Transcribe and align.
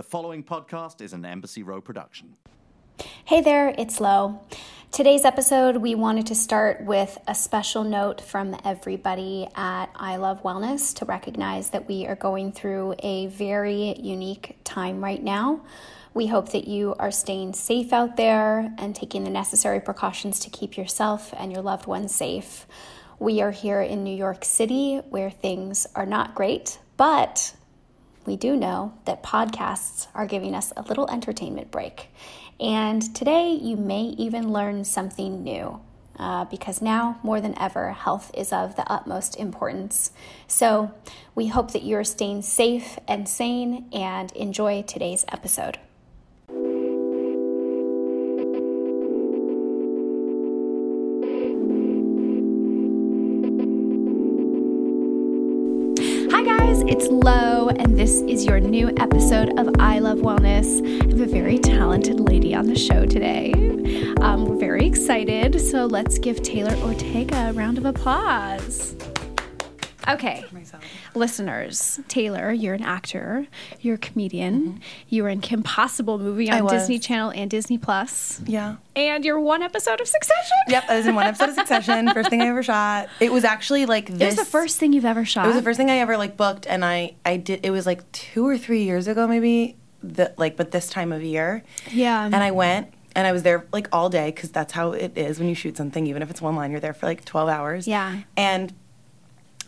The 0.00 0.04
following 0.04 0.42
podcast 0.42 1.02
is 1.02 1.12
an 1.12 1.26
Embassy 1.26 1.62
Row 1.62 1.82
production. 1.82 2.36
Hey 3.26 3.42
there, 3.42 3.68
it's 3.76 4.00
Lo. 4.00 4.40
Today's 4.90 5.26
episode, 5.26 5.76
we 5.76 5.94
wanted 5.94 6.24
to 6.28 6.34
start 6.34 6.82
with 6.86 7.18
a 7.28 7.34
special 7.34 7.84
note 7.84 8.22
from 8.22 8.56
everybody 8.64 9.46
at 9.54 9.90
I 9.94 10.16
Love 10.16 10.42
Wellness 10.42 10.94
to 10.96 11.04
recognize 11.04 11.68
that 11.68 11.86
we 11.86 12.06
are 12.06 12.14
going 12.14 12.50
through 12.50 12.94
a 13.00 13.26
very 13.26 13.94
unique 14.00 14.56
time 14.64 15.04
right 15.04 15.22
now. 15.22 15.60
We 16.14 16.28
hope 16.28 16.52
that 16.52 16.66
you 16.66 16.94
are 16.98 17.10
staying 17.10 17.52
safe 17.52 17.92
out 17.92 18.16
there 18.16 18.72
and 18.78 18.96
taking 18.96 19.24
the 19.24 19.30
necessary 19.30 19.80
precautions 19.80 20.40
to 20.40 20.48
keep 20.48 20.78
yourself 20.78 21.34
and 21.36 21.52
your 21.52 21.60
loved 21.60 21.86
ones 21.86 22.14
safe. 22.14 22.66
We 23.18 23.42
are 23.42 23.50
here 23.50 23.82
in 23.82 24.02
New 24.02 24.16
York 24.16 24.46
City 24.46 25.02
where 25.10 25.28
things 25.28 25.86
are 25.94 26.06
not 26.06 26.34
great, 26.34 26.78
but 26.96 27.54
we 28.30 28.36
do 28.36 28.54
know 28.54 28.92
that 29.06 29.24
podcasts 29.24 30.06
are 30.14 30.24
giving 30.24 30.54
us 30.54 30.72
a 30.76 30.82
little 30.82 31.10
entertainment 31.10 31.72
break. 31.72 32.10
And 32.60 33.12
today 33.12 33.50
you 33.50 33.76
may 33.76 34.02
even 34.02 34.52
learn 34.52 34.84
something 34.84 35.42
new. 35.42 35.80
Uh, 36.16 36.44
because 36.44 36.80
now 36.80 37.18
more 37.24 37.40
than 37.40 37.58
ever, 37.58 37.90
health 37.90 38.30
is 38.34 38.52
of 38.52 38.76
the 38.76 38.88
utmost 38.92 39.36
importance. 39.36 40.12
So, 40.46 40.92
we 41.34 41.48
hope 41.48 41.72
that 41.72 41.82
you're 41.82 42.04
staying 42.04 42.42
safe 42.42 42.98
and 43.08 43.26
sane 43.26 43.88
and 43.90 44.30
enjoy 44.32 44.82
today's 44.82 45.24
episode. 45.32 45.78
It's 57.00 57.08
Lo, 57.08 57.68
and 57.68 57.98
this 57.98 58.20
is 58.22 58.44
your 58.44 58.60
new 58.60 58.92
episode 58.98 59.58
of 59.58 59.70
I 59.78 60.00
Love 60.00 60.18
Wellness. 60.18 60.84
I 61.02 61.08
have 61.08 61.20
a 61.20 61.24
very 61.24 61.58
talented 61.58 62.20
lady 62.20 62.54
on 62.54 62.66
the 62.66 62.78
show 62.78 63.06
today. 63.06 63.52
Um, 64.20 64.44
we're 64.44 64.58
very 64.58 64.86
excited, 64.86 65.58
so 65.62 65.86
let's 65.86 66.18
give 66.18 66.42
Taylor 66.42 66.76
Ortega 66.82 67.48
a 67.48 67.52
round 67.54 67.78
of 67.78 67.86
applause. 67.86 68.94
Okay, 70.08 70.44
listeners, 71.14 72.00
Taylor, 72.08 72.52
you're 72.52 72.74
an 72.74 72.82
actor, 72.82 73.46
you're 73.80 73.96
a 73.96 73.98
comedian, 73.98 74.60
mm-hmm. 74.62 74.78
you 75.08 75.22
were 75.22 75.28
in 75.28 75.40
Kim 75.40 75.62
Possible 75.62 76.18
movie 76.18 76.50
on. 76.50 76.66
Disney 76.66 76.98
Channel 76.98 77.32
and 77.34 77.50
Disney 77.50 77.78
Plus, 77.78 78.40
Yeah. 78.46 78.76
and 78.96 79.24
you're 79.24 79.40
one 79.40 79.62
episode 79.62 80.00
of 80.00 80.08
Succession. 80.08 80.56
Yep. 80.68 80.84
I 80.88 80.96
was 80.96 81.06
in 81.06 81.14
one 81.14 81.26
episode 81.26 81.50
of 81.50 81.54
Succession. 81.54 82.10
First 82.14 82.30
thing 82.30 82.42
I 82.42 82.48
ever 82.48 82.62
shot. 82.62 83.08
It 83.20 83.32
was 83.32 83.44
actually 83.44 83.86
like 83.86 84.06
this. 84.06 84.20
It 84.20 84.26
was 84.26 84.36
the 84.36 84.44
first 84.44 84.78
thing 84.78 84.92
you've 84.92 85.04
ever 85.04 85.24
shot. 85.24 85.44
It 85.44 85.48
was 85.48 85.56
the 85.56 85.62
first 85.62 85.76
thing 85.76 85.90
I 85.90 85.98
ever 85.98 86.16
like 86.16 86.36
booked, 86.36 86.66
and 86.66 86.84
I 86.84 87.14
I 87.24 87.36
did. 87.36 87.60
It 87.64 87.70
was 87.70 87.86
like 87.86 88.10
two 88.12 88.46
or 88.46 88.56
three 88.56 88.84
years 88.84 89.06
ago, 89.06 89.26
maybe. 89.26 89.76
The 90.02 90.32
like, 90.38 90.56
but 90.56 90.70
this 90.70 90.88
time 90.88 91.12
of 91.12 91.22
year. 91.22 91.62
Yeah. 91.90 92.24
And 92.24 92.36
I 92.36 92.50
went. 92.50 92.94
And 93.16 93.26
I 93.26 93.32
was 93.32 93.42
there 93.42 93.66
like 93.72 93.88
all 93.92 94.08
day 94.08 94.30
because 94.30 94.50
that's 94.52 94.72
how 94.72 94.92
it 94.92 95.18
is 95.18 95.40
when 95.40 95.48
you 95.48 95.54
shoot 95.56 95.76
something. 95.76 96.06
Even 96.06 96.22
if 96.22 96.30
it's 96.30 96.40
one 96.40 96.54
line, 96.54 96.70
you're 96.70 96.78
there 96.78 96.94
for 96.94 97.06
like 97.06 97.24
12 97.24 97.48
hours. 97.48 97.88
Yeah. 97.88 98.20
And 98.36 98.72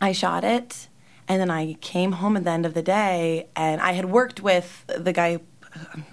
I 0.03 0.13
shot 0.13 0.43
it, 0.45 0.89
and 1.29 1.41
then 1.41 1.51
I 1.51 1.75
came 1.75 2.13
home 2.13 2.37
at 2.37 2.45
the 2.45 2.51
end 2.51 2.67
of 2.67 2.75
the 2.75 2.83
day, 2.83 3.49
and 3.57 3.81
I 3.81 3.93
had 3.93 4.07
worked 4.07 4.41
with 4.43 4.85
the 4.89 5.13
guy. 5.13 5.39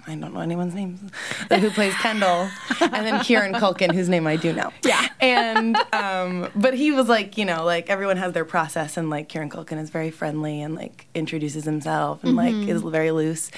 I 0.06 0.14
don't 0.14 0.32
know 0.32 0.40
anyone's 0.40 0.74
name, 0.74 1.10
who 1.50 1.70
plays 1.70 1.92
Kendall, 1.96 2.48
and 2.80 3.04
then 3.04 3.22
Kieran 3.22 3.52
Culkin, 3.52 3.92
whose 3.92 4.08
name 4.08 4.26
I 4.26 4.36
do 4.36 4.54
know. 4.54 4.72
Yeah. 4.86 5.06
And 5.20 5.76
um, 5.92 6.48
but 6.54 6.72
he 6.72 6.92
was 6.92 7.10
like, 7.10 7.36
you 7.36 7.44
know, 7.44 7.64
like 7.66 7.90
everyone 7.90 8.16
has 8.16 8.32
their 8.32 8.46
process, 8.46 8.96
and 8.96 9.10
like 9.10 9.28
Kieran 9.28 9.50
Culkin 9.50 9.78
is 9.78 9.90
very 9.90 10.10
friendly 10.10 10.62
and 10.62 10.74
like 10.74 11.08
introduces 11.14 11.64
himself 11.64 12.24
and 12.24 12.36
like 12.36 12.54
is 12.54 12.80
very 12.80 13.10
loose. 13.10 13.50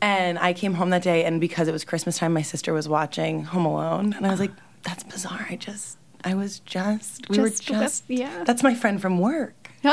And 0.00 0.38
I 0.38 0.54
came 0.54 0.74
home 0.74 0.88
that 0.90 1.02
day, 1.02 1.24
and 1.24 1.40
because 1.42 1.68
it 1.68 1.72
was 1.72 1.84
Christmas 1.84 2.16
time, 2.16 2.32
my 2.32 2.42
sister 2.42 2.72
was 2.72 2.88
watching 2.88 3.44
Home 3.44 3.66
Alone, 3.66 4.14
and 4.14 4.26
I 4.26 4.30
was 4.30 4.40
like, 4.40 4.52
that's 4.82 5.02
bizarre. 5.02 5.46
I 5.50 5.56
just, 5.56 5.98
I 6.24 6.32
was 6.34 6.60
just, 6.60 7.28
we 7.28 7.36
Just 7.36 7.68
were 7.68 7.80
just, 7.80 8.04
yeah. 8.08 8.44
That's 8.44 8.62
my 8.62 8.74
friend 8.74 8.98
from 9.02 9.18
work. 9.18 9.59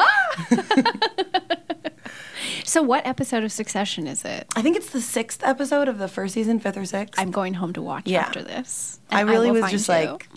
so, 2.63 2.81
what 2.81 3.05
episode 3.05 3.43
of 3.43 3.51
Succession 3.51 4.07
is 4.07 4.23
it? 4.25 4.47
I 4.55 4.61
think 4.61 4.75
it's 4.75 4.89
the 4.89 5.01
sixth 5.01 5.41
episode 5.43 5.87
of 5.87 5.97
the 5.97 6.07
first 6.07 6.33
season, 6.33 6.59
fifth 6.59 6.77
or 6.77 6.85
sixth. 6.85 7.15
I'm 7.19 7.31
going 7.31 7.55
home 7.55 7.73
to 7.73 7.81
watch 7.81 8.03
Yeah. 8.07 8.21
after 8.21 8.43
this. 8.43 8.99
I 9.09 9.21
really 9.21 9.51
will 9.51 9.61
was 9.61 9.71
just 9.71 9.87
you. 9.87 9.93
like 9.93 10.27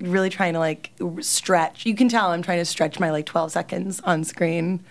really 0.00 0.30
trying 0.30 0.52
to 0.54 0.58
like 0.58 0.90
stretch. 1.20 1.86
You 1.86 1.94
can 1.94 2.08
tell 2.08 2.30
I'm 2.30 2.42
trying 2.42 2.58
to 2.58 2.64
stretch 2.64 2.98
my 3.00 3.10
like 3.10 3.26
12 3.26 3.52
seconds 3.52 4.00
on 4.00 4.24
screen. 4.24 4.84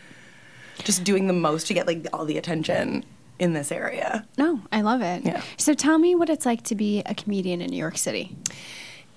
Just 0.83 1.03
doing 1.03 1.27
the 1.27 1.33
most 1.33 1.67
to 1.67 1.73
get 1.73 1.87
like 1.87 2.05
all 2.13 2.25
the 2.25 2.37
attention 2.37 3.05
in 3.39 3.53
this 3.53 3.71
area. 3.71 4.25
no, 4.37 4.61
I 4.71 4.81
love 4.81 5.01
it. 5.01 5.25
Yeah. 5.25 5.41
So, 5.57 5.73
tell 5.73 5.97
me 5.97 6.15
what 6.15 6.29
it's 6.29 6.45
like 6.45 6.63
to 6.63 6.75
be 6.75 7.01
a 7.05 7.13
comedian 7.15 7.61
in 7.61 7.69
New 7.69 7.77
York 7.77 7.97
City 7.97 8.35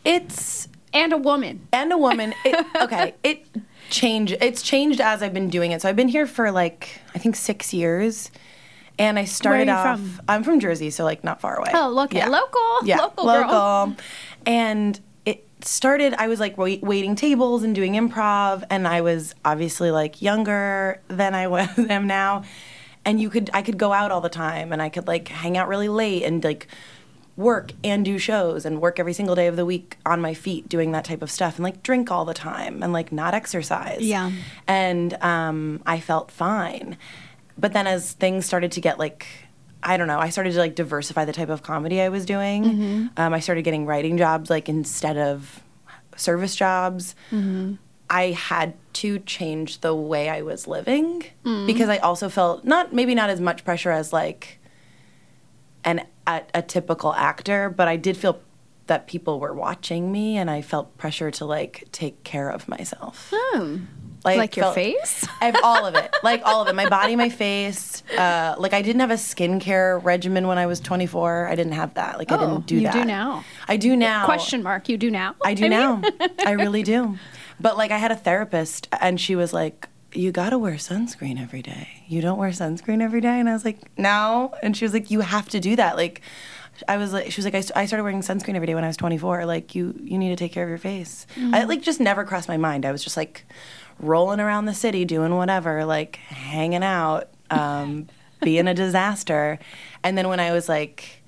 It's 0.05 0.69
and 0.93 1.13
a 1.13 1.17
woman. 1.19 1.69
and 1.73 1.93
a 1.93 1.99
woman. 1.99 2.35
It, 2.45 2.67
okay, 2.83 3.15
it 3.23 3.45
changed. 3.91 4.37
It's 4.41 4.63
changed 4.63 5.01
as 5.01 5.23
I've 5.23 5.35
been 5.35 5.49
doing 5.49 5.73
it. 5.73 5.83
So 5.83 5.89
I've 5.89 5.97
been 5.97 6.09
here 6.09 6.27
for 6.27 6.51
like 6.51 7.01
I 7.15 7.19
think 7.19 7.37
six 7.37 7.73
years, 7.73 8.31
and 8.99 9.19
I 9.19 9.25
started 9.25 9.69
off. 9.69 9.99
from? 9.99 10.21
I'm 10.29 10.45
from 10.45 10.61
Jersey, 10.61 10.91
so 10.91 11.05
like 11.05 11.25
not 11.25 11.41
far 11.41 11.57
away. 11.57 11.71
Oh, 11.75 11.91
look 11.91 12.15
at 12.15 12.31
local, 12.31 12.79
yeah, 12.85 12.99
local 12.99 13.25
girl. 13.25 13.97
And 14.47 14.99
it 15.25 15.47
started. 15.63 16.15
I 16.15 16.29
was 16.29 16.41
like 16.41 16.57
wait, 16.59 16.83
waiting 16.83 17.15
tables 17.15 17.63
and 17.63 17.75
doing 17.75 17.95
improv, 17.95 18.65
and 18.71 18.87
I 18.87 19.01
was 19.01 19.35
obviously 19.45 19.91
like 19.91 20.23
younger 20.23 21.01
than 21.09 21.35
I 21.35 21.47
was 21.49 21.69
am 21.79 22.07
now. 22.07 22.45
And 23.05 23.21
you 23.21 23.31
could 23.31 23.51
I 23.55 23.63
could 23.63 23.79
go 23.79 23.93
out 23.93 24.11
all 24.11 24.21
the 24.21 24.29
time, 24.29 24.73
and 24.73 24.83
I 24.83 24.89
could 24.89 25.07
like 25.07 25.29
hang 25.29 25.57
out 25.57 25.69
really 25.69 25.89
late 25.89 26.25
and 26.25 26.43
like 26.45 26.69
work 27.39 27.73
and 27.85 28.05
do 28.05 28.19
shows 28.19 28.67
and 28.67 28.81
work 28.81 28.99
every 28.99 29.13
single 29.13 29.37
day 29.37 29.47
of 29.47 29.55
the 29.55 29.65
week 29.65 29.97
on 30.05 30.21
my 30.21 30.35
feet 30.35 30.69
doing 30.69 30.91
that 30.91 31.05
type 31.05 31.23
of 31.23 31.31
stuff 31.31 31.55
and 31.55 31.63
like 31.63 31.83
drink 31.85 32.11
all 32.11 32.25
the 32.25 32.35
time 32.35 32.83
and 32.83 32.93
like 32.93 33.13
not 33.13 33.33
exercise. 33.33 34.01
Yeah. 34.03 34.33
And 34.67 35.15
um, 35.23 35.81
I 35.87 36.01
felt 36.01 36.33
fine. 36.33 36.99
But 37.57 37.73
then 37.75 37.87
as 37.87 38.13
things 38.13 38.45
started 38.45 38.73
to 38.73 38.81
get 38.81 38.99
like, 38.99 39.25
I 39.85 39.97
don't 39.97 40.09
know, 40.09 40.19
I 40.19 40.31
started 40.31 40.53
to 40.55 40.59
like 40.59 40.75
diversify 40.75 41.25
the 41.25 41.33
type 41.33 41.49
of 41.49 41.63
comedy 41.63 42.01
I 42.01 42.09
was 42.09 42.27
doing. 42.27 42.65
Mm-hmm. 42.65 43.07
Um, 43.17 43.33
I 43.33 43.39
started 43.39 43.63
getting 43.63 43.87
writing 43.87 44.19
jobs 44.19 44.51
like 44.51 44.69
instead 44.69 45.17
of 45.17 45.63
service 46.17 46.57
jobs. 46.57 47.15
Mm-hmm. 47.31 47.75
I 48.11 48.31
had 48.33 48.75
to 48.95 49.21
change 49.21 49.81
the 49.81 49.95
way 49.95 50.29
I 50.29 50.43
was 50.43 50.67
living 50.67 51.25
Mm. 51.45 51.67
because 51.69 51.89
I 51.89 51.99
also 51.99 52.29
felt 52.29 52.65
not 52.65 52.93
maybe 52.93 53.15
not 53.15 53.31
as 53.31 53.41
much 53.41 53.65
pressure 53.65 53.93
as 53.93 54.13
like 54.13 54.59
an 55.85 56.07
a, 56.27 56.43
a 56.55 56.63
typical 56.63 57.13
actor, 57.15 57.71
but 57.71 57.89
I 57.89 57.97
did 57.97 58.17
feel 58.17 58.41
that 58.87 59.07
people 59.07 59.39
were 59.39 59.53
watching 59.53 60.11
me 60.11 60.37
and 60.39 60.51
I 60.51 60.63
felt 60.63 60.97
pressure 60.97 61.31
to 61.33 61.45
like 61.45 61.85
take 61.93 62.25
care 62.25 62.49
of 62.51 62.69
myself. 62.69 63.31
Hmm. 63.35 63.85
Like 64.25 64.57
your 64.57 64.65
felt- 64.65 64.75
face? 64.75 65.27
I 65.41 65.47
have 65.47 65.57
all 65.63 65.87
of 65.87 65.95
it. 65.95 66.11
Like 66.23 66.43
all 66.45 66.63
of 66.63 66.69
it. 66.69 66.75
My 66.75 66.89
body, 66.89 67.15
my 67.17 67.29
face. 67.29 68.03
Uh, 68.11 68.55
like 68.59 68.73
I 68.75 68.83
didn't 68.83 69.01
have 69.01 69.11
a 69.11 69.15
skincare 69.15 70.03
regimen 70.03 70.47
when 70.47 70.59
I 70.59 70.67
was 70.67 70.81
24. 70.81 71.49
I 71.49 71.55
didn't 71.55 71.73
have 71.73 71.95
that. 71.95 72.19
Like 72.19 72.33
I 72.33 72.37
Oh, 72.37 72.41
didn't 72.41 72.67
do 72.67 72.75
you 72.77 72.81
that. 72.83 72.95
You 72.95 73.03
do 73.03 73.07
now. 73.07 73.45
I 73.69 73.77
do 73.77 73.95
now. 73.97 74.25
Question 74.25 74.63
mark. 74.63 74.89
You 74.89 74.97
do 74.99 75.11
now. 75.11 75.37
I 75.45 75.55
do 75.55 75.63
mean- 75.63 75.71
now. 75.71 76.03
I 76.45 76.53
really 76.53 76.83
do. 76.83 77.17
But 77.61 77.77
like 77.77 77.91
I 77.91 77.99
had 77.99 78.11
a 78.11 78.17
therapist 78.17 78.89
and 79.01 79.21
she 79.21 79.37
was 79.37 79.53
like, 79.53 79.89
You 80.13 80.33
gotta 80.33 80.59
wear 80.59 80.75
sunscreen 80.75 81.41
every 81.41 81.63
day. 81.63 82.03
You 82.07 82.23
don't 82.23 82.39
wear 82.39 82.51
sunscreen 82.51 83.03
every 83.03 83.21
day? 83.21 83.39
And 83.41 83.49
I 83.49 83.53
was 83.53 83.65
like, 83.65 83.79
No. 83.99 84.55
And 84.63 84.77
she 84.77 84.85
was 84.85 84.93
like, 84.93 85.11
You 85.11 85.21
have 85.21 85.49
to 85.51 85.61
do 85.61 85.77
that. 85.77 85.97
Like 85.97 86.23
I 86.87 86.97
was 86.97 87.13
like, 87.13 87.33
she 87.33 87.41
was 87.41 87.45
like, 87.45 87.55
I, 87.55 87.81
I 87.81 87.87
started 87.87 88.03
wearing 88.03 88.21
sunscreen 88.21 88.55
every 88.55 88.67
day 88.67 88.75
when 88.75 88.85
I 88.85 88.87
was 88.87 88.97
24. 88.97 89.47
Like, 89.47 89.75
you, 89.75 89.99
you 90.01 90.17
need 90.19 90.29
to 90.29 90.37
take 90.37 90.53
care 90.53 90.63
of 90.63 90.69
your 90.69 90.79
face. 90.79 91.27
I 91.53 91.65
like 91.65 91.83
just 91.83 91.99
never 91.99 92.25
crossed 92.25 92.47
my 92.49 92.57
mind. 92.57 92.87
I 92.87 92.93
was 92.93 93.03
just 93.03 93.17
like 93.17 93.45
rolling 93.99 94.39
around 94.39 94.67
the 94.67 94.75
city, 94.75 95.05
doing 95.05 95.35
whatever, 95.35 95.85
like 95.85 96.17
hanging 96.17 96.85
out, 96.85 97.31
um, 97.51 98.07
being 98.43 98.69
a 98.69 98.75
disaster. 98.75 99.59
And 100.05 100.17
then 100.17 100.29
when 100.29 100.39
I 100.39 100.53
was 100.53 100.69
like, 100.69 101.23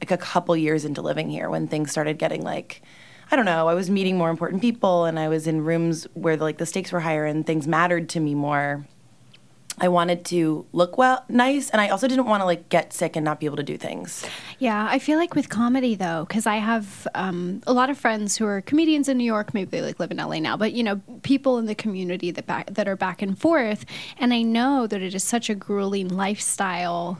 like 0.00 0.10
a 0.10 0.16
couple 0.16 0.56
years 0.56 0.84
into 0.84 1.02
living 1.02 1.28
here 1.28 1.50
when 1.50 1.68
things 1.68 1.90
started 1.90 2.18
getting 2.18 2.42
like 2.42 2.82
I 3.30 3.36
don't 3.36 3.44
know, 3.44 3.68
I 3.68 3.74
was 3.74 3.90
meeting 3.90 4.16
more 4.16 4.30
important 4.30 4.62
people 4.62 5.04
and 5.04 5.18
I 5.18 5.28
was 5.28 5.46
in 5.46 5.62
rooms 5.62 6.06
where 6.14 6.36
the, 6.36 6.44
like 6.44 6.56
the 6.56 6.64
stakes 6.64 6.92
were 6.92 7.00
higher 7.00 7.26
and 7.26 7.46
things 7.46 7.68
mattered 7.68 8.08
to 8.10 8.20
me 8.20 8.34
more. 8.34 8.86
I 9.80 9.88
wanted 9.88 10.24
to 10.26 10.66
look 10.72 10.98
well, 10.98 11.24
nice, 11.28 11.70
and 11.70 11.80
I 11.80 11.88
also 11.88 12.08
didn't 12.08 12.26
want 12.26 12.40
to 12.40 12.44
like 12.44 12.68
get 12.68 12.92
sick 12.92 13.16
and 13.16 13.24
not 13.24 13.40
be 13.40 13.46
able 13.46 13.56
to 13.56 13.62
do 13.62 13.76
things. 13.76 14.24
Yeah, 14.58 14.86
I 14.90 14.98
feel 14.98 15.18
like 15.18 15.34
with 15.34 15.48
comedy 15.48 15.94
though, 15.94 16.24
because 16.28 16.46
I 16.46 16.56
have 16.56 17.06
um, 17.14 17.62
a 17.66 17.72
lot 17.72 17.90
of 17.90 17.98
friends 17.98 18.36
who 18.36 18.46
are 18.46 18.60
comedians 18.60 19.08
in 19.08 19.18
New 19.18 19.24
York. 19.24 19.54
Maybe 19.54 19.70
they 19.70 19.82
like 19.82 20.00
live 20.00 20.10
in 20.10 20.16
LA 20.16 20.38
now, 20.38 20.56
but 20.56 20.72
you 20.72 20.82
know, 20.82 21.00
people 21.22 21.58
in 21.58 21.66
the 21.66 21.74
community 21.74 22.30
that 22.30 22.46
back 22.46 22.66
that 22.74 22.88
are 22.88 22.96
back 22.96 23.22
and 23.22 23.38
forth, 23.38 23.84
and 24.18 24.32
I 24.32 24.42
know 24.42 24.86
that 24.86 25.02
it 25.02 25.14
is 25.14 25.24
such 25.24 25.48
a 25.48 25.54
grueling 25.54 26.08
lifestyle 26.08 27.18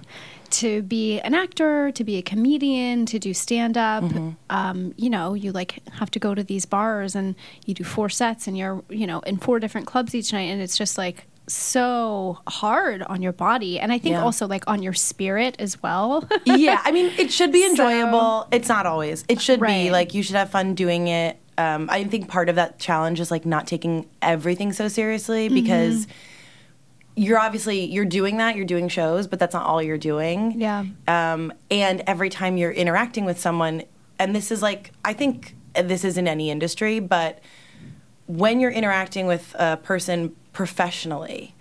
to 0.50 0.82
be 0.82 1.20
an 1.20 1.34
actor, 1.34 1.92
to 1.92 2.04
be 2.04 2.16
a 2.16 2.22
comedian, 2.22 3.06
to 3.06 3.18
do 3.18 3.34
stand 3.34 3.76
up. 3.76 4.04
Um, 4.50 4.94
you 4.96 5.10
know, 5.10 5.34
you 5.34 5.52
like 5.52 5.82
have 5.92 6.10
to 6.12 6.18
go 6.18 6.34
to 6.34 6.42
these 6.42 6.64
bars 6.64 7.14
and 7.14 7.34
you 7.66 7.74
do 7.74 7.84
four 7.84 8.08
sets, 8.08 8.46
and 8.46 8.56
you're 8.56 8.82
you 8.88 9.06
know 9.06 9.20
in 9.20 9.36
four 9.36 9.60
different 9.60 9.86
clubs 9.86 10.14
each 10.14 10.32
night, 10.32 10.50
and 10.50 10.60
it's 10.60 10.76
just 10.76 10.98
like 10.98 11.26
so 11.48 12.38
hard 12.46 13.02
on 13.02 13.22
your 13.22 13.32
body 13.32 13.80
and 13.80 13.92
I 13.92 13.98
think 13.98 14.12
Yeah. 14.14 14.22
also 14.22 14.46
like 14.46 14.64
on 14.66 14.82
your 14.82 14.92
spirit 14.92 15.56
as 15.58 15.82
well. 15.82 16.28
yeah, 16.44 16.80
I 16.84 16.92
mean, 16.92 17.12
it 17.18 17.32
should 17.32 17.52
be 17.52 17.62
So- 17.64 17.70
enjoyable. 17.70 18.46
it's 18.52 18.68
not 18.68 18.86
always. 18.86 19.24
It 19.28 19.40
should 19.40 19.60
Right. 19.60 19.84
be 19.84 19.90
like 19.90 20.14
you 20.14 20.22
should 20.22 20.36
have 20.36 20.50
fun 20.50 20.74
doing 20.74 21.08
it. 21.08 21.38
Um, 21.56 21.88
I 21.90 22.04
think 22.04 22.28
part 22.28 22.48
of 22.48 22.54
that 22.54 22.78
challenge 22.78 23.18
is 23.18 23.30
like 23.32 23.44
not 23.44 23.66
taking 23.66 24.06
everything 24.22 24.72
so 24.72 24.86
seriously 24.86 25.48
because 25.48 26.06
you're 27.16 27.38
obviously 27.38 27.84
you're 27.84 28.04
doing 28.04 28.36
that. 28.36 28.54
You're 28.54 28.64
doing 28.64 28.88
shows, 28.88 29.26
but 29.26 29.40
that's 29.40 29.54
not 29.54 29.66
all 29.66 29.82
you're 29.82 29.98
doing. 29.98 30.60
Yeah. 30.60 30.84
Um, 31.08 31.52
and 31.70 32.02
every 32.06 32.30
time 32.30 32.56
you're 32.56 32.70
interacting 32.70 33.24
with 33.24 33.40
someone, 33.40 33.82
and 34.20 34.36
this 34.36 34.52
is 34.52 34.62
like 34.62 34.92
I 35.04 35.12
think 35.14 35.56
this 35.74 36.04
is 36.04 36.16
in 36.16 36.28
any 36.28 36.48
industry, 36.50 37.00
but 37.00 37.40
when 38.26 38.60
you're 38.60 38.70
interacting 38.70 39.26
with 39.26 39.56
a 39.58 39.78
person 39.78 40.36
professionally, 40.58 41.54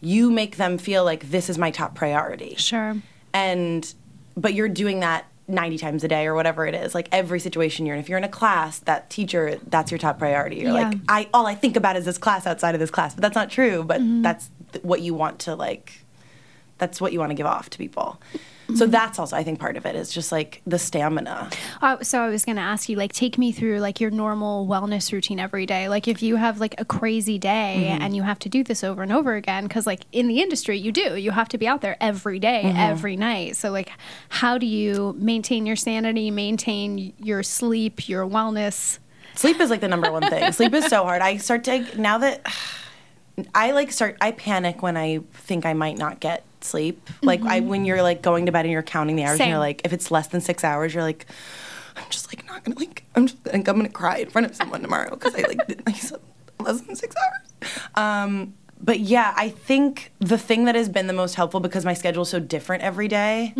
you 0.00 0.30
make 0.30 0.56
them 0.56 0.78
feel 0.78 1.04
like 1.04 1.30
this 1.30 1.48
is 1.50 1.58
my 1.58 1.70
top 1.70 1.94
priority 1.94 2.54
sure. 2.56 2.96
and 3.34 3.94
but 4.36 4.54
you're 4.54 4.68
doing 4.68 5.00
that 5.00 5.26
90 5.48 5.76
times 5.78 6.02
a 6.02 6.08
day 6.08 6.26
or 6.26 6.34
whatever 6.34 6.66
it 6.66 6.74
is 6.74 6.94
like 6.94 7.08
every 7.12 7.38
situation 7.38 7.84
you're 7.84 7.94
in 7.94 8.00
if 8.00 8.08
you're 8.08 8.16
in 8.18 8.24
a 8.24 8.28
class 8.40 8.78
that 8.80 9.10
teacher 9.10 9.58
that's 9.68 9.90
your 9.92 9.98
top 9.98 10.18
priority 10.18 10.56
you're 10.56 10.72
Yeah. 10.72 10.88
like 10.88 10.98
i 11.08 11.28
all 11.34 11.46
i 11.46 11.54
think 11.54 11.76
about 11.76 11.94
is 11.96 12.04
this 12.06 12.16
class 12.18 12.46
outside 12.46 12.74
of 12.74 12.80
this 12.80 12.90
class 12.90 13.14
but 13.14 13.20
that's 13.20 13.34
not 13.34 13.50
true 13.50 13.84
but 13.84 14.00
Mm-hmm. 14.00 14.22
that's 14.22 14.50
th- 14.72 14.82
what 14.84 15.02
you 15.02 15.12
want 15.14 15.38
to 15.40 15.54
like 15.54 16.02
that's 16.78 17.00
what 17.00 17.12
you 17.12 17.18
want 17.18 17.30
to 17.30 17.34
give 17.34 17.46
off 17.46 17.68
to 17.70 17.78
people 17.78 18.18
Mm-hmm. 18.62 18.76
so 18.76 18.86
that's 18.86 19.18
also 19.18 19.34
i 19.36 19.42
think 19.42 19.58
part 19.58 19.76
of 19.76 19.84
it 19.86 19.96
is 19.96 20.10
just 20.12 20.30
like 20.32 20.62
the 20.66 20.78
stamina 20.78 21.50
Uh, 21.82 21.98
so 22.02 22.20
I 22.22 22.28
was 22.28 22.44
going 22.44 22.56
to 22.56 22.62
ask 22.62 22.88
you, 22.88 22.96
like, 22.96 23.12
take 23.12 23.36
me 23.38 23.50
through 23.50 23.80
like 23.80 24.00
your 24.00 24.10
normal 24.12 24.68
wellness 24.68 25.12
routine 25.12 25.40
every 25.40 25.66
day. 25.66 25.88
Like, 25.88 26.06
if 26.06 26.22
you 26.22 26.36
have 26.36 26.60
like 26.60 26.76
a 26.78 26.84
crazy 26.84 27.38
day 27.38 27.88
Mm-hmm. 27.90 28.02
and 28.02 28.14
you 28.16 28.22
have 28.22 28.38
to 28.40 28.48
do 28.48 28.62
this 28.62 28.84
over 28.84 29.02
and 29.02 29.10
over 29.12 29.34
again, 29.34 29.64
because 29.66 29.84
like 29.86 30.02
in 30.12 30.28
the 30.28 30.40
industry, 30.40 30.78
you 30.78 30.92
do, 30.92 31.16
you 31.16 31.32
have 31.32 31.48
to 31.48 31.58
be 31.58 31.66
out 31.66 31.80
there 31.80 31.96
every 32.00 32.38
day, 32.38 32.62
Mm-hmm. 32.64 32.76
every 32.92 33.16
night. 33.16 33.56
So 33.56 33.70
like, 33.72 33.90
how 34.28 34.58
do 34.58 34.66
you 34.66 35.14
maintain 35.18 35.66
your 35.66 35.74
sanity, 35.76 36.30
maintain 36.30 37.12
your 37.18 37.42
sleep, 37.42 38.08
your 38.08 38.24
wellness? 38.26 38.98
Sleep 39.34 39.58
is 39.60 39.70
like 39.70 39.80
the 39.80 39.88
number 39.88 40.12
one 40.12 40.22
thing. 40.28 40.52
Sleep 40.52 40.72
is 40.74 40.86
so 40.86 41.02
hard. 41.02 41.20
I 41.20 41.38
start 41.38 41.64
to 41.64 41.84
now 42.00 42.18
that 42.18 42.46
I 43.54 43.72
like 43.72 43.90
start 43.90 44.16
I 44.20 44.30
panic 44.32 44.82
when 44.82 44.96
I 44.96 45.20
think 45.32 45.66
I 45.66 45.72
might 45.72 45.98
not 45.98 46.20
get 46.20 46.44
sleep. 46.64 47.08
Like 47.22 47.42
I 47.42 47.60
when 47.60 47.84
you're 47.84 48.02
like 48.02 48.22
going 48.22 48.46
to 48.46 48.52
bed 48.52 48.64
and 48.64 48.72
you're 48.72 48.82
counting 48.82 49.16
the 49.16 49.24
hours 49.24 49.38
and 49.40 49.50
you're 49.50 49.58
like 49.58 49.82
if 49.84 49.92
it's 49.92 50.10
less 50.10 50.28
than 50.28 50.40
6 50.40 50.64
hours 50.64 50.94
you're 50.94 51.02
like 51.02 51.26
I'm 51.96 52.04
just 52.10 52.26
like 52.34 52.46
not 52.46 52.64
going 52.64 52.74
to 52.76 52.80
like 52.84 53.04
I'm 53.14 53.26
just 53.26 53.44
like 53.46 53.54
I'm 53.68 53.76
going 53.76 53.86
to 53.86 53.92
cry 53.92 54.18
in 54.18 54.30
front 54.30 54.46
of 54.46 54.56
someone 54.56 54.80
tomorrow 54.82 55.14
cuz 55.16 55.34
I 55.34 55.42
like 55.42 55.66
did 55.66 55.82
I 55.86 55.92
slept 55.92 56.24
less 56.60 56.80
than 56.82 56.96
6 56.96 57.14
hours. 57.16 57.80
Um 57.94 58.54
but 58.84 58.98
yeah, 58.98 59.32
I 59.36 59.48
think 59.50 60.10
the 60.18 60.36
thing 60.36 60.64
that 60.64 60.74
has 60.74 60.88
been 60.88 61.06
the 61.06 61.12
most 61.12 61.36
helpful 61.36 61.60
because 61.60 61.84
my 61.84 61.94
schedule 61.94 62.22
is 62.22 62.30
so 62.30 62.40
different 62.40 62.82
every 62.82 63.06
day, 63.06 63.52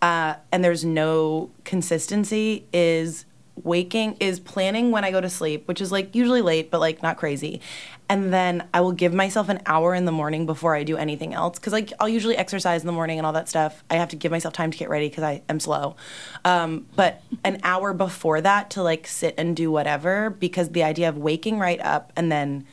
uh, 0.00 0.34
and 0.50 0.64
there's 0.64 0.82
no 0.82 1.50
consistency 1.64 2.64
is 2.72 3.25
waking 3.62 4.16
is 4.20 4.38
planning 4.38 4.90
when 4.90 5.04
I 5.04 5.10
go 5.10 5.20
to 5.20 5.30
sleep, 5.30 5.66
which 5.66 5.80
is 5.80 5.90
like 5.90 6.14
usually 6.14 6.42
late, 6.42 6.70
but 6.70 6.80
like 6.80 7.02
not 7.02 7.16
crazy. 7.16 7.60
And 8.08 8.32
then 8.32 8.68
I 8.72 8.80
will 8.82 8.92
give 8.92 9.12
myself 9.12 9.48
an 9.48 9.60
hour 9.66 9.94
in 9.94 10.04
the 10.04 10.12
morning 10.12 10.46
before 10.46 10.76
I 10.76 10.84
do 10.84 10.96
anything 10.96 11.34
else. 11.34 11.58
Cause 11.58 11.72
like 11.72 11.92
I'll 11.98 12.08
usually 12.08 12.36
exercise 12.36 12.82
in 12.82 12.86
the 12.86 12.92
morning 12.92 13.18
and 13.18 13.26
all 13.26 13.32
that 13.32 13.48
stuff. 13.48 13.82
I 13.90 13.94
have 13.94 14.10
to 14.10 14.16
give 14.16 14.30
myself 14.30 14.54
time 14.54 14.70
to 14.70 14.78
get 14.78 14.88
ready 14.88 15.08
because 15.08 15.24
I 15.24 15.42
am 15.48 15.58
slow. 15.58 15.96
Um, 16.44 16.86
but 16.94 17.22
an 17.44 17.58
hour 17.62 17.92
before 17.92 18.40
that 18.40 18.70
to 18.70 18.82
like 18.82 19.06
sit 19.06 19.34
and 19.36 19.56
do 19.56 19.70
whatever 19.70 20.30
because 20.30 20.70
the 20.70 20.84
idea 20.84 21.08
of 21.08 21.16
waking 21.16 21.58
right 21.58 21.80
up 21.80 22.12
and 22.14 22.30
then 22.30 22.66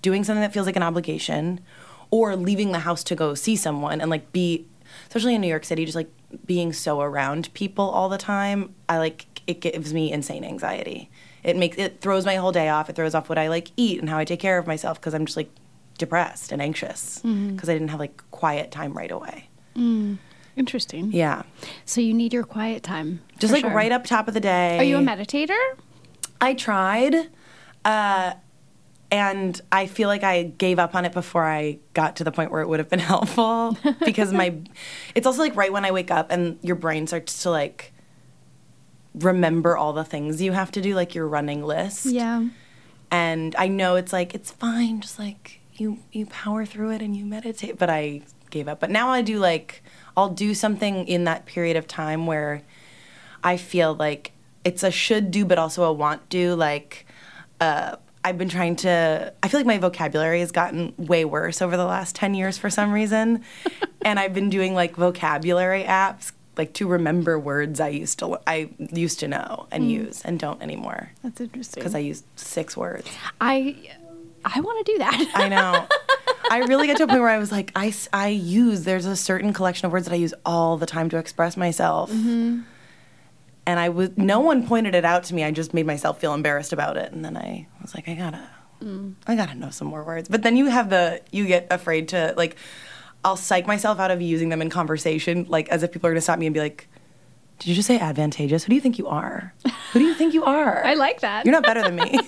doing 0.00 0.24
something 0.24 0.40
that 0.40 0.52
feels 0.52 0.66
like 0.66 0.76
an 0.76 0.82
obligation 0.82 1.60
or 2.10 2.36
leaving 2.36 2.72
the 2.72 2.80
house 2.80 3.04
to 3.04 3.14
go 3.14 3.34
see 3.34 3.56
someone 3.56 4.00
and 4.00 4.10
like 4.10 4.32
be 4.32 4.66
especially 5.06 5.34
in 5.34 5.40
New 5.40 5.48
York 5.48 5.64
City 5.64 5.84
just 5.84 5.96
like 5.96 6.10
being 6.46 6.72
so 6.72 7.00
around 7.00 7.52
people 7.54 7.88
all 7.90 8.08
the 8.08 8.18
time 8.18 8.74
I 8.88 8.98
like 8.98 9.26
it 9.50 9.60
gives 9.60 9.92
me 9.92 10.10
insane 10.12 10.44
anxiety 10.44 11.10
it 11.42 11.56
makes 11.56 11.76
it 11.78 12.00
throws 12.00 12.24
my 12.24 12.36
whole 12.36 12.52
day 12.52 12.68
off 12.68 12.88
it 12.88 12.96
throws 12.96 13.14
off 13.14 13.28
what 13.28 13.38
I 13.38 13.48
like 13.48 13.68
eat 13.76 13.98
and 14.00 14.08
how 14.08 14.18
I 14.18 14.24
take 14.24 14.40
care 14.40 14.58
of 14.58 14.66
myself 14.66 15.00
because 15.00 15.14
I'm 15.14 15.26
just 15.26 15.36
like 15.36 15.50
depressed 15.98 16.52
and 16.52 16.62
anxious 16.62 17.18
because 17.20 17.68
I 17.68 17.72
didn't 17.74 17.88
have 17.88 18.00
like 18.00 18.22
quiet 18.30 18.70
time 18.70 18.92
right 18.94 19.10
away 19.10 19.48
Interesting. 20.56 21.10
yeah 21.12 21.42
So 21.84 22.00
you 22.00 22.12
need 22.12 22.32
your 22.32 22.44
quiet 22.44 22.82
time. 22.82 23.20
just 23.38 23.52
like 23.52 23.62
sure. 23.62 23.70
right 23.72 23.92
up 23.92 24.04
top 24.04 24.28
of 24.28 24.34
the 24.34 24.40
day 24.40 24.78
Are 24.78 24.84
you 24.84 24.96
a 24.96 25.00
meditator? 25.00 25.56
I 26.42 26.54
tried, 26.54 27.14
uh, 27.84 28.32
and 29.10 29.60
I 29.70 29.86
feel 29.86 30.08
like 30.08 30.22
I 30.24 30.44
gave 30.44 30.78
up 30.78 30.94
on 30.94 31.04
it 31.04 31.12
before 31.12 31.44
I 31.44 31.78
got 31.92 32.16
to 32.16 32.24
the 32.24 32.32
point 32.32 32.50
where 32.50 32.62
it 32.62 32.68
would 32.68 32.78
have 32.78 32.88
been 32.88 32.98
helpful 33.14 33.76
because 34.04 34.32
my, 34.32 34.54
it's 35.14 35.26
also 35.26 35.40
like 35.40 35.54
right 35.56 35.72
when 35.72 35.84
I 35.84 35.90
wake 35.90 36.10
up 36.10 36.30
and 36.30 36.58
your 36.62 36.76
brain 36.76 37.06
starts 37.06 37.42
to 37.42 37.50
like 37.50 37.92
remember 39.14 39.76
all 39.76 39.92
the 39.92 40.04
things 40.04 40.40
you 40.40 40.52
have 40.52 40.70
to 40.72 40.80
do, 40.80 40.94
like 40.94 41.14
your 41.14 41.26
running 41.26 41.62
list. 41.62 42.06
Yeah. 42.06 42.46
And 43.10 43.56
I 43.56 43.68
know 43.68 43.96
it's 43.96 44.12
like 44.12 44.34
it's 44.34 44.50
fine, 44.50 45.00
just 45.00 45.18
like 45.18 45.60
you 45.74 45.98
you 46.12 46.26
power 46.26 46.64
through 46.64 46.92
it 46.92 47.02
and 47.02 47.16
you 47.16 47.24
meditate. 47.24 47.78
But 47.78 47.90
I 47.90 48.22
gave 48.50 48.68
up. 48.68 48.80
But 48.80 48.90
now 48.90 49.08
I 49.10 49.22
do 49.22 49.38
like 49.38 49.82
I'll 50.16 50.28
do 50.28 50.54
something 50.54 51.06
in 51.08 51.24
that 51.24 51.46
period 51.46 51.76
of 51.76 51.86
time 51.86 52.26
where 52.26 52.62
I 53.42 53.56
feel 53.56 53.94
like 53.94 54.32
it's 54.64 54.82
a 54.82 54.90
should 54.90 55.30
do, 55.30 55.44
but 55.44 55.58
also 55.58 55.84
a 55.84 55.92
want 55.92 56.28
do. 56.28 56.54
Like 56.54 57.06
uh, 57.60 57.96
I've 58.24 58.38
been 58.38 58.48
trying 58.48 58.76
to. 58.76 59.32
I 59.42 59.48
feel 59.48 59.60
like 59.60 59.66
my 59.66 59.78
vocabulary 59.78 60.40
has 60.40 60.52
gotten 60.52 60.94
way 60.96 61.24
worse 61.24 61.62
over 61.62 61.76
the 61.76 61.86
last 61.86 62.14
ten 62.14 62.34
years 62.34 62.58
for 62.58 62.70
some 62.70 62.92
reason, 62.92 63.42
and 64.02 64.18
I've 64.18 64.34
been 64.34 64.50
doing 64.50 64.74
like 64.74 64.96
vocabulary 64.96 65.84
apps. 65.84 66.32
Like 66.56 66.72
to 66.74 66.86
remember 66.88 67.38
words 67.38 67.80
I 67.80 67.88
used 67.88 68.18
to 68.18 68.38
I 68.46 68.70
used 68.78 69.20
to 69.20 69.28
know 69.28 69.66
and 69.70 69.90
use 69.90 70.22
and 70.22 70.38
don't 70.38 70.60
anymore 70.60 71.12
That's 71.22 71.40
interesting. 71.40 71.80
because 71.80 71.94
I 71.94 72.00
used 72.00 72.24
six 72.36 72.76
words. 72.76 73.08
I 73.40 73.76
I 74.44 74.60
want 74.60 74.84
to 74.84 74.92
do 74.92 74.98
that. 74.98 75.30
I 75.34 75.48
know. 75.48 75.86
I 76.50 76.58
really 76.66 76.86
got 76.88 76.96
to 76.96 77.04
a 77.04 77.06
point 77.06 77.20
where 77.20 77.28
I 77.28 77.38
was 77.38 77.52
like, 77.52 77.70
I, 77.76 77.94
I 78.12 78.28
use, 78.28 78.82
there's 78.84 79.06
a 79.06 79.14
certain 79.14 79.52
collection 79.52 79.86
of 79.86 79.92
words 79.92 80.06
that 80.06 80.12
I 80.12 80.16
use 80.16 80.34
all 80.44 80.76
the 80.78 80.86
time 80.86 81.08
to 81.10 81.18
express 81.18 81.56
myself. 81.56 82.10
Mm-hmm. 82.10 82.62
And 83.66 83.78
I 83.78 83.90
was, 83.90 84.10
no 84.16 84.40
one 84.40 84.66
pointed 84.66 84.94
it 84.96 85.04
out 85.04 85.24
to 85.24 85.34
me. 85.34 85.44
I 85.44 85.50
just 85.52 85.74
made 85.74 85.86
myself 85.86 86.18
feel 86.20 86.34
embarrassed 86.34 86.72
about 86.72 86.96
it. 86.96 87.12
And 87.12 87.24
then 87.24 87.36
I 87.36 87.68
was 87.82 87.94
like, 87.94 88.08
I 88.08 88.14
gotta, 88.14 88.48
Mm. 88.82 89.14
I 89.26 89.36
gotta 89.36 89.54
know 89.54 89.68
some 89.68 89.88
more 89.88 90.02
words. 90.02 90.26
But 90.30 90.42
then 90.42 90.56
you 90.56 90.66
have 90.70 90.88
the, 90.88 91.20
you 91.30 91.46
get 91.46 91.66
afraid 91.70 92.08
to, 92.08 92.32
like, 92.34 92.56
I'll 93.24 93.36
psych 93.36 93.66
myself 93.66 93.98
out 94.00 94.10
of 94.10 94.22
using 94.22 94.48
them 94.48 94.62
in 94.62 94.70
conversation, 94.70 95.44
like, 95.48 95.68
as 95.68 95.82
if 95.82 95.92
people 95.92 96.08
are 96.08 96.12
gonna 96.12 96.20
stop 96.20 96.38
me 96.38 96.46
and 96.46 96.54
be 96.54 96.60
like, 96.60 96.88
did 97.58 97.68
you 97.68 97.74
just 97.74 97.86
say 97.88 97.98
advantageous? 97.98 98.64
Who 98.64 98.70
do 98.70 98.74
you 98.74 98.80
think 98.80 98.96
you 98.98 99.06
are? 99.06 99.52
Who 99.92 99.98
do 99.98 100.04
you 100.06 100.14
think 100.14 100.32
you 100.32 100.44
are? 100.44 100.82
I 100.86 100.94
like 100.94 101.20
that. 101.20 101.44
You're 101.44 101.52
not 101.52 101.62
better 101.64 101.82
than 101.82 101.96
me. 101.96 102.18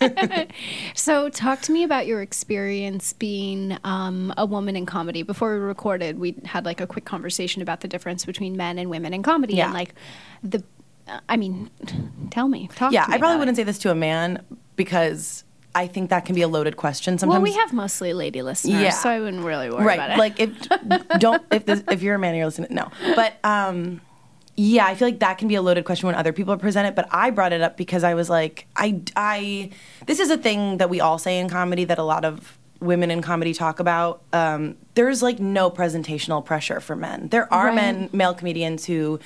So, 0.94 1.28
talk 1.28 1.60
to 1.62 1.72
me 1.72 1.82
about 1.82 2.06
your 2.06 2.22
experience 2.22 3.12
being 3.14 3.76
um, 3.82 4.32
a 4.36 4.46
woman 4.46 4.76
in 4.76 4.86
comedy. 4.86 5.22
Before 5.24 5.54
we 5.54 5.58
recorded, 5.60 6.20
we 6.20 6.36
had 6.44 6.64
like 6.64 6.80
a 6.80 6.86
quick 6.86 7.04
conversation 7.04 7.62
about 7.62 7.80
the 7.80 7.88
difference 7.88 8.24
between 8.24 8.56
men 8.56 8.78
and 8.78 8.90
women 8.90 9.12
in 9.12 9.24
comedy, 9.24 9.54
Yeah. 9.54 9.64
and 9.66 9.74
like 9.74 9.94
the. 10.44 10.62
I 11.28 11.36
mean, 11.36 11.68
tell 12.30 12.46
me. 12.46 12.68
Talk 12.76 12.92
yeah, 12.92 13.04
to 13.04 13.10
me 13.10 13.16
I 13.16 13.18
probably 13.18 13.38
wouldn't 13.38 13.56
it. 13.56 13.60
say 13.60 13.64
this 13.64 13.78
to 13.80 13.90
a 13.90 13.94
man 13.96 14.44
because 14.76 15.42
I 15.74 15.86
think 15.86 16.10
that 16.10 16.24
can 16.24 16.34
be 16.34 16.42
a 16.42 16.48
loaded 16.48 16.76
question 16.76 17.18
sometimes. 17.18 17.34
Well, 17.42 17.42
we 17.42 17.52
have 17.58 17.72
mostly 17.72 18.12
lady 18.12 18.42
listeners, 18.42 18.80
Yeah. 18.80 18.90
so 18.90 19.10
I 19.10 19.20
wouldn't 19.20 19.44
really 19.44 19.70
worry 19.70 19.84
right 19.84 19.94
about 19.96 20.10
it. 20.12 20.18
like 20.18 20.40
if 20.40 20.50
don't 21.20 21.42
if 21.52 21.66
this, 21.66 21.82
if 21.90 22.02
you're 22.02 22.14
a 22.16 22.18
man 22.18 22.30
and 22.30 22.38
you're 22.38 22.46
listening 22.46 22.74
no 22.74 22.90
but 23.14 23.34
um 23.44 24.00
yeah 24.56 24.86
i 24.86 24.94
feel 24.96 25.06
like 25.06 25.20
that 25.20 25.38
can 25.38 25.46
be 25.46 25.54
a 25.54 25.62
loaded 25.62 25.84
question 25.84 26.06
when 26.08 26.16
other 26.16 26.32
people 26.32 26.56
present 26.56 26.88
it 26.88 26.96
but 26.96 27.06
i 27.12 27.30
brought 27.30 27.52
it 27.52 27.60
up 27.60 27.76
because 27.76 28.02
i 28.02 28.14
was 28.14 28.28
like 28.28 28.66
i 28.76 29.00
i 29.14 29.70
this 30.06 30.18
is 30.18 30.30
a 30.30 30.36
thing 30.38 30.78
that 30.78 30.90
we 30.90 31.00
all 31.00 31.16
say 31.18 31.38
in 31.38 31.48
comedy 31.48 31.84
that 31.84 31.98
a 31.98 32.02
lot 32.02 32.24
of 32.24 32.58
women 32.80 33.10
in 33.10 33.20
comedy 33.22 33.52
talk 33.54 33.78
about 33.78 34.22
um, 34.32 34.76
there's 34.94 35.22
like 35.22 35.38
no 35.38 35.70
presentational 35.70 36.44
pressure 36.44 36.80
for 36.80 36.96
men 36.96 37.28
there 37.28 37.52
are 37.52 37.66
Right. 37.66 37.74
men 37.76 38.10
male 38.12 38.34
comedians 38.34 38.84
who 38.86 39.20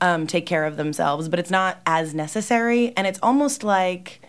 um, 0.00 0.26
take 0.26 0.44
care 0.46 0.64
of 0.66 0.76
themselves 0.76 1.28
but 1.28 1.38
it's 1.40 1.50
not 1.50 1.80
as 1.86 2.14
necessary 2.14 2.92
and 2.96 3.06
it's 3.06 3.18
almost 3.22 3.64
like 3.64 4.20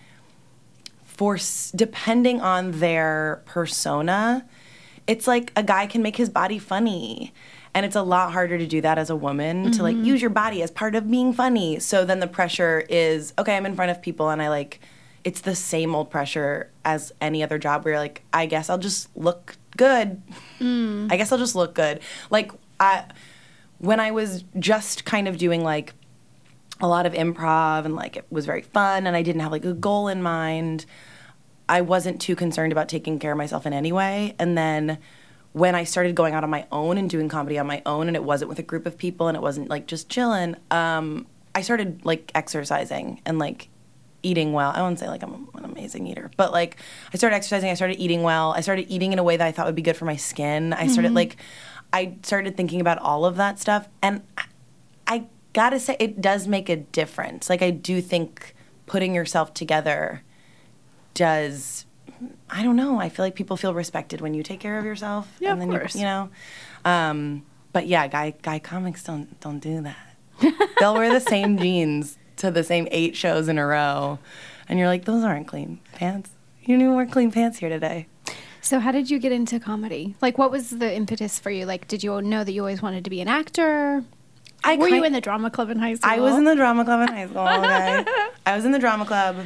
for 1.18 1.38
depending 1.76 2.42
on 2.42 2.80
their 2.80 3.42
persona, 3.46 4.46
it's 5.08 5.26
like 5.26 5.52
a 5.56 5.64
guy 5.64 5.88
can 5.88 6.04
make 6.04 6.16
his 6.16 6.30
body 6.30 6.60
funny. 6.60 7.34
And 7.74 7.86
it's 7.86 7.96
a 7.96 8.04
lot 8.04 8.32
harder 8.32 8.58
to 8.58 8.68
do 8.68 8.82
that 8.82 8.98
as 8.98 9.10
a 9.10 9.16
woman 9.16 9.72
to 9.72 9.84
like 9.84 9.96
mm-hmm. 9.96 10.06
use 10.06 10.22
your 10.22 10.30
body 10.30 10.62
as 10.62 10.72
part 10.72 10.96
of 10.96 11.10
being 11.10 11.34
funny. 11.34 11.80
So 11.80 12.06
then 12.06 12.20
the 12.20 12.28
pressure 12.28 12.86
is 12.88 13.34
okay, 13.38 13.58
I'm 13.58 13.66
in 13.66 13.76
front 13.76 13.92
of 13.92 14.02
people 14.02 14.30
and 14.30 14.42
I 14.42 14.50
like 14.50 14.80
it's 15.24 15.42
the 15.42 15.56
same 15.56 15.96
old 15.96 16.10
pressure 16.10 16.70
as 16.86 17.12
any 17.20 17.44
other 17.44 17.58
job 17.58 17.84
where 17.84 17.96
you're 17.96 18.00
like, 18.00 18.22
I 18.32 18.46
guess 18.46 18.70
I'll 18.70 18.78
just 18.78 19.16
look 19.18 19.58
good. 19.76 20.22
Mm. 20.60 21.12
I 21.12 21.18
guess 21.18 21.32
I'll 21.32 21.38
just 21.38 21.56
look 21.56 21.74
good. 21.74 22.00
Like 22.30 22.52
I 22.80 23.06
when 23.80 24.00
I 24.00 24.12
was 24.12 24.44
just 24.60 25.04
kind 25.06 25.28
of 25.28 25.38
doing 25.38 25.64
like 25.64 25.94
a 26.80 26.88
lot 26.88 27.06
of 27.06 27.14
improv 27.14 27.86
and 27.86 27.96
like 27.96 28.18
it 28.18 28.26
was 28.30 28.46
very 28.46 28.62
fun 28.62 29.08
and 29.08 29.16
I 29.16 29.24
didn't 29.24 29.42
have 29.42 29.52
like 29.52 29.66
a 29.66 29.74
goal 29.74 30.08
in 30.08 30.22
mind. 30.22 30.86
I 31.70 31.82
wasn't 31.82 32.22
too 32.22 32.36
concerned 32.36 32.72
about 32.72 32.90
taking 32.90 33.20
care 33.20 33.32
of 33.32 33.38
myself 33.38 33.66
in 33.66 33.74
any 33.74 33.92
way. 33.92 34.36
And 34.40 34.58
then 34.58 35.00
when 35.54 35.76
I 35.76 35.84
started 35.84 36.16
going 36.16 36.34
out 36.34 36.44
on 36.44 36.50
my 36.50 36.66
own 36.72 36.98
and 36.98 37.10
doing 37.10 37.30
comedy 37.30 37.58
on 37.58 37.68
my 37.68 37.82
own, 37.86 38.08
and 38.08 38.16
it 38.16 38.24
wasn't 38.24 38.50
with 38.50 38.60
a 38.60 38.64
group 38.64 38.86
of 38.86 38.98
people, 38.98 39.28
and 39.28 39.36
it 39.36 39.42
wasn't 39.42 39.70
like 39.70 39.88
just 39.88 40.10
chilling, 40.10 40.56
um, 40.72 41.26
I 41.56 41.62
started 41.62 42.06
like 42.06 42.32
exercising 42.36 43.22
and 43.26 43.40
like 43.40 43.70
eating 44.24 44.54
well. 44.54 44.72
I 44.76 44.82
won't 44.82 45.00
say 45.00 45.08
like 45.08 45.24
I'm 45.24 45.50
an 45.56 45.66
amazing 45.66 46.08
eater, 46.08 46.32
but 46.38 46.52
like 46.52 46.78
I 47.14 47.18
started 47.18 47.36
exercising. 47.36 47.70
I 47.70 47.74
started 47.74 48.00
eating 48.00 48.24
well. 48.24 48.52
I 48.52 48.62
started 48.62 48.86
eating 48.90 49.14
in 49.14 49.20
a 49.20 49.24
way 49.24 49.38
that 49.38 49.46
I 49.46 49.52
thought 49.52 49.66
would 49.66 49.76
be 49.76 49.82
good 49.82 49.98
for 49.98 50.06
my 50.06 50.16
skin. 50.16 50.74
I 50.74 50.88
started 50.88 51.14
like, 51.14 51.38
I 51.92 52.16
started 52.24 52.56
thinking 52.56 52.82
about 52.82 53.00
all 53.00 53.26
of 53.26 53.38
that 53.38 53.60
stuff, 53.60 53.88
and 54.02 54.22
I, 54.38 54.46
I 55.08 55.24
gotta 55.54 55.80
say, 55.80 55.96
it 56.00 56.22
does 56.22 56.48
make 56.48 56.70
a 56.70 56.76
difference. 56.76 57.50
Like 57.50 57.62
I 57.62 57.72
do 57.72 58.02
think 58.02 58.54
putting 58.86 59.16
yourself 59.16 59.54
together 59.54 60.22
does. 61.18 61.86
I 62.50 62.64
don't 62.64 62.76
know. 62.76 63.00
I 63.00 63.10
feel 63.10 63.26
like 63.26 63.36
people 63.36 63.58
feel 63.58 63.74
respected 63.74 64.22
when 64.22 64.34
you 64.34 64.44
take 64.44 64.60
care 64.60 64.80
of 64.80 64.86
yourself. 64.86 65.28
Yeah, 65.40 65.52
and 65.52 65.62
of 65.62 65.68
then 65.68 65.78
course. 65.78 65.96
You, 65.96 66.02
you 66.02 66.08
know, 66.08 66.30
um, 66.86 67.46
but 67.74 67.88
yeah, 67.88 68.08
guy 68.08 68.34
guy 68.42 68.60
comics 68.60 69.04
don't 69.04 69.40
don't 69.40 69.60
do 69.60 69.82
that. 69.82 70.16
They'll 70.80 70.94
wear 70.94 71.12
the 71.12 71.20
same 71.20 71.58
jeans 71.58 72.18
to 72.38 72.52
the 72.52 72.64
same 72.64 72.88
eight 72.92 73.16
shows 73.16 73.48
in 73.48 73.58
a 73.58 73.66
row, 73.66 74.20
and 74.70 74.80
you're 74.80 74.88
like, 74.88 75.06
those 75.06 75.24
aren't 75.24 75.48
clean 75.48 75.80
pants. 75.94 76.30
You 76.62 76.68
didn't 76.68 76.82
even 76.84 76.96
wear 76.96 77.06
clean 77.06 77.32
pants 77.32 77.60
here 77.60 77.70
today. 77.70 78.08
So, 78.62 78.80
how 78.80 78.92
did 78.92 79.10
you 79.10 79.20
get 79.20 79.32
into 79.32 79.60
comedy? 79.60 80.16
Like, 80.22 80.38
what 80.38 80.52
was 80.52 80.70
the 80.70 80.94
impetus 80.94 81.40
for 81.40 81.50
you? 81.50 81.66
Like, 81.66 81.88
did 81.88 82.04
you 82.04 82.22
know 82.22 82.44
that 82.44 82.52
you 82.52 82.62
always 82.62 82.82
wanted 82.82 83.04
to 83.06 83.10
be 83.10 83.22
an 83.22 83.28
actor? 83.28 84.04
I 84.64 84.76
Were 84.76 84.90
you 84.90 85.04
in 85.04 85.14
the 85.14 85.22
drama 85.22 85.50
club 85.50 85.70
in 85.70 85.80
high 85.80 85.94
school? 85.94 86.10
I 86.10 86.20
was 86.20 86.36
in 86.36 86.44
the 86.44 86.56
drama 86.56 86.84
club 86.84 87.08
in 87.08 87.16
high 87.16 87.28
school. 87.28 87.48
Okay? 87.48 88.06
I 88.46 88.56
was 88.56 88.66
in 88.66 88.72
the 88.72 88.80
drama 88.80 89.06
club, 89.06 89.38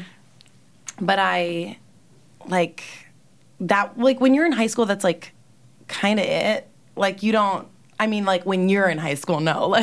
but 1.02 1.20
I 1.20 1.78
like 2.48 2.84
that. 3.60 3.98
Like 3.98 4.22
when 4.22 4.34
you're 4.34 4.46
in 4.46 4.52
high 4.52 4.68
school, 4.68 4.86
that's 4.86 5.04
like 5.04 5.34
kind 5.88 6.20
of 6.20 6.26
it. 6.26 6.70
Like 6.96 7.24
you 7.24 7.32
don't. 7.32 7.68
I 8.00 8.08
mean, 8.08 8.26
like 8.26 8.46
when 8.46 8.68
you're 8.70 8.90
in 8.90 8.98
high 8.98 9.16
school, 9.16 9.40
no. 9.40 9.68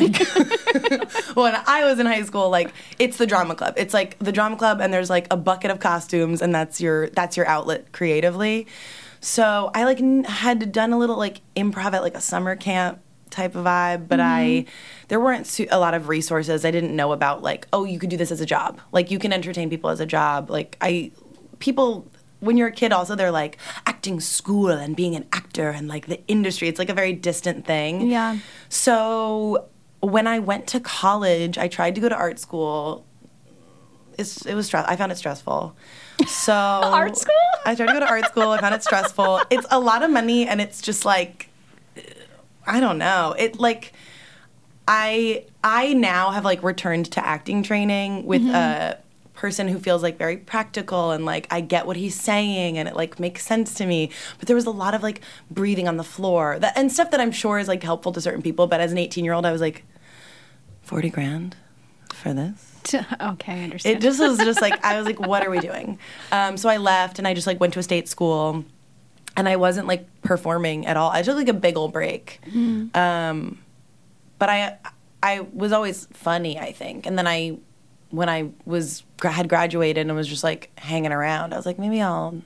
Like 1.29 1.35
when 1.35 1.55
I 1.67 1.83
was 1.85 1.99
in 1.99 2.05
high 2.05 2.23
school, 2.23 2.49
like 2.49 2.71
it's 2.97 3.17
the 3.17 3.25
drama 3.27 3.55
club. 3.55 3.73
It's 3.77 3.93
like 3.93 4.17
the 4.19 4.31
drama 4.31 4.55
club, 4.55 4.81
and 4.81 4.93
there's 4.93 5.09
like 5.09 5.27
a 5.31 5.37
bucket 5.37 5.71
of 5.71 5.79
costumes, 5.79 6.41
and 6.41 6.53
that's 6.53 6.81
your 6.81 7.09
that's 7.09 7.37
your 7.37 7.47
outlet 7.47 7.91
creatively. 7.91 8.67
So 9.21 9.71
I 9.73 9.83
like 9.83 9.99
had 10.25 10.71
done 10.71 10.93
a 10.93 10.97
little 10.97 11.17
like 11.17 11.41
improv 11.55 11.93
at 11.93 12.01
like 12.01 12.15
a 12.15 12.21
summer 12.21 12.55
camp 12.55 12.99
type 13.29 13.55
of 13.55 13.65
vibe, 13.65 14.07
but 14.07 14.19
I 14.19 14.43
mm-hmm. 14.43 14.69
there 15.07 15.19
weren't 15.19 15.47
su- 15.47 15.67
a 15.71 15.79
lot 15.79 15.93
of 15.93 16.09
resources. 16.09 16.65
I 16.65 16.71
didn't 16.71 16.95
know 16.95 17.11
about 17.11 17.41
like 17.41 17.67
oh 17.73 17.83
you 17.83 17.99
could 17.99 18.09
do 18.09 18.17
this 18.17 18.31
as 18.31 18.41
a 18.41 18.45
job. 18.45 18.79
Like 18.91 19.11
you 19.11 19.19
can 19.19 19.33
entertain 19.33 19.69
people 19.69 19.89
as 19.89 19.99
a 19.99 20.05
job. 20.05 20.49
Like 20.49 20.77
I 20.81 21.11
people 21.59 22.07
when 22.39 22.57
you're 22.57 22.69
a 22.69 22.71
kid 22.71 22.93
also 22.93 23.15
they're 23.15 23.31
like 23.31 23.57
acting 23.85 24.19
school 24.19 24.69
and 24.69 24.95
being 24.95 25.15
an 25.15 25.25
actor 25.33 25.69
and 25.69 25.87
like 25.87 26.07
the 26.07 26.25
industry. 26.27 26.67
It's 26.67 26.79
like 26.79 26.89
a 26.89 26.93
very 26.93 27.13
distant 27.13 27.65
thing. 27.65 28.09
Yeah. 28.09 28.37
So 28.69 29.67
when 30.01 30.27
I 30.27 30.39
went 30.39 30.67
to 30.67 30.79
college, 30.79 31.57
I 31.57 31.67
tried 31.67 31.95
to 31.95 32.01
go 32.01 32.09
to 32.09 32.15
art 32.15 32.39
school. 32.39 33.05
It's, 34.17 34.45
it 34.45 34.53
was 34.53 34.67
stress. 34.67 34.85
I 34.87 34.95
found 34.95 35.11
it 35.11 35.17
stressful. 35.17 35.75
So 36.27 36.53
Art 36.83 37.17
school? 37.17 37.33
I 37.65 37.75
tried 37.75 37.87
to 37.87 37.93
go 37.93 37.99
to 38.01 38.07
art 38.07 38.25
school. 38.25 38.49
I 38.49 38.59
found 38.59 38.75
it 38.75 38.83
stressful. 38.83 39.41
It's 39.49 39.65
a 39.71 39.79
lot 39.79 40.03
of 40.03 40.11
money, 40.11 40.47
and 40.47 40.59
it's 40.59 40.81
just 40.81 41.05
like 41.05 41.48
I 42.69 42.79
don't 42.79 42.97
know. 42.97 43.35
It 43.37 43.59
like 43.59 43.93
I 44.87 45.45
I 45.63 45.93
now 45.93 46.31
have 46.31 46.45
like 46.45 46.63
returned 46.63 47.11
to 47.13 47.25
acting 47.25 47.63
training 47.63 48.25
with 48.25 48.43
a 48.43 48.99
person 49.33 49.69
who 49.69 49.79
feels 49.79 50.03
like 50.03 50.17
very 50.17 50.35
practical 50.35 51.11
and 51.11 51.25
like 51.25 51.47
I 51.49 51.61
get 51.61 51.87
what 51.87 51.95
he's 51.95 52.19
saying 52.19 52.77
and 52.77 52.89
it 52.89 52.95
like 52.95 53.19
makes 53.19 53.45
sense 53.45 53.73
to 53.75 53.85
me. 53.85 54.11
But 54.37 54.47
there 54.47 54.55
was 54.55 54.65
a 54.65 54.71
lot 54.71 54.93
of 54.93 55.01
like 55.01 55.21
breathing 55.49 55.87
on 55.87 55.97
the 55.97 56.03
floor 56.03 56.59
that, 56.59 56.77
and 56.77 56.91
stuff 56.91 57.11
that 57.11 57.21
I'm 57.21 57.31
sure 57.31 57.57
is 57.57 57.67
like 57.67 57.81
helpful 57.81 58.11
to 58.11 58.21
certain 58.21 58.41
people. 58.41 58.67
But 58.67 58.81
as 58.81 58.91
an 58.91 58.97
18 58.97 59.23
year 59.23 59.33
old, 59.33 59.45
I 59.45 59.51
was 59.51 59.61
like, 59.61 59.85
40 60.81 61.09
grand 61.09 61.55
for 62.13 62.33
this? 62.33 62.73
okay, 63.21 63.53
I 63.53 63.63
understand. 63.63 63.97
It 63.97 64.01
just 64.01 64.19
was 64.19 64.37
just 64.39 64.61
like 64.61 64.83
I 64.83 64.97
was 64.97 65.05
like, 65.05 65.19
what 65.25 65.45
are 65.45 65.49
we 65.49 65.59
doing? 65.59 65.97
Um, 66.31 66.57
so 66.57 66.67
I 66.67 66.77
left 66.77 67.17
and 67.17 67.27
I 67.27 67.33
just 67.33 67.47
like 67.47 67.59
went 67.59 67.73
to 67.73 67.79
a 67.79 67.83
state 67.83 68.09
school, 68.09 68.65
and 69.39 69.47
I 69.47 69.55
wasn't 69.55 69.87
like 69.87 70.05
performing 70.21 70.85
at 70.85 70.97
all. 70.97 71.09
I 71.09 71.21
took 71.21 71.37
like 71.37 71.47
a 71.47 71.53
big 71.53 71.77
old 71.77 71.93
break, 71.93 72.41
um, 72.93 73.57
but 74.37 74.49
I 74.49 74.77
I 75.23 75.39
was 75.53 75.71
always 75.71 76.07
funny, 76.11 76.59
I 76.59 76.73
think. 76.73 77.05
And 77.05 77.17
then 77.17 77.25
I 77.25 77.57
when 78.09 78.27
I 78.27 78.49
was 78.65 79.03
had 79.23 79.47
graduated 79.47 80.05
and 80.05 80.15
was 80.15 80.27
just 80.27 80.43
like 80.43 80.71
hanging 80.77 81.13
around, 81.13 81.53
I 81.53 81.57
was 81.57 81.65
like, 81.65 81.79
maybe 81.79 82.01
I'll 82.01 82.41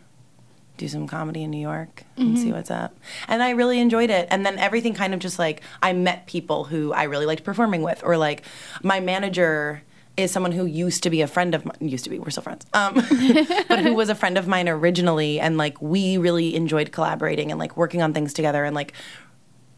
do 0.78 0.88
some 0.88 1.08
comedy 1.08 1.44
in 1.44 1.50
New 1.52 1.62
York 1.62 2.04
and 2.18 2.38
see 2.38 2.52
what's 2.52 2.72
up. 2.72 2.96
And 3.28 3.42
I 3.42 3.52
really 3.52 3.80
enjoyed 3.80 4.10
it. 4.10 4.28
And 4.30 4.46
then 4.46 4.60
everything 4.60 4.94
kind 4.94 5.14
of 5.14 5.20
just 5.20 5.40
like 5.40 5.62
I 5.82 5.94
met 5.94 6.28
people 6.28 6.64
who 6.66 6.94
I 6.94 7.04
really 7.04 7.26
liked 7.26 7.44
performing 7.44 7.82
with, 7.82 8.04
or 8.04 8.18
like 8.18 8.44
my 8.84 9.00
manager 9.00 9.82
is 10.15 10.32
someone 10.32 10.51
who 10.51 10.65
used 10.65 11.03
to 11.03 11.10
be 11.10 11.22
a 11.22 11.27
friend 11.27 11.55
of 11.55 11.65
mine. 11.65 11.75
Used 11.79 12.03
to 12.03 12.10
be, 12.10 12.20
we're 12.20 12.29
still 12.29 12.43
friends. 12.43 12.65
Um, 12.74 12.93
but 13.67 13.79
who 13.79 13.93
was 13.96 14.10
a 14.10 14.15
friend 14.15 14.38
of 14.38 14.48
mine 14.48 14.70
originally, 14.70 15.39
and 15.39 15.58
like 15.58 15.82
we 15.82 16.17
really 16.17 16.55
enjoyed 16.55 16.91
collaborating 16.91 17.50
and 17.51 17.60
like 17.60 17.75
working 17.77 18.01
on 18.01 18.13
things 18.13 18.34
together. 18.34 18.63
And 18.63 18.75
like 18.75 18.93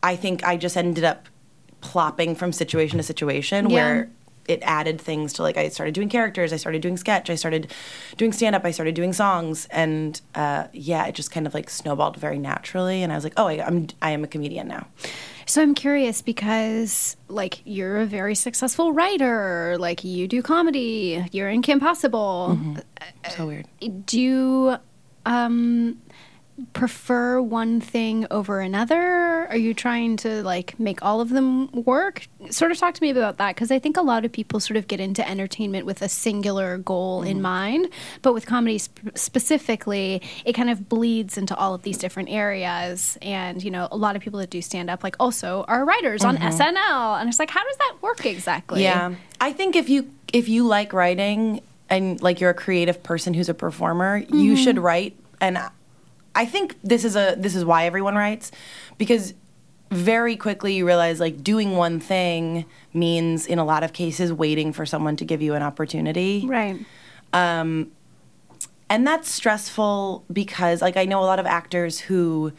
I 0.04 0.16
think 0.16 0.44
I 0.44 0.58
just 0.58 0.76
ended 0.78 1.04
up 1.04 1.28
plopping 1.82 2.36
from 2.36 2.52
situation 2.52 2.98
to 2.98 3.04
situation 3.04 3.70
Yeah. 3.70 3.76
where 3.76 4.10
it 4.48 4.60
added 4.62 5.02
things 5.02 5.34
to 5.34 5.42
like 5.42 5.58
I 5.58 5.70
started 5.70 5.96
doing 5.96 6.10
characters, 6.10 6.54
I 6.54 6.58
started 6.58 6.82
doing 6.82 6.98
sketch, 6.98 7.30
I 7.30 7.36
started 7.36 7.72
doing 8.18 8.32
stand 8.32 8.56
up, 8.56 8.64
I 8.66 8.72
started 8.72 8.94
doing 8.94 9.14
songs, 9.14 9.68
and 9.72 10.20
uh, 10.36 10.68
yeah, 10.74 11.06
it 11.08 11.16
just 11.16 11.32
kind 11.32 11.48
of 11.48 11.54
like 11.54 11.70
snowballed 11.70 12.18
very 12.18 12.38
naturally. 12.38 13.02
And 13.02 13.12
I 13.12 13.16
was 13.16 13.24
like, 13.24 13.34
oh, 13.38 13.48
I, 13.48 13.66
I'm 13.66 13.88
I 14.02 14.12
am 14.12 14.24
a 14.24 14.28
comedian 14.28 14.68
now. 14.68 14.86
So 15.48 15.62
I'm 15.62 15.76
curious 15.76 16.22
because 16.22 17.18
like 17.28 17.62
you're 17.66 17.98
a 17.98 18.06
very 18.06 18.36
successful 18.36 18.94
writer, 18.94 19.78
like 19.80 20.04
you 20.04 20.28
do 20.28 20.42
comedy, 20.42 21.24
you're 21.32 21.50
in 21.50 21.62
Kim 21.62 21.80
Possible. 21.80 22.58
So 23.36 23.48
weird. 23.48 23.68
Do 24.06 24.20
you 24.20 24.78
um 25.26 26.02
prefer 26.74 27.42
one 27.42 27.82
thing 27.82 28.26
over 28.32 28.62
another? 28.62 29.48
Are 29.48 29.58
you 29.58 29.74
trying 29.74 30.16
to 30.18 30.42
like 30.44 30.80
make 30.80 31.04
all 31.04 31.20
of 31.20 31.30
them 31.30 31.70
work? 31.72 32.28
Sort 32.50 32.72
of 32.72 32.78
talk 32.78 32.94
to 32.94 33.02
me 33.02 33.10
about 33.10 33.38
that 33.38 33.56
because 33.56 33.72
I 33.72 33.80
think 33.80 33.98
a 33.98 34.02
lot 34.02 34.24
of 34.24 34.32
people 34.32 34.60
sort 34.60 34.78
of 34.78 34.88
get 34.88 35.00
into 35.00 35.28
entertainment 35.28 35.86
with 35.86 36.02
a 36.02 36.08
singular 36.08 36.78
goal 36.78 37.24
in 37.24 37.36
mm-hmm. 37.36 37.42
mind, 37.42 37.90
but 38.22 38.34
with 38.34 38.46
comedy 38.46 38.78
sp- 38.80 39.12
specifically, 39.16 40.22
it 40.46 40.54
kind 40.54 40.70
of 40.70 40.88
bleeds 40.88 41.38
into 41.38 41.56
all 41.56 41.74
of 41.74 41.82
these 41.82 41.98
different 41.98 42.30
areas. 42.30 43.18
And 43.22 43.62
you 43.62 43.72
know, 43.72 43.90
a 43.92 43.98
lot 43.98 44.16
of 44.16 44.22
people 44.22 44.40
that 44.40 44.50
do 44.50 44.62
stand 44.62 44.90
up 44.90 45.04
like 45.04 45.18
also 45.20 45.66
are 45.68 45.84
writers 45.84 46.24
on 46.24 46.38
mm-hmm. 46.38 46.48
SNL, 46.48 47.20
and 47.20 47.28
it's 47.28 47.40
like, 47.40 47.50
how 47.50 47.64
does 47.64 47.78
that 47.78 47.98
work 48.02 48.26
exactly? 48.26 48.84
Yeah, 48.84 49.16
I 49.42 49.52
think 49.52 49.76
if 49.76 49.90
you 49.90 50.10
if 50.32 50.48
you 50.48 50.66
like 50.66 50.94
writing 50.94 51.62
and 51.90 52.22
like 52.22 52.40
you're 52.40 52.50
a 52.50 52.56
creative 52.56 53.04
person 53.04 53.34
who's 53.34 53.50
a 53.50 53.54
performer, 53.54 54.18
you 54.18 54.54
mm-hmm. 54.54 54.56
should 54.56 54.80
write. 54.80 55.18
And 55.42 55.58
I 56.36 56.46
think 56.46 56.76
this 56.84 57.06
is 57.06 57.16
a 57.16 57.36
this 57.38 57.56
is 57.56 57.66
why 57.66 57.86
everyone 57.86 58.16
writes 58.16 58.52
because 58.98 59.34
very 59.92 60.36
quickly 60.36 60.74
you 60.74 60.86
realize 60.86 61.20
like 61.20 61.44
doing 61.44 61.76
one 61.76 62.00
thing 62.00 62.66
means 62.94 63.46
in 63.46 63.60
a 63.60 63.66
lot 63.66 63.84
of 63.84 63.94
cases 63.94 64.34
waiting 64.34 64.74
for 64.74 64.86
someone 64.86 65.16
to 65.16 65.26
give 65.26 65.42
you 65.42 65.54
an 65.54 65.64
opportunity. 65.64 66.44
right. 66.46 66.78
Um, 67.34 67.92
and 68.90 69.06
that's 69.06 69.30
stressful 69.30 70.24
because 70.32 70.82
like 70.82 70.98
I 70.98 71.06
know 71.06 71.20
a 71.20 71.26
lot 71.26 71.40
of 71.40 71.46
actors 71.46 72.00
who 72.00 72.54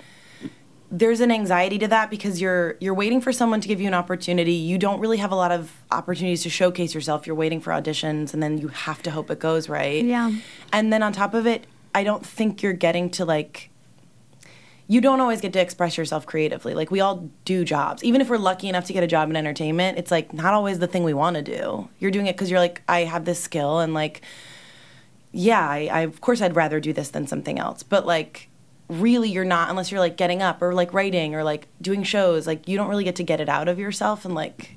there's 0.90 1.20
an 1.20 1.30
anxiety 1.30 1.78
to 1.78 1.88
that 1.88 2.10
because 2.10 2.40
you're 2.40 2.76
you're 2.80 2.94
waiting 2.94 3.20
for 3.20 3.32
someone 3.32 3.60
to 3.60 3.68
give 3.68 3.80
you 3.80 3.88
an 3.88 3.94
opportunity. 3.94 4.52
You 4.52 4.78
don't 4.78 5.00
really 5.00 5.18
have 5.18 5.32
a 5.32 5.36
lot 5.36 5.52
of 5.52 5.72
opportunities 5.90 6.42
to 6.42 6.50
showcase 6.50 6.94
yourself. 6.94 7.26
You're 7.26 7.36
waiting 7.36 7.60
for 7.60 7.72
auditions 7.72 8.32
and 8.32 8.42
then 8.42 8.58
you 8.58 8.68
have 8.68 9.02
to 9.02 9.10
hope 9.10 9.30
it 9.30 9.38
goes 9.38 9.68
right. 9.68 10.04
Yeah. 10.04 10.32
And 10.72 10.92
then 10.92 11.02
on 11.02 11.12
top 11.12 11.34
of 11.34 11.46
it, 11.46 11.66
I 11.96 12.04
don't 12.04 12.24
think 12.24 12.62
you're 12.62 12.74
getting 12.74 13.08
to 13.12 13.24
like 13.24 13.70
you 14.86 15.00
don't 15.00 15.18
always 15.18 15.40
get 15.40 15.54
to 15.54 15.60
express 15.60 15.96
yourself 15.96 16.26
creatively. 16.26 16.74
Like 16.74 16.90
we 16.90 17.00
all 17.00 17.30
do 17.46 17.64
jobs. 17.64 18.04
Even 18.04 18.20
if 18.20 18.28
we're 18.28 18.36
lucky 18.36 18.68
enough 18.68 18.84
to 18.84 18.92
get 18.92 19.02
a 19.02 19.06
job 19.06 19.30
in 19.30 19.34
entertainment, 19.34 19.96
it's 19.96 20.10
like 20.10 20.34
not 20.34 20.52
always 20.52 20.78
the 20.78 20.86
thing 20.86 21.04
we 21.04 21.14
want 21.14 21.36
to 21.36 21.42
do. 21.42 21.88
You're 21.98 22.10
doing 22.10 22.26
it 22.26 22.36
cuz 22.36 22.50
you're 22.50 22.60
like 22.60 22.82
I 22.86 23.04
have 23.04 23.24
this 23.24 23.40
skill 23.40 23.80
and 23.80 23.94
like 23.94 24.20
yeah, 25.32 25.66
I, 25.66 25.88
I 25.90 26.00
of 26.02 26.20
course 26.20 26.42
I'd 26.42 26.54
rather 26.54 26.80
do 26.80 26.92
this 26.92 27.08
than 27.08 27.26
something 27.26 27.58
else. 27.58 27.82
But 27.82 28.06
like 28.06 28.50
really 28.90 29.30
you're 29.30 29.44
not 29.46 29.70
unless 29.70 29.90
you're 29.90 29.98
like 29.98 30.18
getting 30.18 30.42
up 30.42 30.60
or 30.60 30.74
like 30.74 30.92
writing 30.92 31.34
or 31.34 31.42
like 31.44 31.66
doing 31.80 32.02
shows, 32.02 32.46
like 32.46 32.68
you 32.68 32.76
don't 32.76 32.88
really 32.88 33.04
get 33.04 33.16
to 33.16 33.22
get 33.22 33.40
it 33.40 33.48
out 33.48 33.68
of 33.68 33.78
yourself 33.78 34.26
and 34.26 34.34
like 34.34 34.76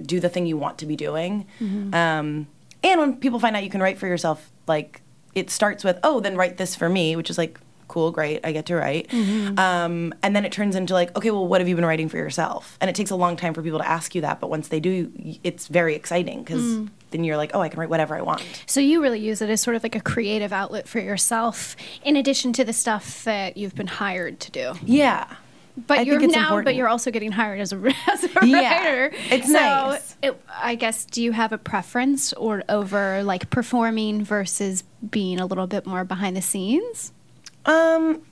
do 0.00 0.18
the 0.18 0.30
thing 0.30 0.46
you 0.46 0.56
want 0.56 0.78
to 0.78 0.86
be 0.86 0.96
doing. 0.96 1.46
Um, 1.94 2.46
and 2.82 3.00
when 3.00 3.16
people 3.16 3.38
find 3.38 3.54
out 3.54 3.62
you 3.64 3.70
can 3.70 3.82
write 3.82 3.98
for 3.98 4.06
yourself, 4.06 4.50
like 4.66 5.02
it 5.34 5.50
starts 5.50 5.84
with, 5.84 5.98
oh, 6.02 6.20
then 6.20 6.36
write 6.36 6.56
this 6.56 6.74
for 6.74 6.88
me, 6.88 7.16
which 7.16 7.30
is 7.30 7.38
like 7.38 7.58
cool, 7.86 8.10
great, 8.10 8.40
I 8.42 8.52
get 8.52 8.66
to 8.66 8.76
write. 8.76 9.12
Um, 9.12 10.14
and 10.22 10.34
then 10.34 10.44
it 10.44 10.52
turns 10.52 10.74
into 10.74 10.94
like, 10.94 11.14
okay, 11.16 11.30
well, 11.30 11.46
what 11.46 11.60
have 11.60 11.68
you 11.68 11.76
been 11.76 11.84
writing 11.84 12.08
for 12.08 12.16
yourself? 12.16 12.76
And 12.80 12.88
it 12.88 12.96
takes 12.96 13.10
a 13.10 13.14
long 13.14 13.36
time 13.36 13.54
for 13.54 13.62
people 13.62 13.78
to 13.78 13.88
ask 13.88 14.14
you 14.14 14.22
that, 14.22 14.40
but 14.40 14.50
once 14.50 14.68
they 14.68 14.80
do, 14.80 15.12
it's 15.44 15.68
very 15.68 15.94
exciting 15.94 16.42
because 16.42 16.88
then 17.10 17.24
you're 17.24 17.36
like, 17.36 17.52
oh, 17.54 17.60
I 17.60 17.68
can 17.68 17.78
write 17.78 17.90
whatever 17.90 18.16
I 18.16 18.22
want. 18.22 18.42
So 18.66 18.80
you 18.80 19.02
really 19.02 19.20
use 19.20 19.42
it 19.42 19.50
as 19.50 19.60
sort 19.60 19.76
of 19.76 19.82
like 19.82 19.94
a 19.94 20.00
creative 20.00 20.52
outlet 20.52 20.88
for 20.88 20.98
yourself, 20.98 21.76
in 22.02 22.16
addition 22.16 22.52
to 22.54 22.64
the 22.64 22.72
stuff 22.72 23.22
that 23.24 23.56
you've 23.56 23.74
been 23.74 23.86
hired 23.86 24.40
to 24.40 24.50
do. 24.50 24.72
Yeah. 24.82 25.26
But 25.76 25.98
I 25.98 26.02
you're 26.02 26.20
now, 26.28 26.62
but 26.62 26.76
you're 26.76 26.88
also 26.88 27.10
getting 27.10 27.32
hired 27.32 27.60
as 27.60 27.72
a, 27.72 27.76
as 28.12 28.24
a 28.24 28.46
Yeah, 28.46 28.78
writer. 28.78 29.16
it's 29.30 29.46
so 29.48 29.52
nice. 29.52 30.16
It, 30.22 30.40
I 30.56 30.76
guess, 30.76 31.04
do 31.04 31.22
you 31.22 31.32
have 31.32 31.52
a 31.52 31.58
preference 31.58 32.32
or 32.34 32.62
over 32.68 33.22
like 33.24 33.50
performing 33.50 34.24
versus 34.24 34.84
being 35.10 35.40
a 35.40 35.46
little 35.46 35.66
bit 35.66 35.84
more 35.84 36.04
behind 36.04 36.36
the 36.36 36.42
scenes? 36.42 37.12
Um, 37.66 38.22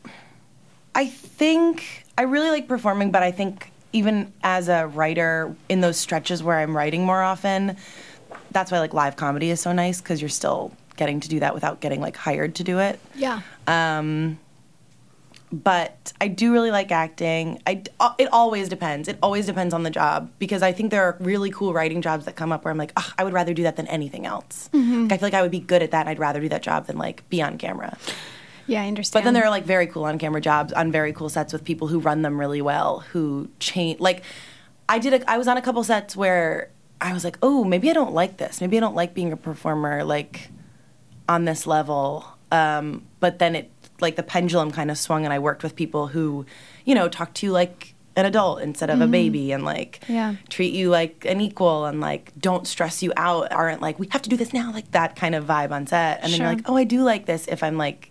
I 0.95 1.07
think 1.07 2.05
I 2.17 2.23
really 2.23 2.51
like 2.51 2.69
performing, 2.69 3.11
but 3.11 3.23
I 3.25 3.33
think 3.33 3.71
even 3.93 4.33
as 4.45 4.69
a 4.69 4.87
writer, 4.87 5.55
in 5.69 5.81
those 5.81 5.97
stretches 5.99 6.43
where 6.43 6.59
I'm 6.59 6.77
writing 6.77 7.05
more 7.05 7.23
often, 7.23 7.77
that's 8.53 8.71
why 8.71 8.79
like 8.79 8.95
live 8.95 9.17
comedy 9.17 9.51
is 9.51 9.61
so 9.61 9.73
nice 9.73 10.01
because 10.01 10.21
you're 10.23 10.29
still 10.29 10.73
getting 10.97 11.19
to 11.21 11.29
do 11.29 11.41
that 11.41 11.55
without 11.55 11.81
getting 11.81 12.01
like 12.01 12.17
hired 12.17 12.55
to 12.57 12.65
do 12.65 12.79
it. 12.79 13.01
Yeah. 13.17 13.41
Um, 13.67 14.39
but 15.53 16.15
I 16.21 16.29
do 16.29 16.53
really 16.53 16.71
like 16.71 16.91
acting. 16.91 17.61
I 17.67 17.83
uh, 18.01 18.15
it 18.19 18.29
always 18.33 18.71
depends. 18.71 19.07
It 19.07 19.19
always 19.23 19.45
depends 19.45 19.75
on 19.75 19.83
the 19.83 19.91
job 19.91 20.31
because 20.39 20.63
I 20.63 20.73
think 20.73 20.91
there 20.91 21.03
are 21.03 21.17
really 21.21 21.51
cool 21.51 21.75
writing 21.75 22.01
jobs 22.01 22.25
that 22.25 22.37
come 22.37 22.53
up 22.53 22.65
where 22.65 22.73
I'm 22.73 22.79
like, 22.79 22.93
I 23.19 23.23
would 23.23 23.35
rather 23.35 23.53
do 23.53 23.65
that 23.65 23.77
than 23.77 23.87
anything 23.89 24.25
else. 24.25 24.71
Like, 24.73 25.13
I 25.13 25.17
feel 25.19 25.27
like 25.27 25.35
I 25.35 25.43
would 25.43 25.51
be 25.51 25.61
good 25.61 25.83
at 25.83 25.91
that. 25.91 26.01
and 26.01 26.09
I'd 26.09 26.19
rather 26.19 26.41
do 26.41 26.49
that 26.49 26.63
job 26.63 26.87
than 26.87 26.97
like 26.97 27.29
be 27.29 27.43
on 27.43 27.59
camera. 27.59 27.99
Yeah, 28.67 28.83
I 28.83 28.89
understand. 28.89 29.21
But 29.23 29.25
then 29.27 29.35
there 29.35 29.45
are 29.45 29.51
like 29.51 29.65
very 29.65 29.87
cool 29.87 30.05
on 30.05 30.19
camera 30.19 30.41
jobs 30.41 30.73
on 30.73 30.91
very 30.91 31.13
cool 31.13 31.29
sets 31.29 31.53
with 31.53 31.65
people 31.65 31.89
who 31.89 31.99
run 31.99 32.23
them 32.23 32.41
really 32.41 32.63
well, 32.63 33.01
who 33.01 33.51
change. 33.59 34.01
Like, 34.01 34.23
I 34.89 34.99
did. 34.99 35.15
A, 35.15 35.31
I 35.31 35.37
was 35.37 35.49
on 35.49 35.57
a 35.59 35.63
couple 35.63 35.85
sets 35.85 36.17
where 36.17 36.71
I 37.01 37.13
was 37.13 37.25
like, 37.25 37.37
oh, 37.43 37.65
maybe 37.65 37.91
I 37.91 37.93
don't 37.93 38.15
like 38.15 38.39
this. 38.39 38.61
Maybe 38.61 38.77
I 38.77 38.81
don't 38.81 38.95
like 38.95 39.13
being 39.13 39.33
a 39.33 39.37
performer 39.37 40.05
like 40.05 40.49
on 41.29 41.45
this 41.45 41.67
level. 41.67 42.25
Um, 42.51 43.07
but 43.21 43.39
then 43.39 43.57
it 43.57 43.72
like 44.03 44.17
the 44.17 44.23
pendulum 44.23 44.71
kind 44.71 44.91
of 44.91 44.99
swung, 44.99 45.25
and 45.25 45.33
I 45.33 45.39
worked 45.39 45.63
with 45.63 45.75
people 45.75 46.09
who, 46.09 46.45
you 46.85 46.95
know, 46.95 47.09
talk 47.09 47.33
to 47.35 47.47
you 47.47 47.53
like 47.53 47.95
an 48.15 48.27
adult 48.27 48.61
instead 48.61 48.91
of 48.91 49.01
a 49.01 49.05
mm-hmm. 49.05 49.13
baby, 49.13 49.53
and 49.53 49.65
like 49.65 50.01
Yeah. 50.07 50.35
treat 50.51 50.75
you 50.75 50.91
like 50.91 51.25
an 51.27 51.41
equal, 51.41 51.87
and 51.87 52.01
like 52.01 52.33
don't 52.39 52.67
stress 52.67 53.03
you 53.03 53.13
out. 53.17 53.51
Aren't 53.53 53.81
like 53.81 53.99
we 53.99 54.09
have 54.11 54.23
to 54.23 54.29
do 54.29 54.37
this 54.37 54.53
now, 54.53 54.73
like 54.73 54.91
that 54.91 55.17
kind 55.17 55.35
of 55.35 55.47
vibe 55.47 55.71
on 55.71 55.87
set. 55.87 56.23
And 56.23 56.33
then 56.33 56.41
you're 56.41 56.49
like, 56.49 56.69
oh, 56.69 56.77
I 56.77 56.85
do 56.85 57.03
like 57.03 57.27
this 57.27 57.49
if 57.49 57.63
I'm 57.63 57.79
like 57.79 58.11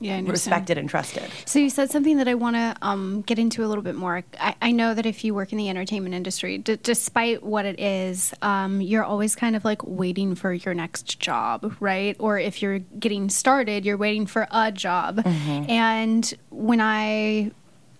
yeah, 0.00 0.20
respected 0.24 0.78
and 0.78 0.88
trusted. 0.88 1.24
So 1.44 1.58
you 1.58 1.70
said 1.70 1.90
something 1.90 2.18
that 2.18 2.28
I 2.28 2.34
want 2.34 2.56
to 2.56 2.76
um, 2.82 3.22
get 3.22 3.38
into 3.38 3.64
a 3.64 3.66
little 3.66 3.82
bit 3.82 3.94
more. 3.94 4.22
I, 4.38 4.54
I 4.62 4.70
know 4.72 4.94
that 4.94 5.06
if 5.06 5.24
you 5.24 5.34
work 5.34 5.52
in 5.52 5.58
the 5.58 5.68
entertainment 5.68 6.14
industry, 6.14 6.58
d- 6.58 6.78
despite 6.82 7.42
what 7.42 7.66
it 7.66 7.80
is, 7.80 8.32
um, 8.42 8.80
you're 8.80 9.04
always 9.04 9.34
kind 9.34 9.56
of 9.56 9.64
like 9.64 9.82
waiting 9.84 10.34
for 10.34 10.52
your 10.52 10.74
next 10.74 11.18
job, 11.18 11.74
right? 11.80 12.16
Or 12.18 12.38
if 12.38 12.62
you're 12.62 12.78
getting 12.78 13.28
started, 13.28 13.84
you're 13.84 13.96
waiting 13.96 14.26
for 14.26 14.46
a 14.50 14.70
job. 14.70 15.22
And 15.24 16.32
when 16.50 16.80
I 16.80 17.50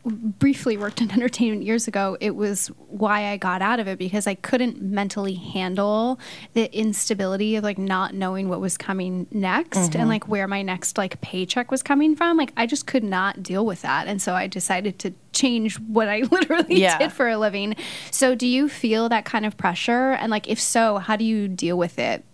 briefly 0.05 0.77
worked 0.77 1.01
in 1.01 1.11
entertainment 1.13 1.63
years 1.63 1.89
ago, 1.89 2.17
it 2.21 2.35
was 2.35 2.69
why 2.89 3.27
I 3.31 3.37
got 3.37 3.63
out 3.63 3.81
of 3.81 3.89
it 3.89 3.99
because 3.99 4.27
I 4.27 4.35
couldn't 4.35 4.81
mentally 4.81 5.35
handle 5.35 6.19
the 6.55 6.75
instability 6.77 7.57
of 7.57 7.65
like 7.65 7.79
not 7.79 8.15
knowing 8.15 8.49
what 8.49 8.61
was 8.61 8.77
coming 8.77 9.27
next 9.31 9.95
and 9.95 10.09
like 10.09 10.29
where 10.29 10.47
my 10.49 10.63
next 10.63 10.97
like 10.99 11.21
paycheck 11.21 11.71
was 11.71 11.83
coming 11.83 12.17
from. 12.17 12.37
Like 12.37 12.53
I 12.57 12.67
just 12.67 12.87
could 12.87 13.05
not 13.05 13.43
deal 13.43 13.67
with 13.67 13.83
that. 13.83 14.07
And 14.07 14.21
so 14.23 14.35
I 14.35 14.47
decided 14.47 14.99
to 15.01 15.13
change 15.33 15.79
what 15.81 16.09
I 16.09 16.21
literally 16.31 16.81
Yeah. 16.81 16.99
did 16.99 17.13
for 17.13 17.29
a 17.29 17.37
living. 17.37 17.77
So 18.11 18.35
do 18.35 18.47
you 18.47 18.69
feel 18.69 19.09
that 19.09 19.25
kind 19.25 19.45
of 19.45 19.57
pressure? 19.57 20.13
And 20.13 20.31
like 20.31 20.49
if 20.49 20.61
so, 20.61 20.99
how 20.99 21.17
do 21.17 21.25
you 21.25 21.49
deal 21.49 21.77
with 21.77 21.99
it? 21.99 22.25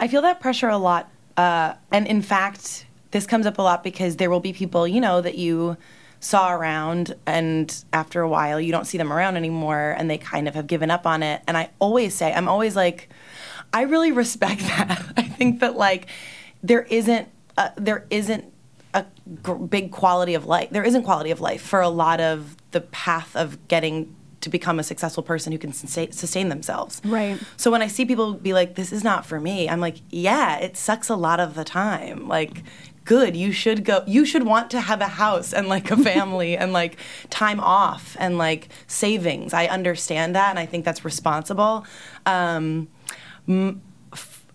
I 0.00 0.08
feel 0.08 0.22
that 0.22 0.40
pressure 0.40 0.68
a 0.68 0.78
lot. 0.78 1.10
Uh, 1.36 1.74
and 1.92 2.06
in 2.06 2.22
fact, 2.22 2.86
this 3.10 3.26
comes 3.26 3.46
up 3.46 3.58
a 3.58 3.62
lot 3.62 3.84
because 3.84 4.16
there 4.16 4.30
will 4.30 4.40
be 4.40 4.52
people, 4.52 4.88
you 4.88 5.00
know, 5.00 5.20
that 5.20 5.36
you 5.38 5.76
saw 6.20 6.52
around, 6.52 7.14
and 7.26 7.84
after 7.92 8.20
a 8.20 8.28
while, 8.28 8.60
you 8.60 8.72
don't 8.72 8.86
see 8.86 8.98
them 8.98 9.12
around 9.12 9.36
anymore, 9.36 9.94
and 9.98 10.10
they 10.10 10.18
kind 10.18 10.48
of 10.48 10.54
have 10.54 10.66
given 10.66 10.90
up 10.90 11.06
on 11.06 11.22
it. 11.22 11.42
And 11.46 11.56
I 11.56 11.70
always 11.78 12.14
say, 12.14 12.32
I'm 12.32 12.48
always 12.48 12.74
like, 12.76 13.08
I 13.72 13.82
really 13.82 14.12
respect 14.12 14.60
that. 14.62 15.12
I 15.16 15.22
think 15.22 15.60
that, 15.60 15.76
like, 15.76 16.08
there 16.62 16.82
isn't, 16.82 17.28
a, 17.58 17.72
there 17.76 18.06
isn't 18.10 18.52
a 18.94 19.04
gr- 19.42 19.54
big 19.54 19.90
quality 19.92 20.34
of 20.34 20.46
life. 20.46 20.70
There 20.70 20.84
isn't 20.84 21.02
quality 21.04 21.30
of 21.30 21.40
life 21.40 21.62
for 21.62 21.80
a 21.80 21.88
lot 21.88 22.20
of 22.20 22.56
the 22.70 22.80
path 22.80 23.36
of 23.36 23.68
getting 23.68 24.14
to 24.40 24.50
become 24.50 24.78
a 24.78 24.82
successful 24.82 25.22
person 25.22 25.52
who 25.52 25.58
can 25.58 25.72
sustain, 25.72 26.12
sustain 26.12 26.48
themselves. 26.48 27.02
Right. 27.04 27.38
So 27.56 27.70
when 27.70 27.82
I 27.82 27.88
see 27.88 28.04
people 28.04 28.34
be 28.34 28.52
like, 28.52 28.76
"This 28.76 28.92
is 28.92 29.02
not 29.02 29.26
for 29.26 29.40
me," 29.40 29.68
I'm 29.68 29.80
like, 29.80 29.96
"Yeah, 30.10 30.58
it 30.58 30.76
sucks 30.76 31.08
a 31.08 31.16
lot 31.16 31.40
of 31.40 31.54
the 31.54 31.64
time." 31.64 32.28
Like, 32.28 32.62
good, 33.06 33.34
you 33.34 33.52
should 33.52 33.84
go. 33.84 34.04
You 34.06 34.26
should 34.26 34.42
want 34.42 34.70
to 34.72 34.80
have 34.82 35.00
a 35.00 35.08
house 35.08 35.54
and 35.54 35.68
like 35.68 35.90
a 35.90 35.96
family 35.96 36.56
and 36.58 36.74
like 36.74 36.98
time 37.30 37.60
off 37.60 38.16
and 38.20 38.36
like 38.36 38.68
savings. 38.86 39.54
I 39.54 39.66
understand 39.66 40.34
that, 40.34 40.50
and 40.50 40.58
I 40.58 40.66
think 40.66 40.84
that's 40.84 41.04
responsible. 41.04 41.86
Um, 42.26 42.88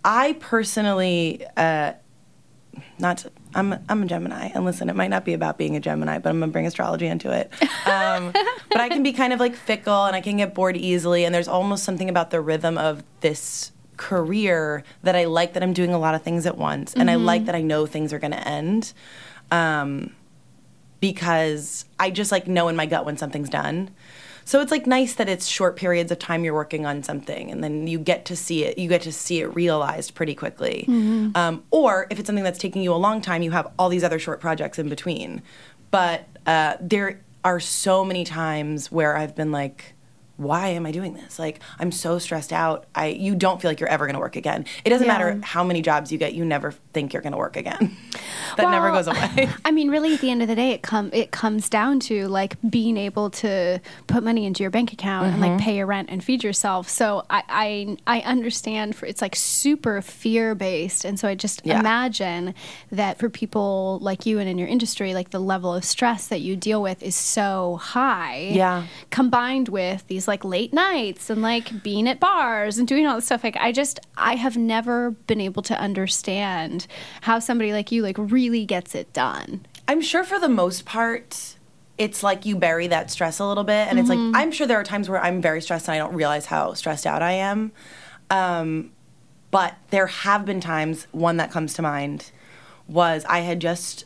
I 0.05 0.33
personally. 0.39 1.43
Uh, 1.57 1.93
not 2.99 3.17
to, 3.19 3.31
I'm 3.53 3.75
I'm 3.89 4.03
a 4.03 4.05
Gemini, 4.05 4.49
and 4.53 4.63
listen, 4.63 4.89
it 4.89 4.95
might 4.95 5.09
not 5.09 5.25
be 5.25 5.33
about 5.33 5.57
being 5.57 5.75
a 5.75 5.79
Gemini, 5.79 6.19
but 6.19 6.29
I'm 6.29 6.39
gonna 6.39 6.51
bring 6.51 6.67
astrology 6.67 7.07
into 7.07 7.31
it. 7.31 7.51
Um, 7.85 8.31
but 8.31 8.79
I 8.79 8.89
can 8.89 9.03
be 9.03 9.11
kind 9.11 9.33
of 9.33 9.39
like 9.39 9.55
fickle, 9.55 10.05
and 10.05 10.15
I 10.15 10.21
can 10.21 10.37
get 10.37 10.53
bored 10.53 10.77
easily. 10.77 11.25
And 11.25 11.33
there's 11.33 11.47
almost 11.47 11.83
something 11.83 12.09
about 12.09 12.29
the 12.29 12.39
rhythm 12.39 12.77
of 12.77 13.03
this 13.21 13.71
career 14.01 14.83
that 15.03 15.15
I 15.15 15.25
like 15.25 15.53
that 15.53 15.63
I'm 15.63 15.73
doing 15.73 15.93
a 15.93 15.99
lot 15.99 16.15
of 16.15 16.23
things 16.23 16.45
at 16.45 16.57
once, 16.57 16.93
and 16.95 17.09
I 17.09 17.15
like 17.15 17.45
that 17.45 17.55
I 17.55 17.61
know 17.61 17.85
things 17.85 18.11
are 18.13 18.19
gonna 18.19 18.43
end, 18.61 18.93
um, 19.51 20.11
because 20.99 21.85
I 21.99 22.09
just 22.09 22.31
like 22.31 22.47
know 22.47 22.67
in 22.67 22.75
my 22.75 22.87
gut 22.87 23.05
when 23.05 23.17
something's 23.17 23.49
done. 23.49 23.91
So 24.43 24.59
it's 24.59 24.71
like 24.71 24.87
nice 24.87 25.13
that 25.13 25.29
it's 25.29 25.45
short 25.45 25.75
periods 25.75 26.11
of 26.11 26.17
time 26.17 26.43
you're 26.43 26.55
working 26.55 26.85
on 26.85 27.03
something, 27.03 27.51
and 27.51 27.63
then 27.63 27.85
you 27.85 27.99
get 27.99 28.25
to 28.25 28.35
see 28.35 28.63
it. 28.65 28.77
You 28.79 28.89
get 28.89 29.03
to 29.03 29.11
see 29.11 29.39
it 29.39 29.55
realized 29.55 30.15
pretty 30.15 30.33
quickly. 30.33 30.85
Um, 31.35 31.63
or 31.69 32.07
if 32.09 32.17
it's 32.19 32.25
something 32.25 32.43
that's 32.43 32.59
taking 32.59 32.81
you 32.81 32.91
a 32.91 33.01
long 33.07 33.21
time, 33.21 33.43
you 33.43 33.51
have 33.51 33.67
all 33.77 33.87
these 33.87 34.03
other 34.03 34.19
short 34.19 34.39
projects 34.41 34.79
in 34.79 34.89
between. 34.89 35.43
But 35.91 36.27
uh, 36.47 36.73
there 36.81 37.21
are 37.43 37.59
so 37.59 38.03
many 38.03 38.23
times 38.23 38.91
where 38.91 39.15
I've 39.15 39.35
been 39.35 39.51
like, 39.51 39.93
why 40.41 40.69
am 40.69 40.85
I 40.85 40.91
doing 40.91 41.13
this? 41.13 41.37
Like 41.39 41.59
I'm 41.79 41.91
so 41.91 42.19
stressed 42.19 42.51
out. 42.53 42.85
I 42.95 43.07
you 43.07 43.35
don't 43.35 43.61
feel 43.61 43.69
like 43.71 43.79
you're 43.79 43.89
ever 43.89 44.05
going 44.05 44.15
to 44.15 44.19
work 44.19 44.35
again. 44.35 44.65
It 44.83 44.89
doesn't 44.89 45.05
Yeah. 45.07 45.13
matter 45.13 45.39
how 45.43 45.63
many 45.63 45.81
jobs 45.81 46.11
you 46.11 46.17
get, 46.17 46.33
you 46.33 46.43
never 46.45 46.71
think 46.93 47.13
you're 47.13 47.21
going 47.21 47.31
to 47.33 47.37
work 47.37 47.57
again. 47.57 47.95
that 48.57 48.69
never 48.71 48.91
goes 48.91 49.07
away. 49.07 49.49
I 49.65 49.71
mean, 49.71 49.89
really, 49.89 50.13
at 50.13 50.21
the 50.21 50.29
end 50.31 50.41
of 50.41 50.47
the 50.47 50.55
day, 50.55 50.71
it 50.71 50.81
come 50.81 51.09
it 51.13 51.31
comes 51.31 51.69
down 51.69 51.99
to 52.01 52.27
like 52.27 52.55
being 52.69 52.97
able 52.97 53.29
to 53.29 53.79
put 54.07 54.23
money 54.23 54.45
into 54.45 54.63
your 54.63 54.71
bank 54.71 54.93
account 54.93 55.27
and 55.27 55.31
Mm-hmm. 55.41 55.53
like 55.53 55.61
pay 55.61 55.77
your 55.77 55.85
rent 55.85 56.09
and 56.11 56.23
feed 56.23 56.43
yourself. 56.43 56.89
So 56.89 57.25
I 57.29 57.43
I, 58.07 58.17
I 58.17 58.19
understand 58.21 58.95
for 58.95 59.05
it's 59.05 59.21
like 59.21 59.35
super 59.35 60.01
fear 60.01 60.55
based, 60.55 61.05
and 61.05 61.19
so 61.19 61.27
I 61.27 61.35
just 61.35 61.61
Yeah. 61.65 61.79
imagine 61.79 62.53
that 62.91 63.19
for 63.19 63.29
people 63.29 63.99
like 64.01 64.25
you 64.25 64.39
and 64.39 64.49
in 64.49 64.57
your 64.57 64.67
industry, 64.67 65.13
like 65.13 65.29
the 65.29 65.39
level 65.39 65.73
of 65.73 65.83
stress 65.85 66.27
that 66.27 66.41
you 66.41 66.55
deal 66.55 66.81
with 66.81 67.01
is 67.03 67.15
so 67.15 67.77
high. 67.81 68.49
Yeah. 68.51 68.85
Combined 69.09 69.69
with 69.69 70.05
these 70.07 70.27
like 70.31 70.43
late 70.45 70.73
nights 70.73 71.29
and 71.29 71.41
like 71.41 71.83
being 71.83 72.07
at 72.07 72.19
bars 72.19 72.77
and 72.77 72.87
doing 72.87 73.05
all 73.05 73.15
this 73.15 73.25
stuff, 73.25 73.43
like 73.43 73.57
I 73.57 73.71
just 73.71 73.99
I 74.17 74.35
have 74.35 74.57
never 74.57 75.11
been 75.11 75.41
able 75.41 75.61
to 75.63 75.79
understand 75.79 76.87
how 77.21 77.39
somebody 77.39 77.73
like 77.73 77.91
you 77.91 78.01
like 78.01 78.15
really 78.17 78.65
gets 78.65 78.95
it 78.95 79.11
done. 79.13 79.65
I'm 79.87 80.01
sure 80.01 80.23
for 80.23 80.39
the 80.39 80.49
most 80.49 80.85
part, 80.85 81.57
it's 81.97 82.23
like 82.23 82.45
you 82.45 82.55
bury 82.55 82.87
that 82.87 83.11
stress 83.11 83.39
a 83.39 83.45
little 83.45 83.65
bit. 83.65 83.87
And 83.89 83.99
it's 83.99 84.09
like, 84.09 84.17
I'm 84.33 84.51
sure 84.51 84.65
there 84.65 84.79
are 84.79 84.83
times 84.83 85.09
where 85.09 85.21
I'm 85.21 85.41
very 85.41 85.61
stressed 85.61 85.87
and 85.87 85.95
I 85.95 85.97
don't 85.97 86.15
realize 86.15 86.45
how 86.45 86.73
stressed 86.73 87.05
out 87.05 87.21
I 87.21 87.33
am. 87.33 87.73
Um, 88.29 88.91
but 89.51 89.75
there 89.89 90.07
have 90.07 90.45
been 90.45 90.61
times, 90.61 91.07
one 91.11 91.37
that 91.37 91.51
comes 91.51 91.73
to 91.75 91.81
mind 91.81 92.31
was 92.87 93.25
I 93.25 93.39
had 93.39 93.59
just 93.59 94.05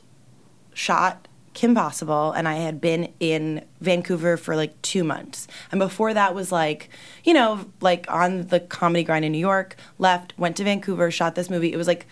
shot 0.74 1.28
Kim 1.56 1.74
Possible 1.74 2.32
and 2.34 2.48
I 2.48 2.56
had 2.56 2.80
been 2.80 3.12
in 3.20 3.66
Vancouver 3.82 4.38
for 4.38 4.56
like 4.56 4.80
two 4.84 5.04
months. 5.04 5.48
And 5.72 5.80
before 5.80 6.14
that 6.14 6.36
was 6.36 6.52
like, 6.52 6.90
you 7.24 7.34
know, 7.34 7.66
like 7.82 8.06
on 8.12 8.48
the 8.48 8.60
comedy 8.60 9.04
grind 9.04 9.26
in 9.26 9.32
New 9.32 9.40
York, 9.40 9.76
left, 9.98 10.38
went 10.38 10.58
to 10.58 10.64
Vancouver, 10.64 11.10
shot 11.10 11.34
this 11.34 11.50
movie. 11.50 11.74
It 11.74 11.78
was 11.78 11.88
like, 11.88 12.06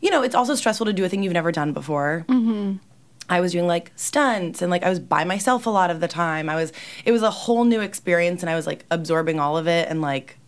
you 0.00 0.10
know, 0.10 0.22
it's 0.22 0.34
also 0.34 0.54
stressful 0.54 0.86
to 0.86 0.92
do 0.92 1.04
a 1.04 1.08
thing 1.08 1.22
you've 1.22 1.32
never 1.32 1.52
done 1.52 1.72
before. 1.72 2.26
Mm-hmm. 2.28 2.76
I 3.30 3.40
was 3.40 3.52
doing 3.52 3.66
like 3.66 3.92
stunts 3.94 4.62
and 4.62 4.70
like 4.70 4.82
I 4.82 4.88
was 4.88 4.98
by 4.98 5.24
myself 5.24 5.66
a 5.66 5.70
lot 5.70 5.90
of 5.90 6.00
the 6.00 6.08
time. 6.08 6.48
I 6.48 6.56
was 6.56 6.72
it 7.04 7.12
was 7.12 7.22
a 7.22 7.30
whole 7.30 7.64
new 7.64 7.80
experience 7.80 8.42
and 8.42 8.50
I 8.50 8.56
was 8.56 8.66
like 8.66 8.84
absorbing 8.90 9.38
all 9.38 9.56
of 9.56 9.66
it 9.66 9.88
and 9.88 10.02
like 10.02 10.38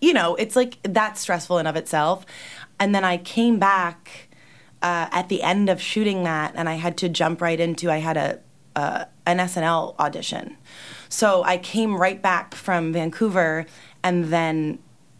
you 0.00 0.12
know, 0.12 0.34
it's 0.36 0.56
like 0.56 0.78
that's 0.82 1.20
stressful 1.20 1.58
in 1.58 1.66
of 1.66 1.76
itself. 1.76 2.26
And 2.80 2.94
then 2.94 3.04
I 3.04 3.18
came 3.18 3.58
back 3.58 4.28
uh, 4.82 5.08
at 5.10 5.28
the 5.28 5.42
end 5.42 5.68
of 5.68 5.80
shooting 5.80 6.24
that 6.24 6.52
and 6.56 6.68
I 6.68 6.74
had 6.74 6.96
to 6.98 7.08
jump 7.08 7.40
right 7.40 7.58
into 7.58 7.90
I 7.90 7.98
had 7.98 8.16
a 8.16 8.40
uh, 8.74 9.04
an 9.26 9.38
SNL 9.38 9.98
audition. 9.98 10.56
So 11.08 11.42
I 11.44 11.58
came 11.58 11.96
right 11.96 12.20
back 12.20 12.54
from 12.54 12.92
Vancouver 12.92 13.66
and 14.02 14.26
then 14.26 14.78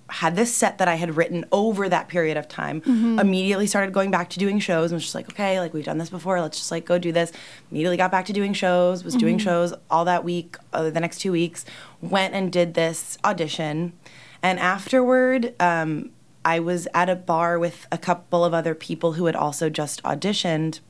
had 0.09 0.37
this 0.37 0.55
set 0.55 0.77
that 0.77 0.89
I 0.89 0.97
had 0.97 1.17
written 1.17 1.45
over 1.53 1.89
that 1.89 2.09
period 2.09 2.37
of 2.37 2.47
time. 2.47 2.83
Immediately 3.19 3.67
started 3.67 3.95
going 3.95 4.11
back 4.11 4.29
to 4.31 4.39
doing 4.39 4.59
shows 4.59 4.91
and 4.91 4.97
was 4.97 5.05
just 5.05 5.15
like, 5.15 5.31
okay, 5.31 5.59
like 5.59 5.73
we've 5.73 5.85
done 5.85 5.97
this 5.99 6.11
before. 6.11 6.41
Let's 6.41 6.59
just 6.59 6.71
like 6.71 6.85
go 6.85 6.99
do 6.99 7.13
this. 7.13 7.33
Immediately 7.71 7.97
got 7.97 8.11
back 8.11 8.27
to 8.27 8.33
doing 8.33 8.53
shows. 8.53 9.05
Was 9.05 9.15
doing 9.15 9.39
shows 9.39 9.73
all 9.91 10.05
that 10.05 10.23
week, 10.23 10.57
uh, 10.75 10.91
the 10.91 11.01
next 11.01 11.21
two 11.21 11.33
weeks. 11.33 11.65
Went 12.03 12.35
and 12.35 12.53
did 12.53 12.75
this 12.75 13.17
audition, 13.25 13.95
and 14.43 14.59
afterward, 14.59 15.55
um, 15.61 16.11
I 16.45 16.59
was 16.61 16.89
at 16.93 17.09
a 17.09 17.17
bar 17.17 17.59
with 17.59 17.87
a 17.93 17.99
couple 17.99 18.45
of 18.45 18.53
other 18.53 18.75
people 18.75 19.13
who 19.13 19.27
had 19.27 19.37
also 19.37 19.71
just 19.71 20.03
auditioned 20.03 20.81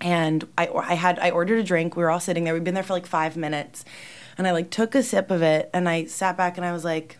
and 0.00 0.46
I, 0.56 0.68
I 0.68 0.94
had 0.94 1.18
I 1.18 1.30
ordered 1.30 1.58
a 1.58 1.62
drink. 1.64 1.96
We 1.96 2.02
were 2.04 2.10
all 2.10 2.20
sitting 2.20 2.44
there. 2.44 2.54
We'd 2.54 2.62
been 2.64 2.74
there 2.74 2.84
for 2.84 2.92
like 2.92 3.06
five 3.06 3.36
minutes, 3.36 3.84
and 4.36 4.46
I 4.46 4.52
like 4.52 4.70
took 4.70 4.94
a 4.94 5.02
sip 5.02 5.30
of 5.30 5.42
it, 5.42 5.68
and 5.74 5.88
I 5.88 6.04
sat 6.04 6.36
back 6.36 6.56
and 6.56 6.64
I 6.64 6.72
was 6.72 6.84
like, 6.84 7.18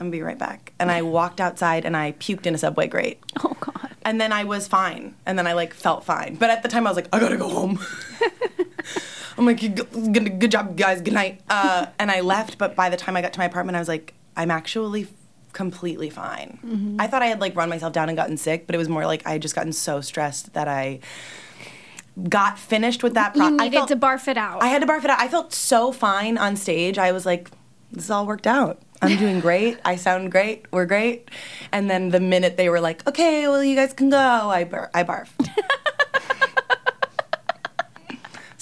"I'm 0.00 0.06
gonna 0.06 0.10
be 0.12 0.22
right 0.22 0.38
back." 0.38 0.72
And 0.78 0.90
I 0.90 1.02
walked 1.18 1.42
outside 1.42 1.84
and 1.84 1.94
I 1.94 2.12
puked 2.12 2.46
in 2.46 2.54
a 2.54 2.58
subway 2.58 2.86
grate, 2.86 3.20
Oh 3.44 3.54
God. 3.60 3.90
and 4.02 4.18
then 4.18 4.32
I 4.32 4.44
was 4.44 4.66
fine, 4.66 5.14
and 5.26 5.38
then 5.38 5.46
I 5.46 5.52
like 5.52 5.74
felt 5.74 6.04
fine. 6.04 6.36
But 6.36 6.48
at 6.48 6.62
the 6.62 6.70
time, 6.70 6.86
I 6.86 6.90
was 6.90 6.96
like, 6.96 7.08
"I 7.12 7.20
gotta 7.20 7.36
go 7.36 7.50
home." 7.50 7.78
I'm 9.36 9.44
like, 9.44 9.60
"Good, 9.60 10.40
good 10.40 10.50
job, 10.50 10.74
guys. 10.76 11.02
Good 11.02 11.12
night." 11.14 11.42
Uh, 11.50 11.84
and 11.98 12.10
I 12.10 12.20
left. 12.20 12.56
But 12.56 12.74
by 12.74 12.88
the 12.88 12.96
time 12.96 13.14
I 13.14 13.20
got 13.20 13.34
to 13.34 13.38
my 13.38 13.44
apartment, 13.44 13.76
I 13.76 13.78
was 13.80 13.88
like, 13.88 14.14
"I'm 14.38 14.50
actually." 14.50 15.08
Completely 15.52 16.10
fine. 16.10 16.58
Mm-hmm. 16.64 16.96
I 17.00 17.06
thought 17.06 17.22
I 17.22 17.26
had 17.26 17.40
like 17.40 17.54
run 17.56 17.68
myself 17.68 17.92
down 17.92 18.08
and 18.08 18.16
gotten 18.16 18.36
sick, 18.36 18.66
but 18.66 18.74
it 18.74 18.78
was 18.78 18.88
more 18.88 19.06
like 19.06 19.26
I 19.26 19.32
had 19.32 19.42
just 19.42 19.54
gotten 19.54 19.72
so 19.72 20.00
stressed 20.00 20.54
that 20.54 20.68
I 20.68 21.00
got 22.28 22.58
finished 22.58 23.02
with 23.02 23.14
that. 23.14 23.36
You 23.36 23.42
I 23.44 23.50
needed 23.50 23.72
felt- 23.72 23.88
to 23.88 23.96
barf 23.96 24.28
it 24.28 24.36
out. 24.36 24.62
I 24.62 24.68
had 24.68 24.82
to 24.82 24.88
barf 24.88 25.04
it 25.04 25.10
out. 25.10 25.18
I 25.20 25.28
felt 25.28 25.52
so 25.52 25.92
fine 25.92 26.38
on 26.38 26.56
stage. 26.56 26.98
I 26.98 27.12
was 27.12 27.24
like, 27.26 27.50
this 27.90 28.10
all 28.10 28.26
worked 28.26 28.46
out. 28.46 28.80
I'm 29.00 29.16
doing 29.18 29.40
great. 29.48 29.78
I 29.84 29.96
sound 29.96 30.30
great. 30.30 30.66
We're 30.72 30.86
great. 30.86 31.28
And 31.72 31.90
then 31.90 32.10
the 32.10 32.20
minute 32.20 32.56
they 32.56 32.68
were 32.68 32.80
like, 32.80 33.06
okay, 33.08 33.48
well, 33.48 33.62
you 33.64 33.74
guys 33.76 33.92
can 33.92 34.10
go, 34.10 34.16
I, 34.18 34.64
bar- 34.64 34.90
I 34.94 35.04
barfed. 35.04 35.48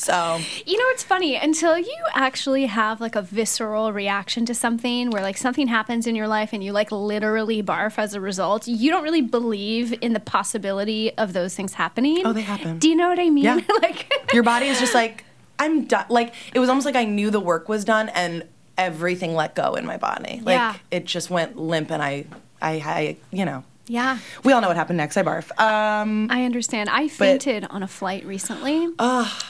so, 0.01 0.41
You 0.67 0.79
know, 0.79 0.85
it's 0.89 1.03
funny 1.03 1.37
until 1.37 1.77
you 1.79 1.97
actually 2.15 2.67
have 2.67 3.01
like 3.01 3.15
a 3.17 3.23
visceral 3.23 3.93
reaction 3.93 4.47
to 4.47 4.55
something 4.55 5.11
where 5.11 5.23
like 5.23 5.37
something 5.37 5.69
happens 5.69 6.07
in 6.07 6.15
your 6.17 6.29
life 6.29 6.53
and 6.53 6.63
you 6.65 6.73
like 6.73 6.91
literally 6.91 7.63
barf 7.63 7.99
as 7.99 8.15
a 8.15 8.21
result, 8.21 8.67
you 8.67 8.91
don't 8.91 9.03
really 9.03 9.21
believe 9.23 9.93
in 10.01 10.13
the 10.13 10.21
possibility 10.21 11.17
of 11.19 11.33
those 11.33 11.55
things 11.55 11.75
happening. 11.75 12.23
Oh, 12.25 12.33
they 12.33 12.43
happen. 12.43 12.79
Do 12.79 12.89
you 12.89 12.97
know 12.97 13.09
what 13.09 13.19
I 13.19 13.31
mean? 13.31 13.45
Yeah. 13.45 13.61
like 13.83 14.11
your 14.33 14.43
body 14.43 14.67
is 14.67 14.79
just 14.81 14.95
like, 14.95 15.25
I'm 15.59 15.85
done. 15.85 16.07
Like, 16.09 16.35
it 16.55 16.59
was 16.59 16.69
almost 16.69 16.87
like 16.87 16.97
I 16.97 17.05
knew 17.05 17.31
the 17.31 17.41
work 17.41 17.69
was 17.69 17.85
done 17.85 18.09
and 18.11 18.45
everything 18.79 19.35
let 19.35 19.55
go 19.55 19.75
in 19.75 19.85
my 19.85 19.99
body. 19.99 20.41
Like, 20.43 20.55
Yeah. 20.55 20.75
it 20.91 21.05
just 21.05 21.29
went 21.29 21.57
limp 21.59 21.91
and 21.91 22.03
I, 22.03 22.25
I, 22.63 22.73
I, 22.73 23.17
you 23.31 23.45
know, 23.45 23.65
Yeah. 23.91 24.19
we 24.45 24.53
all 24.53 24.61
know 24.61 24.69
what 24.69 24.77
happened 24.77 24.99
next. 24.99 25.17
I 25.17 25.23
barf. 25.25 25.51
Um, 25.61 26.29
I 26.31 26.45
understand. 26.45 26.89
I 26.89 27.09
fainted 27.09 27.67
on 27.71 27.83
a 27.83 27.89
flight 27.89 28.25
recently. 28.25 28.89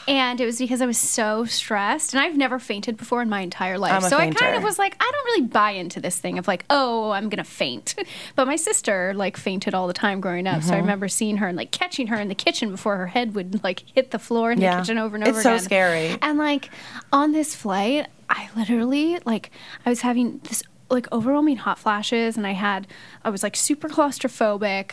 And 0.08 0.40
it 0.40 0.46
was 0.46 0.58
because 0.58 0.80
I 0.80 0.86
was 0.86 0.96
so 0.98 1.44
stressed. 1.44 2.14
And 2.14 2.22
I've 2.22 2.36
never 2.36 2.58
fainted 2.58 2.96
before 2.96 3.20
in 3.20 3.28
my 3.28 3.40
entire 3.40 3.76
life. 3.78 4.02
So 4.04 4.16
I 4.16 4.30
kind 4.30 4.56
of 4.56 4.62
was 4.62 4.78
like, 4.78 4.96
I 4.98 5.10
don't 5.12 5.24
really 5.26 5.42
buy 5.46 5.72
into 5.72 6.00
this 6.00 6.16
thing 6.18 6.38
of 6.38 6.48
like, 6.48 6.64
oh, 6.70 7.10
I'm 7.10 7.28
going 7.28 7.42
to 7.42 7.44
faint. 7.44 7.94
But 8.36 8.46
my 8.46 8.56
sister 8.56 9.12
like 9.14 9.36
fainted 9.36 9.74
all 9.74 9.86
the 9.86 9.92
time 9.92 10.20
growing 10.20 10.46
up. 10.46 10.60
Mm-hmm. 10.60 10.68
So 10.68 10.74
I 10.74 10.78
remember 10.78 11.08
seeing 11.08 11.36
her 11.38 11.48
and 11.48 11.56
like 11.56 11.70
catching 11.70 12.06
her 12.08 12.16
in 12.16 12.28
the 12.28 12.34
kitchen 12.34 12.70
before 12.70 12.96
her 12.96 13.08
head 13.08 13.34
would 13.34 13.62
like 13.62 13.84
hit 13.94 14.10
the 14.10 14.18
floor 14.18 14.52
in 14.52 14.60
Yeah. 14.60 14.76
the 14.76 14.80
kitchen 14.82 14.98
over 14.98 15.16
and 15.16 15.24
over 15.26 15.38
It's 15.38 15.46
over 15.46 15.58
so 15.58 15.62
scary. 15.64 16.16
And 16.22 16.38
like 16.38 16.70
on 17.12 17.32
this 17.32 17.54
flight, 17.54 18.06
I 18.28 18.48
literally 18.56 19.18
like 19.26 19.50
I 19.84 19.90
was 19.90 20.00
having 20.00 20.38
this 20.44 20.62
like 20.90 21.10
overwhelming 21.12 21.56
hot 21.56 21.78
flashes 21.78 22.36
and 22.36 22.46
I 22.46 22.52
had 22.52 22.86
I 23.24 23.30
was 23.30 23.42
like 23.42 23.56
super 23.56 23.88
claustrophobic 23.88 24.92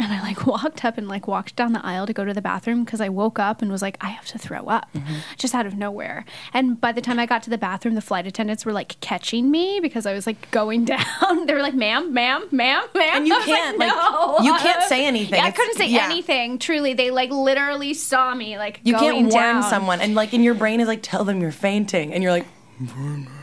and 0.00 0.12
I 0.12 0.20
like 0.22 0.46
walked 0.54 0.84
up 0.84 0.96
and 0.98 1.08
like 1.08 1.26
walked 1.26 1.56
down 1.56 1.72
the 1.72 1.84
aisle 1.84 2.06
to 2.06 2.12
go 2.12 2.24
to 2.24 2.32
the 2.34 2.42
bathroom 2.42 2.84
because 2.84 3.00
I 3.00 3.08
woke 3.08 3.38
up 3.38 3.62
and 3.62 3.70
was 3.72 3.82
like 3.82 3.96
I 4.00 4.08
have 4.10 4.26
to 4.26 4.38
throw 4.38 4.66
up 4.66 4.86
Mm-hmm. 4.94 5.14
just 5.36 5.54
out 5.54 5.66
of 5.66 5.74
nowhere. 5.76 6.24
And 6.52 6.80
by 6.80 6.92
the 6.92 7.00
time 7.00 7.18
I 7.18 7.26
got 7.26 7.42
to 7.44 7.50
the 7.50 7.58
bathroom 7.58 7.94
the 7.94 8.00
flight 8.00 8.26
attendants 8.26 8.64
were 8.66 8.72
like 8.72 9.00
catching 9.00 9.50
me 9.50 9.80
because 9.80 10.06
I 10.06 10.12
was 10.12 10.26
like 10.26 10.50
going 10.50 10.84
down. 10.94 11.46
they 11.46 11.54
were 11.54 11.62
like 11.62 11.74
ma'am, 11.74 12.12
ma'am, 12.12 12.46
ma'am, 12.52 12.84
ma'am. 12.94 13.16
And 13.16 13.26
you 13.32 13.40
can't, 13.40 13.78
like, 13.78 13.88
no. 13.88 14.38
you 14.40 14.54
can't 14.58 14.82
say 14.84 15.06
anything. 15.06 15.38
Yeah, 15.40 15.46
I 15.46 15.50
couldn't 15.50 15.76
say 15.76 15.88
yeah. 15.88 16.04
anything. 16.04 16.58
Truly, 16.58 16.92
they 16.94 17.10
like 17.10 17.30
literally 17.30 17.94
saw 17.94 18.34
me 18.34 18.58
like 18.58 18.80
you 18.84 18.94
can't 18.94 19.16
warn 19.16 19.30
down. 19.30 19.62
someone 19.64 20.00
and 20.00 20.14
like 20.14 20.34
in 20.34 20.42
your 20.42 20.54
brain 20.54 20.80
is 20.80 20.86
like 20.88 21.00
tell 21.02 21.24
them 21.24 21.40
you're 21.40 21.50
fainting 21.52 22.12
and 22.12 22.22
you're 22.22 22.32
like 22.32 22.46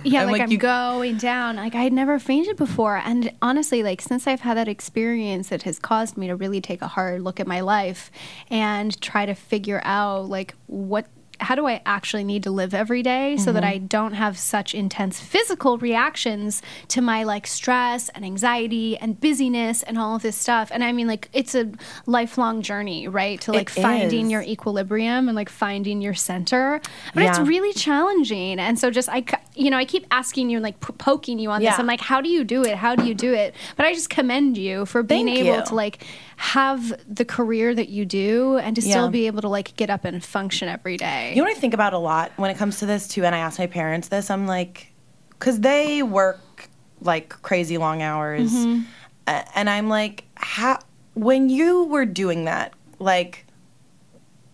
Yeah, 0.04 0.21
And, 0.21 0.32
like, 0.32 0.39
like, 0.39 0.41
I'm 0.43 0.52
you- 0.52 0.58
going 0.58 1.17
down. 1.17 1.56
Like 1.58 1.76
I 1.76 1.84
had 1.84 1.93
never 1.93 2.19
fainted 2.19 2.56
before, 2.58 2.98
and 2.98 3.32
honestly, 3.41 3.84
like 3.84 4.02
since 4.02 4.28
I've 4.28 4.41
had 4.41 4.56
that 4.58 4.67
experience, 4.67 5.52
it 5.52 5.63
has 5.63 5.80
caused 5.80 6.17
me 6.17 6.28
to 6.28 6.36
really 6.36 6.62
take 6.62 6.82
a 6.82 6.88
hard 6.88 7.21
look 7.21 7.39
at 7.39 7.48
my 7.48 7.60
life 7.62 8.12
and 8.50 9.00
try 9.02 9.26
to 9.26 9.34
figure 9.34 9.82
out 9.84 10.30
like 10.30 10.56
what. 10.67 11.08
How 11.39 11.56
do 11.56 11.67
I 11.67 11.82
actually 11.86 12.24
need 12.24 12.43
to 12.43 12.52
live 12.52 12.74
every 12.74 13.04
day 13.04 13.38
so 13.38 13.52
that 13.52 13.63
Mm-hmm. 13.63 13.74
I 13.74 13.78
don't 13.80 14.13
have 14.13 14.38
such 14.38 14.76
intense 14.76 15.19
physical 15.19 15.78
reactions 15.78 16.62
to 16.89 17.02
my 17.02 17.24
like 17.24 17.48
stress 17.48 18.10
and 18.10 18.24
anxiety 18.24 18.98
and 18.98 19.19
busyness 19.19 19.82
and 19.84 19.98
all 19.98 20.15
of 20.15 20.21
this 20.21 20.38
stuff? 20.38 20.69
And 20.71 20.84
I 20.84 20.91
mean, 20.91 21.08
like, 21.08 21.30
it's 21.34 21.56
a 21.56 21.71
lifelong 22.06 22.62
journey, 22.62 23.08
right? 23.08 23.41
To 23.41 23.52
like 23.52 23.69
It 23.69 23.82
finding 23.82 24.28
is. 24.28 24.32
your 24.32 24.41
equilibrium 24.43 25.28
and 25.28 25.36
like 25.36 25.50
finding 25.50 26.02
your 26.02 26.13
center. 26.13 26.80
But 27.13 27.24
it's 27.24 27.39
really 27.39 27.74
challenging. 27.74 28.60
And 28.60 28.78
so 28.78 28.91
just 28.91 29.10
I, 29.10 29.24
you 29.56 29.69
know, 29.69 29.78
I 29.78 29.86
keep 29.86 30.06
asking 30.12 30.50
you 30.50 30.58
and 30.58 30.63
like 30.63 30.80
poking 30.80 31.39
you 31.39 31.50
on 31.52 31.62
this. 31.62 31.78
I'm 31.80 31.88
like, 31.88 32.02
how 32.02 32.21
do 32.21 32.30
you 32.30 32.43
do 32.43 32.63
it? 32.63 32.76
How 32.76 32.95
do 32.95 33.06
you 33.06 33.15
do 33.15 33.34
it? 33.34 33.56
But 33.78 33.86
I 33.86 33.93
just 33.93 34.10
commend 34.10 34.58
you 34.58 34.86
for 34.86 35.02
being 35.04 35.26
Thank 35.28 35.39
able 35.39 35.58
you. 35.58 35.65
to 35.65 35.76
like 35.76 36.04
have 36.38 36.93
the 37.08 37.26
career 37.26 37.74
that 37.74 37.89
you 37.89 38.06
do 38.06 38.58
and 38.58 38.76
to 38.76 38.82
still 38.82 39.10
be 39.10 39.28
able 39.28 39.41
to 39.41 39.50
like 39.50 39.76
get 39.78 39.89
up 39.89 40.06
and 40.06 40.24
function 40.24 40.67
every 40.67 40.98
day. 40.98 41.32
You 41.32 41.38
know 41.38 41.43
what 41.48 41.56
I 41.56 41.60
think 41.60 41.74
about 41.74 41.93
a 41.93 41.98
lot 41.98 42.32
when 42.36 42.52
it 42.52 42.58
comes 42.58 42.80
to 42.80 42.86
this 42.86 43.08
too, 43.08 43.24
and 43.24 43.34
I 43.34 43.39
ask 43.39 43.58
my 43.60 43.67
parents 43.67 44.10
this. 44.10 44.30
I'm 44.30 44.45
like, 44.48 44.93
because 45.30 45.62
they 45.62 46.04
work 46.04 46.69
like 47.02 47.30
crazy 47.41 47.78
long 47.78 48.02
hours, 48.02 48.52
Mm-hmm. 48.54 48.82
And 49.28 49.71
I'm 49.71 49.89
like, 49.89 50.26
how 50.36 50.78
when 51.15 51.50
you 51.50 51.86
were 51.86 52.06
doing 52.06 52.45
that, 52.45 52.74
like 53.00 53.45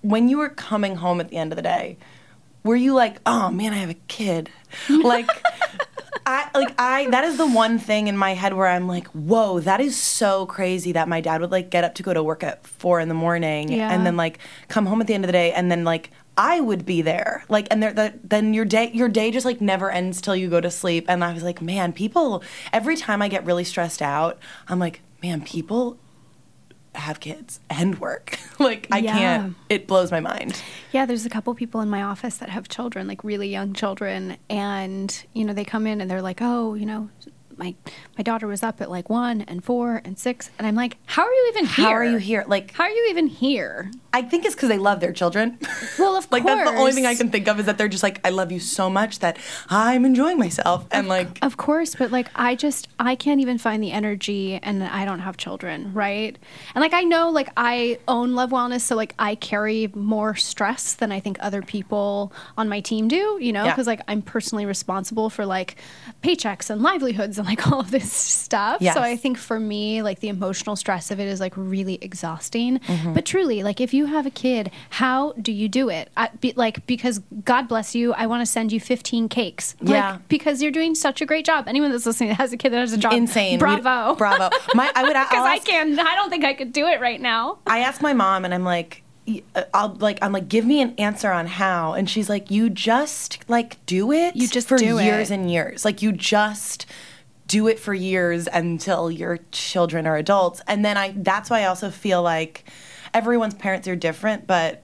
when 0.01 0.29
you 0.29 0.37
were 0.37 0.47
coming 0.47 0.95
home 0.95 1.19
at 1.19 1.29
the 1.29 1.35
end 1.35 1.51
of 1.51 1.57
the 1.57 1.61
day, 1.61 1.97
were 2.63 2.75
you 2.75 2.93
like, 2.93 3.17
oh 3.25 3.49
man, 3.51 3.73
I 3.73 3.77
have 3.77 3.89
a 3.89 3.95
kid, 4.07 4.49
like? 4.89 5.27
I 6.25 6.49
like 6.53 6.73
I 6.79 7.09
that 7.09 7.23
is 7.23 7.37
the 7.37 7.47
one 7.47 7.79
thing 7.79 8.07
in 8.07 8.15
my 8.17 8.33
head 8.33 8.53
where 8.53 8.67
I'm 8.67 8.87
like, 8.87 9.07
whoa, 9.07 9.59
that 9.61 9.81
is 9.81 9.97
so 9.97 10.45
crazy 10.45 10.91
that 10.93 11.07
my 11.07 11.21
dad 11.21 11.41
would 11.41 11.51
like 11.51 11.69
get 11.69 11.83
up 11.83 11.95
to 11.95 12.03
go 12.03 12.13
to 12.13 12.21
work 12.23 12.43
at 12.43 12.65
four 12.65 12.99
in 12.99 13.07
the 13.09 13.13
morning 13.15 13.71
Yeah. 13.71 13.91
and 13.91 14.05
then 14.05 14.15
like 14.17 14.39
come 14.67 14.85
home 14.85 15.01
at 15.01 15.07
the 15.07 15.13
end 15.13 15.23
of 15.23 15.27
the 15.27 15.33
day 15.33 15.51
and 15.53 15.71
then 15.71 15.83
like 15.83 16.11
I 16.37 16.59
would 16.61 16.85
be 16.85 17.01
there. 17.01 17.43
Like 17.49 17.67
and 17.71 17.83
there 17.83 17.93
the, 17.93 18.13
then 18.23 18.53
your 18.53 18.65
day 18.65 18.91
your 18.93 19.09
day 19.09 19.31
just 19.31 19.45
like 19.45 19.61
never 19.61 19.91
ends 19.91 20.21
till 20.21 20.35
you 20.35 20.49
go 20.49 20.61
to 20.61 20.71
sleep. 20.71 21.05
And 21.07 21.23
I 21.23 21.33
was 21.33 21.43
like, 21.43 21.61
man, 21.61 21.91
people 21.93 22.43
every 22.71 22.95
time 22.97 23.21
I 23.21 23.27
get 23.27 23.45
really 23.45 23.63
stressed 23.63 24.01
out, 24.01 24.39
I'm 24.67 24.79
like, 24.79 25.01
man, 25.21 25.41
people 25.41 25.97
have 26.95 27.19
kids 27.19 27.59
and 27.69 27.99
work. 27.99 28.37
like 28.59 28.87
I 28.91 28.99
Yeah. 28.99 29.13
can't 29.13 29.55
it 29.69 29.87
blows 29.87 30.11
my 30.11 30.19
mind. 30.19 30.61
Yeah, 30.91 31.05
there's 31.05 31.25
a 31.25 31.29
couple 31.29 31.53
people 31.55 31.81
in 31.81 31.89
my 31.89 32.03
office 32.03 32.37
that 32.37 32.49
have 32.49 32.67
children, 32.67 33.07
like 33.07 33.23
really 33.23 33.47
young 33.49 33.73
children, 33.73 34.37
and 34.49 35.23
you 35.33 35.45
know 35.45 35.53
they 35.53 35.63
come 35.65 35.87
in 35.87 36.01
and 36.01 36.11
they're 36.11 36.21
like, 36.21 36.39
"Oh, 36.41 36.73
you 36.73 36.85
know, 36.85 37.09
my 37.57 37.75
my 38.17 38.23
daughter 38.23 38.47
was 38.47 38.63
up 38.63 38.81
at 38.81 38.89
like 38.89 39.09
one 39.09 39.41
and 39.41 39.63
four 39.63 40.01
and 40.05 40.17
six, 40.17 40.49
and 40.57 40.67
I'm 40.67 40.75
like, 40.75 40.97
"How 41.05 41.23
are 41.23 41.31
you 41.31 41.47
even 41.53 41.65
here? 41.65 41.85
How 41.85 41.91
are 41.91 42.03
you 42.05 42.17
here? 42.17 42.43
Like 42.47 42.71
How 42.73 42.83
are 42.85 42.89
you 42.89 43.07
even 43.09 43.27
here?" 43.27 43.91
I 44.13 44.21
think 44.21 44.43
it's 44.45 44.55
because 44.55 44.67
they 44.67 44.77
love 44.77 44.99
their 44.99 45.13
children. 45.13 45.57
Well, 45.99 46.15
of 46.15 46.29
course. 46.29 46.31
like 46.31 46.45
that's 46.45 46.69
the 46.71 46.77
only 46.77 46.91
thing 46.93 47.05
I 47.05 47.15
can 47.15 47.29
think 47.29 47.47
of 47.47 47.59
is 47.59 47.65
that 47.65 47.77
they're 47.77 47.87
just 47.87 48.01
like, 48.03 48.19
I 48.25 48.29
love 48.29 48.51
you 48.51 48.59
so 48.59 48.89
much 48.89 49.19
that 49.19 49.37
I'm 49.69 50.03
enjoying 50.05 50.37
myself, 50.39 50.85
and 50.91 51.07
like, 51.07 51.37
Of 51.43 51.57
course, 51.57 51.95
but 51.95 52.11
like 52.11 52.27
I 52.35 52.55
just 52.55 52.87
I 52.99 53.15
can't 53.15 53.39
even 53.41 53.57
find 53.57 53.83
the 53.83 53.91
energy 53.91 54.59
and 54.63 54.83
I 54.83 55.05
don't 55.05 55.19
have 55.19 55.37
children, 55.37 55.93
right? 55.93 56.37
And 56.75 56.81
like 56.81 56.93
I 56.93 57.03
know 57.03 57.29
like 57.29 57.49
I 57.57 57.99
own 58.07 58.33
Love 58.35 58.49
Wellness, 58.51 58.81
so 58.81 58.95
like 58.95 59.13
I 59.19 59.35
carry 59.35 59.89
more 59.93 60.35
stress 60.35 60.93
than 60.93 61.11
I 61.11 61.19
think 61.19 61.37
other 61.39 61.61
people 61.61 62.31
on 62.57 62.67
my 62.69 62.79
team 62.79 63.07
do, 63.07 63.37
you 63.41 63.51
know, 63.53 63.65
Yeah. 63.65 63.71
because 63.73 63.87
like 63.87 64.01
I'm 64.07 64.21
personally 64.21 64.65
responsible 64.65 65.29
for 65.29 65.45
like 65.45 65.75
paychecks 66.23 66.69
and 66.69 66.81
livelihoods 66.81 67.37
and 67.41 67.47
like 67.47 67.67
all 67.71 67.79
of 67.79 67.91
this 67.91 68.11
stuff. 68.11 68.77
Yes. 68.79 68.93
So 68.95 69.01
I 69.01 69.15
think 69.15 69.37
for 69.37 69.59
me, 69.59 70.01
like 70.01 70.19
the 70.19 70.29
emotional 70.29 70.75
stress 70.75 71.11
of 71.11 71.19
it 71.19 71.27
is 71.27 71.39
like 71.39 71.53
really 71.55 71.97
exhausting. 72.01 72.79
Mm-hmm. 72.79 73.13
But 73.13 73.25
truly, 73.25 73.63
like 73.63 73.81
if 73.81 73.93
you 73.93 74.05
have 74.05 74.25
a 74.25 74.29
kid, 74.29 74.71
how 74.91 75.33
do 75.33 75.51
you 75.51 75.67
do 75.67 75.89
it? 75.89 76.09
I, 76.15 76.29
be, 76.39 76.53
like 76.55 76.85
because 76.87 77.19
God 77.43 77.67
bless 77.67 77.95
you, 77.95 78.13
I 78.13 78.27
want 78.27 78.41
to 78.41 78.45
send 78.45 78.71
you 78.71 78.79
15 78.79 79.29
cakes. 79.29 79.75
Like, 79.81 79.89
Yeah. 79.89 80.17
because 80.29 80.61
you're 80.61 80.71
doing 80.71 80.95
such 80.95 81.21
a 81.21 81.25
great 81.25 81.45
job. 81.45 81.67
Anyone 81.67 81.91
that's 81.91 82.05
listening 82.05 82.29
that 82.29 82.35
has 82.35 82.53
a 82.53 82.57
kid 82.57 82.71
that 82.71 82.79
has 82.79 82.93
a 82.93 82.97
job, 82.97 83.13
insane. 83.13 83.59
Bravo, 83.59 84.15
bravo. 84.17 84.49
My, 84.73 84.91
I 84.95 85.03
would. 85.03 85.11
Because 85.21 85.45
I 85.45 85.59
can. 85.59 85.99
I 85.99 86.15
don't 86.15 86.29
think 86.29 86.43
I 86.43 86.53
could 86.53 86.73
do 86.73 86.87
it 86.87 86.99
right 86.99 87.21
now. 87.21 87.59
I 87.67 87.79
asked 87.79 88.01
my 88.01 88.13
mom, 88.13 88.43
and 88.43 88.53
I'm 88.53 88.63
like, 88.63 89.03
uh, 89.55 89.63
I'll 89.73 89.93
like, 89.95 90.17
I'm 90.21 90.31
like, 90.31 90.49
give 90.49 90.65
me 90.65 90.81
an 90.81 90.95
answer 90.97 91.31
on 91.31 91.47
how, 91.47 91.93
and 91.93 92.09
she's 92.09 92.27
like, 92.29 92.49
you 92.49 92.69
just 92.69 93.47
like 93.47 93.83
do 93.85 94.11
it. 94.11 94.35
You 94.35 94.47
just 94.47 94.67
for 94.67 94.77
do 94.77 94.97
it. 94.97 95.05
years 95.05 95.31
and 95.31 95.49
years. 95.51 95.85
Like 95.85 96.01
you 96.01 96.11
just 96.11 96.85
do 97.47 97.67
it 97.67 97.79
for 97.79 97.93
years 97.93 98.47
until 98.51 99.11
your 99.11 99.39
children 99.51 100.07
are 100.07 100.17
adults. 100.17 100.61
And 100.67 100.85
then 100.85 100.97
I 100.97 101.13
that's 101.15 101.49
why 101.49 101.61
I 101.61 101.65
also 101.65 101.89
feel 101.89 102.21
like 102.21 102.63
everyone's 103.13 103.53
parents 103.53 103.87
are 103.87 103.95
different, 103.95 104.47
but 104.47 104.83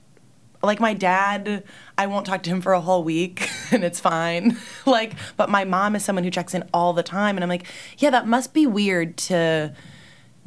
like 0.64 0.80
my 0.80 0.94
dad, 0.94 1.64
I 1.98 2.08
won't 2.08 2.26
talk 2.26 2.44
to 2.44 2.50
him 2.50 2.62
for 2.62 2.74
a 2.74 2.82
whole 2.82 3.04
week 3.04 3.50
and 3.72 3.84
it's 3.84 4.00
fine. 4.00 4.58
like, 4.86 5.14
but 5.36 5.50
my 5.50 5.64
mom 5.64 5.96
is 5.96 6.04
someone 6.04 6.24
who 6.24 6.32
checks 6.32 6.54
in 6.54 6.68
all 6.74 6.94
the 6.94 7.04
time 7.04 7.38
and 7.38 7.44
I'm 7.44 7.50
like, 7.50 7.68
yeah, 7.98 8.10
that 8.10 8.28
must 8.28 8.54
be 8.54 8.68
weird 8.68 9.18
to 9.18 9.74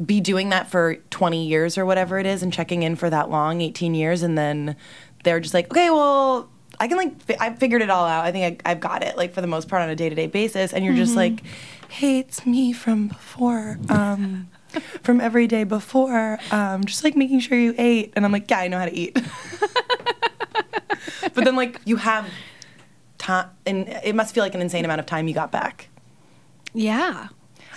be 0.05 0.21
doing 0.21 0.49
that 0.49 0.71
for 0.71 0.97
20 1.11 1.47
years 1.47 1.77
or 1.77 1.85
whatever 1.85 2.19
it 2.19 2.27
is 2.27 2.43
and 2.43 2.53
checking 2.53 2.83
in 2.83 2.97
for 2.97 3.11
that 3.11 3.31
long, 3.31 3.61
18 3.61 3.95
years 3.95 4.23
and 4.23 4.37
then 4.37 4.77
they're 5.25 5.41
just 5.41 5.55
like, 5.55 5.71
okay, 5.71 5.91
well, 5.91 6.49
I 6.79 6.89
can 6.89 6.97
like 6.97 7.21
fi- 7.23 7.37
I 7.39 7.53
figured 7.55 7.83
it 7.83 7.91
all 7.91 8.07
out. 8.07 8.25
I 8.25 8.33
think 8.33 8.63
I, 8.65 8.71
I've 8.71 8.81
got 8.81 9.03
it 9.03 9.17
like 9.17 9.35
for 9.35 9.43
the 9.43 9.47
most 9.47 9.69
part 9.69 9.83
on 9.83 9.91
a 9.91 9.97
day 9.97 10.09
to 10.09 10.15
day 10.15 10.27
basis. 10.27 10.73
And 10.73 10.85
you're 10.85 10.95
just 10.95 11.11
mm-hmm. 11.11 11.37
like, 11.37 11.43
hey, 11.91 12.19
it's 12.21 12.47
me 12.47 12.73
from 12.73 13.09
before, 13.09 13.79
um, 13.89 14.49
from 15.03 15.21
every 15.21 15.47
day 15.47 15.65
before. 15.65 16.39
Um, 16.51 16.85
just 16.85 17.05
like 17.05 17.17
making 17.17 17.41
sure 17.41 17.59
you 17.59 17.75
ate. 17.79 18.13
And 18.17 18.25
I'm 18.25 18.33
like, 18.33 18.51
yeah, 18.51 18.61
I 18.61 18.69
know 18.69 18.79
how 18.79 18.87
to 18.87 18.95
eat. 18.95 19.15
but 21.35 21.45
then 21.45 21.57
like 21.57 21.81
you 21.85 21.97
have 21.97 22.29
time, 23.19 23.49
and 23.67 23.89
it 24.05 24.15
must 24.15 24.35
feel 24.35 24.43
like 24.45 24.55
an 24.55 24.61
insane 24.63 24.85
amount 24.85 25.01
of 25.01 25.07
time 25.07 25.29
you 25.29 25.35
got 25.35 25.51
back. 25.53 25.89
Yeah. 26.73 27.29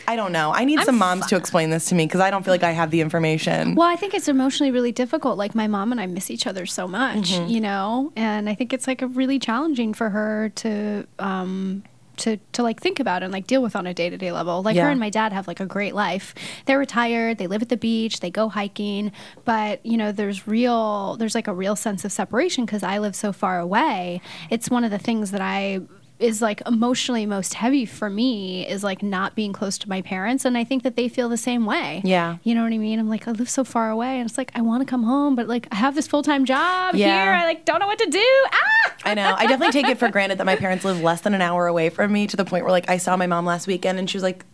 I 0.06 0.17
don't 0.17 0.34
know. 0.34 0.52
I 0.54 0.65
need 0.65 0.80
I'm 0.80 0.86
some 0.86 0.97
moms 0.97 1.28
to 1.28 1.38
explain 1.38 1.69
this 1.69 1.86
to 1.86 1.95
me 1.95 2.06
because 2.06 2.19
I 2.19 2.30
don't 2.30 2.43
feel 2.43 2.54
like 2.54 2.63
I 2.63 2.71
have 2.71 2.91
the 2.91 2.99
information. 2.99 3.73
Well, 3.76 3.88
I 3.88 3.95
think 3.95 4.13
it's 4.13 4.28
emotionally 4.28 4.69
really 4.69 4.91
difficult. 4.91 5.38
Like 5.38 5.56
my 5.56 5.67
mom 5.67 5.93
and 5.93 6.02
I 6.02 6.08
miss 6.08 6.30
each 6.30 6.45
other 6.45 6.65
so 6.65 6.89
much, 6.89 7.32
Mm-hmm. 7.32 7.47
you 7.49 7.62
know, 7.62 8.12
and 8.17 8.49
I 8.49 8.56
think 8.56 8.73
it's 8.73 8.86
like 8.86 9.02
a 9.02 9.08
really 9.08 9.39
challenging 9.39 9.93
for 9.93 10.10
her 10.10 10.49
to 10.56 11.08
um 11.19 11.84
to 12.17 12.38
to 12.54 12.63
like 12.63 12.80
think 12.82 12.99
about 12.99 13.23
and 13.23 13.34
like 13.34 13.47
deal 13.47 13.62
with 13.62 13.76
on 13.76 13.88
a 13.88 13.93
day 13.93 14.10
to 14.10 14.17
day 14.17 14.32
level. 14.32 14.62
Like 14.62 14.76
Yeah. 14.76 14.84
her 14.86 14.89
and 14.89 14.99
my 14.99 15.10
dad 15.10 15.34
have 15.34 15.47
like 15.47 15.60
a 15.60 15.65
great 15.65 15.95
life. 15.95 16.36
They're 16.65 16.78
retired. 16.80 17.38
They 17.38 17.47
live 17.47 17.62
at 17.62 17.69
the 17.69 17.78
beach. 17.78 18.19
They 18.19 18.30
go 18.30 18.49
hiking. 18.49 19.12
But 19.45 19.86
you 19.86 19.97
know, 19.97 20.12
there's 20.12 20.47
real 20.47 21.15
there's 21.17 21.36
like 21.36 21.47
a 21.47 21.54
real 21.54 21.76
sense 21.76 22.06
of 22.06 22.12
separation 22.12 22.65
because 22.65 22.84
I 22.84 22.99
live 22.99 23.15
so 23.15 23.32
far 23.34 23.60
away. 23.60 24.21
It's 24.49 24.69
one 24.69 24.84
of 24.84 24.91
the 24.91 24.99
things 24.99 25.32
that 25.32 25.41
I 25.41 25.82
is 26.24 26.42
like 26.42 26.62
emotionally 26.66 27.26
most 27.26 27.54
heavy 27.56 27.86
for 27.86 28.10
me 28.10 28.66
is 28.68 28.84
like 28.84 29.04
not 29.04 29.36
being 29.36 29.52
close 29.52 29.78
to 29.80 29.90
my 29.90 30.02
parents 30.02 30.46
and 30.46 30.58
I 30.58 30.64
think 30.64 30.84
that 30.84 30.96
they 30.96 31.10
feel 31.10 31.28
the 31.30 31.38
same 31.38 31.66
way. 31.66 32.02
Yeah. 32.06 32.38
You 32.44 32.56
know 32.56 32.64
what 32.64 32.72
I 32.72 32.78
mean? 32.78 32.98
I'm 32.98 33.10
like, 33.10 33.28
I 33.28 33.32
live 33.32 33.50
so 33.50 33.64
far 33.64 33.90
away, 33.90 34.20
and 34.20 34.30
it's 34.30 34.38
like 34.38 34.52
I 34.56 34.62
want 34.62 34.82
to 34.82 34.86
come 34.90 35.04
home, 35.04 35.36
but 35.36 35.48
like 35.48 35.68
I 35.72 35.76
have 35.76 35.96
this 35.96 36.08
full 36.08 36.24
time 36.24 36.46
job 36.46 36.96
Yeah. 36.96 37.24
here. 37.26 37.34
I 37.34 37.44
like 37.46 37.66
don't 37.66 37.80
know 37.80 37.88
what 37.88 38.00
to 38.00 38.10
do. 38.10 38.46
Ah! 38.52 38.94
I 39.06 39.14
know. 39.16 39.36
I 39.38 39.48
definitely 39.48 39.74
take 39.82 39.92
it 39.92 39.98
for 40.00 40.08
granted 40.10 40.38
that 40.38 40.46
my 40.46 40.56
parents 40.56 40.86
live 40.86 41.02
less 41.02 41.22
than 41.22 41.34
an 41.34 41.42
hour 41.42 41.68
away 41.68 41.90
from 41.90 42.12
me 42.14 42.26
to 42.28 42.38
the 42.38 42.46
point 42.46 42.64
where 42.64 42.72
like 42.72 42.90
I 42.90 42.98
saw 42.98 43.18
my 43.18 43.28
mom 43.28 43.46
last 43.46 43.68
weekend 43.68 44.00
and 44.00 44.10
she 44.10 44.16
was 44.18 44.24
like, 44.24 44.46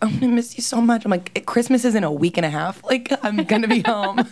I'm 0.00 0.18
gonna 0.18 0.32
miss 0.32 0.56
you 0.56 0.62
so 0.62 0.80
much. 0.80 1.04
I'm 1.04 1.10
like, 1.10 1.44
Christmas 1.44 1.84
is 1.84 1.94
in 1.94 2.04
a 2.04 2.12
week 2.12 2.38
and 2.38 2.46
a 2.46 2.50
half. 2.50 2.82
Like, 2.84 3.12
I'm 3.22 3.36
gonna 3.44 3.68
be 3.68 3.80
home. 3.82 4.20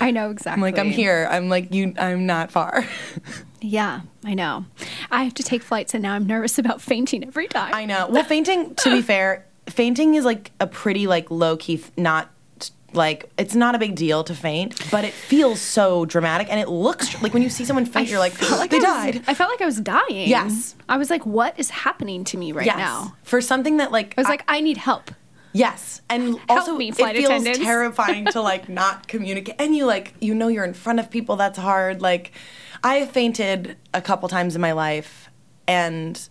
I 0.00 0.10
know 0.10 0.30
exactly. 0.30 0.52
I'm 0.52 0.60
like, 0.60 0.78
I'm 0.78 0.90
here. 0.90 1.26
I'm 1.30 1.48
like, 1.48 1.72
you. 1.74 1.94
I'm 1.98 2.26
not 2.26 2.50
far. 2.50 2.84
Yeah, 3.60 4.02
I 4.24 4.34
know. 4.34 4.66
I 5.10 5.24
have 5.24 5.34
to 5.34 5.42
take 5.42 5.62
flights, 5.62 5.94
and 5.94 6.02
now 6.02 6.14
I'm 6.14 6.26
nervous 6.26 6.58
about 6.58 6.80
fainting 6.80 7.24
every 7.24 7.48
time. 7.48 7.74
I 7.74 7.84
know. 7.84 8.08
Well, 8.08 8.24
fainting. 8.24 8.74
To 8.76 8.90
be 8.90 9.02
fair, 9.12 9.46
fainting 9.66 10.14
is 10.14 10.24
like 10.24 10.52
a 10.60 10.66
pretty 10.66 11.06
like 11.06 11.30
low 11.30 11.56
key, 11.56 11.82
not 11.96 12.30
like 12.94 13.30
it's 13.36 13.54
not 13.54 13.74
a 13.74 13.78
big 13.78 13.94
deal 13.94 14.24
to 14.24 14.34
faint, 14.34 14.90
but 14.90 15.04
it 15.04 15.12
feels 15.12 15.60
so 15.60 16.06
dramatic 16.06 16.48
and 16.50 16.58
it 16.58 16.68
looks 16.68 17.20
like 17.22 17.34
when 17.34 17.42
you 17.42 17.50
see 17.50 17.64
someone 17.64 17.84
faint, 17.84 18.08
you're 18.08 18.18
like, 18.18 18.40
like 18.50 18.70
they 18.70 18.78
I 18.78 18.80
was- 18.80 19.14
died. 19.14 19.24
I 19.26 19.34
felt 19.34 19.50
like 19.50 19.60
I 19.60 19.66
was 19.66 19.80
dying. 19.80 20.28
Yes. 20.28 20.74
I 20.88 20.96
was 20.96 21.10
like, 21.10 21.26
what 21.26 21.58
is 21.58 21.70
happening 21.70 22.24
to 22.24 22.38
me 22.38 22.52
right 22.52 22.64
yes. 22.66 22.78
now? 22.78 23.14
For 23.24 23.40
something 23.40 23.76
that 23.76 23.92
like 23.92 24.14
I 24.16 24.22
was 24.22 24.28
like, 24.28 24.44
I 24.48 24.60
need 24.60 24.78
help. 24.78 25.10
Yes, 25.52 26.02
and 26.10 26.38
also 26.48 26.76
me, 26.76 26.90
flight 26.90 27.16
it 27.16 27.20
feels 27.20 27.42
attendants. 27.42 27.58
terrifying 27.64 28.26
to 28.26 28.40
like 28.42 28.68
not 28.68 29.08
communicate, 29.08 29.56
and 29.58 29.74
you 29.74 29.86
like 29.86 30.14
you 30.20 30.34
know 30.34 30.48
you're 30.48 30.64
in 30.64 30.74
front 30.74 31.00
of 31.00 31.10
people. 31.10 31.36
That's 31.36 31.58
hard. 31.58 32.02
Like, 32.02 32.32
I 32.84 32.96
have 32.96 33.10
fainted 33.10 33.76
a 33.94 34.02
couple 34.02 34.28
times 34.28 34.54
in 34.54 34.60
my 34.60 34.72
life, 34.72 35.30
and 35.66 36.28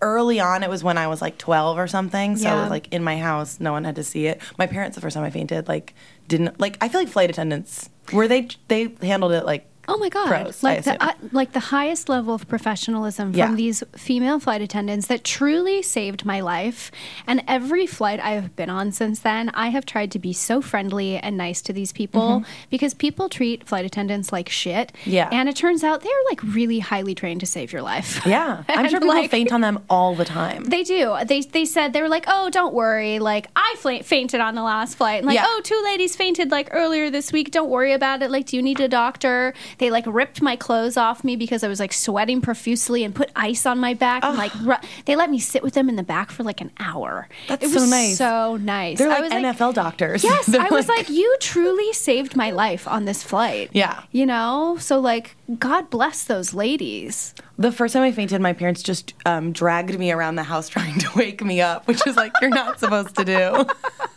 early 0.00 0.38
on 0.38 0.62
it 0.62 0.70
was 0.70 0.84
when 0.84 0.96
I 0.96 1.08
was 1.08 1.20
like 1.20 1.38
12 1.38 1.76
or 1.76 1.86
something. 1.88 2.36
So 2.36 2.44
Yeah. 2.44 2.68
like 2.68 2.86
in 2.92 3.02
my 3.02 3.18
house, 3.18 3.58
no 3.60 3.72
one 3.72 3.84
had 3.84 3.96
to 3.96 4.04
see 4.04 4.26
it. 4.26 4.40
My 4.56 4.66
parents, 4.66 4.94
the 4.94 5.00
first 5.00 5.14
time 5.14 5.24
I 5.24 5.30
fainted, 5.30 5.66
like 5.68 5.94
didn't 6.28 6.60
like. 6.60 6.78
I 6.80 6.88
feel 6.88 7.00
like 7.00 7.08
flight 7.08 7.30
attendants 7.30 7.90
were 8.12 8.28
they 8.28 8.48
they 8.68 8.94
handled 9.02 9.32
it 9.32 9.44
like 9.44 9.66
Oh 9.90 9.96
my 9.98 10.08
god! 10.10 10.28
pros, 10.28 10.62
like 10.62 10.84
the 10.84 11.02
uh, 11.02 11.12
like 11.32 11.52
the 11.52 11.60
highest 11.60 12.08
level 12.08 12.34
of 12.34 12.46
professionalism 12.46 13.32
Yeah. 13.34 13.46
from 13.46 13.56
these 13.56 13.82
female 13.96 14.38
flight 14.38 14.60
attendants 14.62 15.06
that 15.06 15.24
truly 15.24 15.82
saved 15.82 16.24
my 16.24 16.40
life. 16.40 16.90
And 17.26 17.42
every 17.48 17.86
flight 17.86 18.20
I 18.20 18.32
have 18.32 18.54
been 18.54 18.70
on 18.70 18.92
since 18.92 19.20
then, 19.20 19.48
I 19.54 19.68
have 19.68 19.86
tried 19.86 20.10
to 20.12 20.18
be 20.18 20.32
so 20.32 20.60
friendly 20.60 21.16
and 21.16 21.36
nice 21.36 21.62
to 21.62 21.72
these 21.72 21.92
people 21.92 22.44
because 22.70 22.92
people 22.94 23.28
treat 23.28 23.66
flight 23.66 23.84
attendants 23.84 24.32
like 24.32 24.48
shit. 24.48 24.92
Mm-hmm. 24.92 25.10
Yeah. 25.10 25.28
and 25.32 25.48
it 25.48 25.56
turns 25.56 25.82
out 25.82 26.02
they're 26.02 26.12
like 26.28 26.42
really 26.44 26.80
highly 26.80 27.14
trained 27.14 27.40
to 27.40 27.46
save 27.46 27.72
your 27.72 27.82
life. 27.82 28.24
yeah. 28.26 28.62
I'm 28.68 28.88
sure 28.90 29.00
people 29.00 29.14
like, 29.14 29.30
faint 29.30 29.52
on 29.52 29.62
them 29.62 29.82
all 29.88 30.14
the 30.14 30.24
time. 30.26 30.64
They 30.64 30.82
do. 30.84 31.16
They 31.26 31.40
they 31.40 31.64
said 31.64 31.92
they 31.94 32.02
were 32.02 32.08
like, 32.08 32.24
oh, 32.28 32.50
don't 32.50 32.74
worry. 32.74 33.18
Like 33.18 33.46
I 33.56 33.74
fla- 33.78 34.02
fainted 34.02 34.40
on 34.40 34.54
the 34.54 34.62
last 34.62 34.96
flight. 34.96 35.18
And 35.18 35.26
like, 35.26 35.36
Yeah. 35.36 35.44
oh, 35.46 35.60
two 35.64 35.80
ladies 35.84 36.14
fainted 36.14 36.50
like 36.50 36.68
earlier 36.72 37.10
this 37.10 37.32
week. 37.32 37.50
Don't 37.50 37.70
worry 37.70 37.92
about 37.92 38.22
it. 38.22 38.30
Like, 38.30 38.46
do 38.46 38.56
you 38.56 38.62
need 38.62 38.80
a 38.80 38.88
doctor? 38.88 39.54
They 39.78 39.90
like 39.90 40.04
ripped 40.06 40.42
my 40.42 40.56
clothes 40.56 40.96
off 40.96 41.24
me 41.24 41.36
because 41.36 41.62
I 41.64 41.68
was 41.68 41.80
like 41.80 41.92
sweating 41.92 42.40
profusely 42.40 43.04
and 43.04 43.14
put 43.14 43.30
ice 43.34 43.66
on 43.66 43.78
my 43.78 43.94
back. 43.94 44.24
And 44.24 44.36
like 44.36 44.54
ru- 44.60 44.88
they 45.04 45.16
let 45.16 45.30
me 45.30 45.38
sit 45.38 45.62
with 45.62 45.74
them 45.74 45.88
in 45.88 45.96
the 45.96 46.02
back 46.02 46.30
for 46.30 46.42
like 46.42 46.60
an 46.60 46.70
hour. 46.78 47.28
That's 47.48 47.64
it 47.64 47.70
so 47.70 47.80
was 47.80 47.90
nice. 47.90 48.18
So 48.18 48.56
nice. 48.56 48.98
They're 48.98 49.10
I 49.10 49.20
like 49.20 49.32
was 49.32 49.32
NFL 49.32 49.74
doctors. 49.74 50.24
Yes, 50.24 50.46
They're 50.48 50.60
I 50.60 50.68
was 50.68 50.88
like, 50.88 51.08
you 51.08 51.36
truly 51.40 51.92
saved 51.92 52.36
my 52.36 52.50
life 52.50 52.86
on 52.88 53.04
this 53.04 53.22
flight. 53.22 53.70
Yeah. 53.72 54.02
You 54.12 54.26
know? 54.26 54.76
So, 54.80 54.98
like, 55.00 55.36
God 55.58 55.90
bless 55.90 56.24
those 56.24 56.54
ladies. 56.54 57.34
The 57.56 57.72
first 57.72 57.94
time 57.94 58.02
I 58.02 58.12
fainted, 58.12 58.40
my 58.40 58.52
parents 58.52 58.82
just 58.82 59.14
um, 59.26 59.52
dragged 59.52 59.98
me 59.98 60.12
around 60.12 60.36
the 60.36 60.42
house 60.44 60.68
trying 60.68 60.98
to 61.00 61.10
wake 61.16 61.42
me 61.42 61.60
up, 61.60 61.86
which 61.88 62.06
is 62.06 62.16
like 62.16 62.32
you're 62.40 62.50
not 62.50 62.78
supposed 62.78 63.16
to 63.16 63.24
do. 63.24 63.64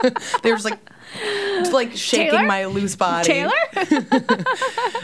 they 0.43 0.51
were 0.51 0.57
just 0.57 0.65
like, 0.65 0.79
just 1.71 1.73
like 1.73 1.97
shaking 1.97 2.31
Taylor? 2.31 2.45
my 2.47 2.65
loose 2.65 2.95
body. 2.95 3.25
Taylor? 3.27 3.51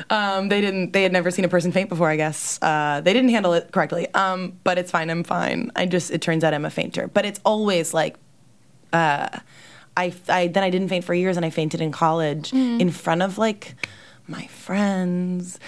Um, 0.10 0.50
they 0.50 0.62
didn't. 0.62 0.94
They 0.94 1.04
had 1.04 1.12
never 1.12 1.32
seen 1.32 1.44
a 1.46 1.50
person 1.50 1.72
faint 1.72 1.90
before. 1.90 2.10
I 2.10 2.16
guess 2.16 2.60
uh, 2.62 3.02
they 3.04 3.12
didn't 3.14 3.30
handle 3.30 3.54
it 3.54 3.72
correctly. 3.72 4.08
Um, 4.14 4.58
but 4.64 4.78
it's 4.78 4.90
fine. 4.92 5.10
I'm 5.10 5.24
fine. 5.24 5.72
I 5.76 5.86
just. 5.86 6.12
It 6.12 6.22
turns 6.22 6.44
out 6.44 6.54
I'm 6.54 6.64
a 6.66 6.70
fainter. 6.70 7.08
But 7.08 7.26
it's 7.26 7.40
always 7.44 7.94
like. 7.94 8.16
Uh, 8.94 9.28
I, 9.98 10.14
I 10.30 10.48
then 10.48 10.64
I 10.64 10.70
didn't 10.70 10.88
faint 10.90 11.04
for 11.04 11.14
years, 11.14 11.36
and 11.38 11.46
I 11.46 11.50
fainted 11.50 11.82
in 11.82 11.92
college 11.92 12.52
Mm. 12.52 12.80
in 12.80 12.90
front 12.92 13.22
of 13.22 13.38
like 13.38 13.76
my 14.28 14.48
friends. 14.48 15.60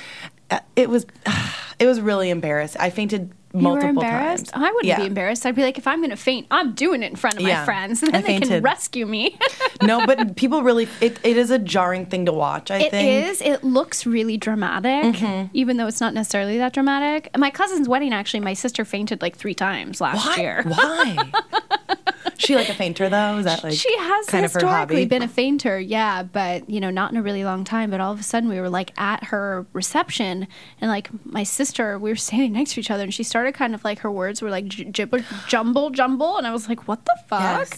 Uh, 0.50 0.60
It 0.76 0.90
was, 0.90 1.06
it 1.80 1.86
was 1.86 2.00
really 2.00 2.30
embarrassing. 2.30 2.80
I 2.80 2.92
fainted 2.92 3.34
multiple 3.54 3.70
you 3.72 3.74
were 3.80 3.90
embarrassed? 4.06 4.46
times. 4.48 4.64
I 4.64 4.68
wouldn't 4.72 4.86
Yeah. 4.86 5.00
be 5.00 5.06
embarrassed. 5.06 5.46
I'd 5.46 5.56
be 5.56 5.64
like, 5.64 5.78
if 5.78 5.88
I'm 5.88 6.00
going 6.00 6.10
to 6.12 6.16
faint, 6.16 6.48
I'm 6.52 6.74
doing 6.74 7.04
it 7.04 7.10
in 7.10 7.16
front 7.16 7.38
of 7.38 7.44
my 7.44 7.64
friends, 7.66 8.04
and 8.04 8.14
Then 8.14 8.24
I 8.24 8.28
they 8.28 8.40
can 8.40 8.62
rescue 8.64 9.06
me. 9.06 9.38
no, 9.82 10.06
but 10.06 10.36
people 10.36 10.64
really. 10.64 10.88
It, 11.02 11.20
it 11.24 11.38
is 11.38 11.50
a 11.52 11.60
jarring 11.60 12.06
thing 12.06 12.26
to 12.26 12.34
watch. 12.34 12.70
I 12.72 12.78
It 12.80 12.92
think 12.92 13.26
is. 13.30 13.42
It 13.42 13.64
looks 13.64 14.06
really 14.06 14.38
dramatic, 14.38 14.90
Mm-hmm. 15.16 15.48
even 15.54 15.78
though 15.78 15.88
it's 15.88 16.02
not 16.02 16.14
necessarily 16.14 16.58
that 16.58 16.74
dramatic. 16.74 17.30
At 17.34 17.40
my 17.40 17.50
cousin's 17.50 17.88
wedding, 17.90 18.14
actually, 18.14 18.40
my 18.42 18.54
sister 18.54 18.86
fainted 18.86 19.22
like 19.22 19.36
three 19.36 19.54
times 19.56 20.00
last 20.02 20.26
Why? 20.26 20.36
year. 20.36 20.64
Why? 20.66 21.32
she 22.40 22.56
like 22.56 22.70
a 22.70 22.74
fainter 22.74 23.10
though? 23.10 23.38
Is 23.38 23.46
that 23.46 23.64
like 23.64 23.74
she 23.74 23.96
has 23.98 24.26
kind 24.28 24.46
of 24.46 24.52
her 24.54 24.60
historically 24.60 24.96
hobby? 24.96 25.06
been 25.06 25.22
a 25.22 25.28
fainter, 25.28 25.80
yeah, 25.80 26.24
but 26.24 26.70
you 26.70 26.80
know, 26.80 26.90
not 26.90 27.12
in 27.12 27.18
a 27.18 27.22
really 27.22 27.44
long 27.44 27.64
time. 27.64 27.92
But 27.92 28.00
all 28.02 28.12
of 28.12 28.20
a 28.20 28.24
sudden, 28.24 28.50
we 28.50 28.60
were 28.60 28.70
like 28.70 28.92
at 29.00 29.26
her 29.26 29.66
reception, 29.74 30.48
and 30.82 30.90
like 30.90 31.10
my 31.26 31.44
sister, 31.44 32.00
we 32.00 32.10
were 32.10 32.16
standing 32.16 32.54
next 32.54 32.74
to 32.74 32.80
each 32.80 32.90
other, 32.92 33.04
and 33.04 33.14
she 33.14 33.24
started 33.24 33.54
kind 33.54 33.76
of 33.76 33.84
like 33.84 34.00
her 34.00 34.12
words 34.12 34.42
were 34.42 34.50
like 34.50 34.66
j- 34.68 34.86
jibber, 34.86 35.24
jumble, 35.48 35.90
jumble, 35.90 36.38
and 36.38 36.48
I 36.48 36.52
was 36.52 36.68
like, 36.70 36.88
"What 36.88 37.06
the 37.06 37.18
fuck?" 37.28 37.42
Yes. 37.42 37.72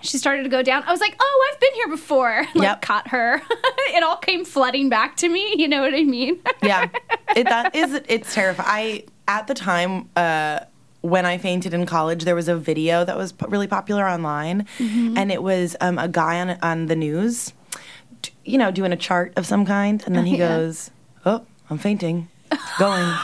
She 0.00 0.18
started 0.18 0.42
to 0.44 0.48
go 0.48 0.62
down. 0.62 0.82
I 0.86 0.90
was 0.92 1.00
like, 1.00 1.14
"Oh, 1.20 1.50
I've 1.52 1.60
been 1.60 1.74
here 1.74 1.88
before." 1.88 2.46
like, 2.54 2.62
Yep. 2.62 2.82
caught 2.82 3.08
her. 3.08 3.40
it 3.94 4.02
all 4.02 4.16
came 4.16 4.44
flooding 4.44 4.88
back 4.88 5.16
to 5.18 5.28
me. 5.28 5.54
You 5.56 5.68
know 5.68 5.82
what 5.82 5.94
I 5.94 6.02
mean? 6.04 6.40
yeah, 6.62 6.88
it, 7.36 7.44
that 7.44 7.74
is 7.74 8.00
it's 8.08 8.34
terrifying. 8.34 8.66
I 8.68 9.04
at 9.28 9.46
the 9.46 9.54
time 9.54 10.08
uh, 10.16 10.60
when 11.06 11.24
I 11.26 11.38
fainted 11.38 11.72
in 11.74 11.86
college, 11.86 12.24
there 12.24 12.34
was 12.34 12.48
a 12.48 12.56
video 12.56 13.04
that 13.04 13.16
was 13.16 13.32
really 13.48 13.66
popular 13.66 14.06
online, 14.08 14.66
Mm-hmm. 14.78 15.16
and 15.18 15.30
it 15.32 15.42
was 15.42 15.76
um, 15.80 15.98
a 15.98 16.08
guy 16.08 16.40
on 16.40 16.50
on 16.62 16.86
the 16.86 16.96
news, 16.96 17.52
t- 18.22 18.32
you 18.44 18.58
know, 18.58 18.70
doing 18.70 18.92
a 18.92 18.96
chart 18.96 19.32
of 19.36 19.46
some 19.46 19.64
kind, 19.66 20.02
and 20.06 20.14
then 20.16 20.26
he 20.26 20.36
Yeah. 20.36 20.48
goes, 20.48 20.90
"Oh, 21.24 21.42
I'm 21.70 21.78
fainting, 21.78 22.28
going." 22.78 23.10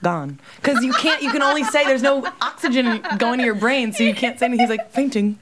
Gone 0.00 0.38
because 0.62 0.84
you 0.84 0.92
can't. 0.92 1.20
You 1.24 1.32
can 1.32 1.42
only 1.42 1.64
say 1.64 1.84
there's 1.84 2.02
no 2.04 2.24
oxygen 2.40 3.02
going 3.18 3.40
to 3.40 3.44
your 3.44 3.56
brain, 3.56 3.92
so 3.92 4.04
you 4.04 4.14
can't 4.14 4.38
say 4.38 4.46
anything. 4.46 4.60
He's 4.68 4.70
like 4.78 4.92
fainting, 4.92 5.40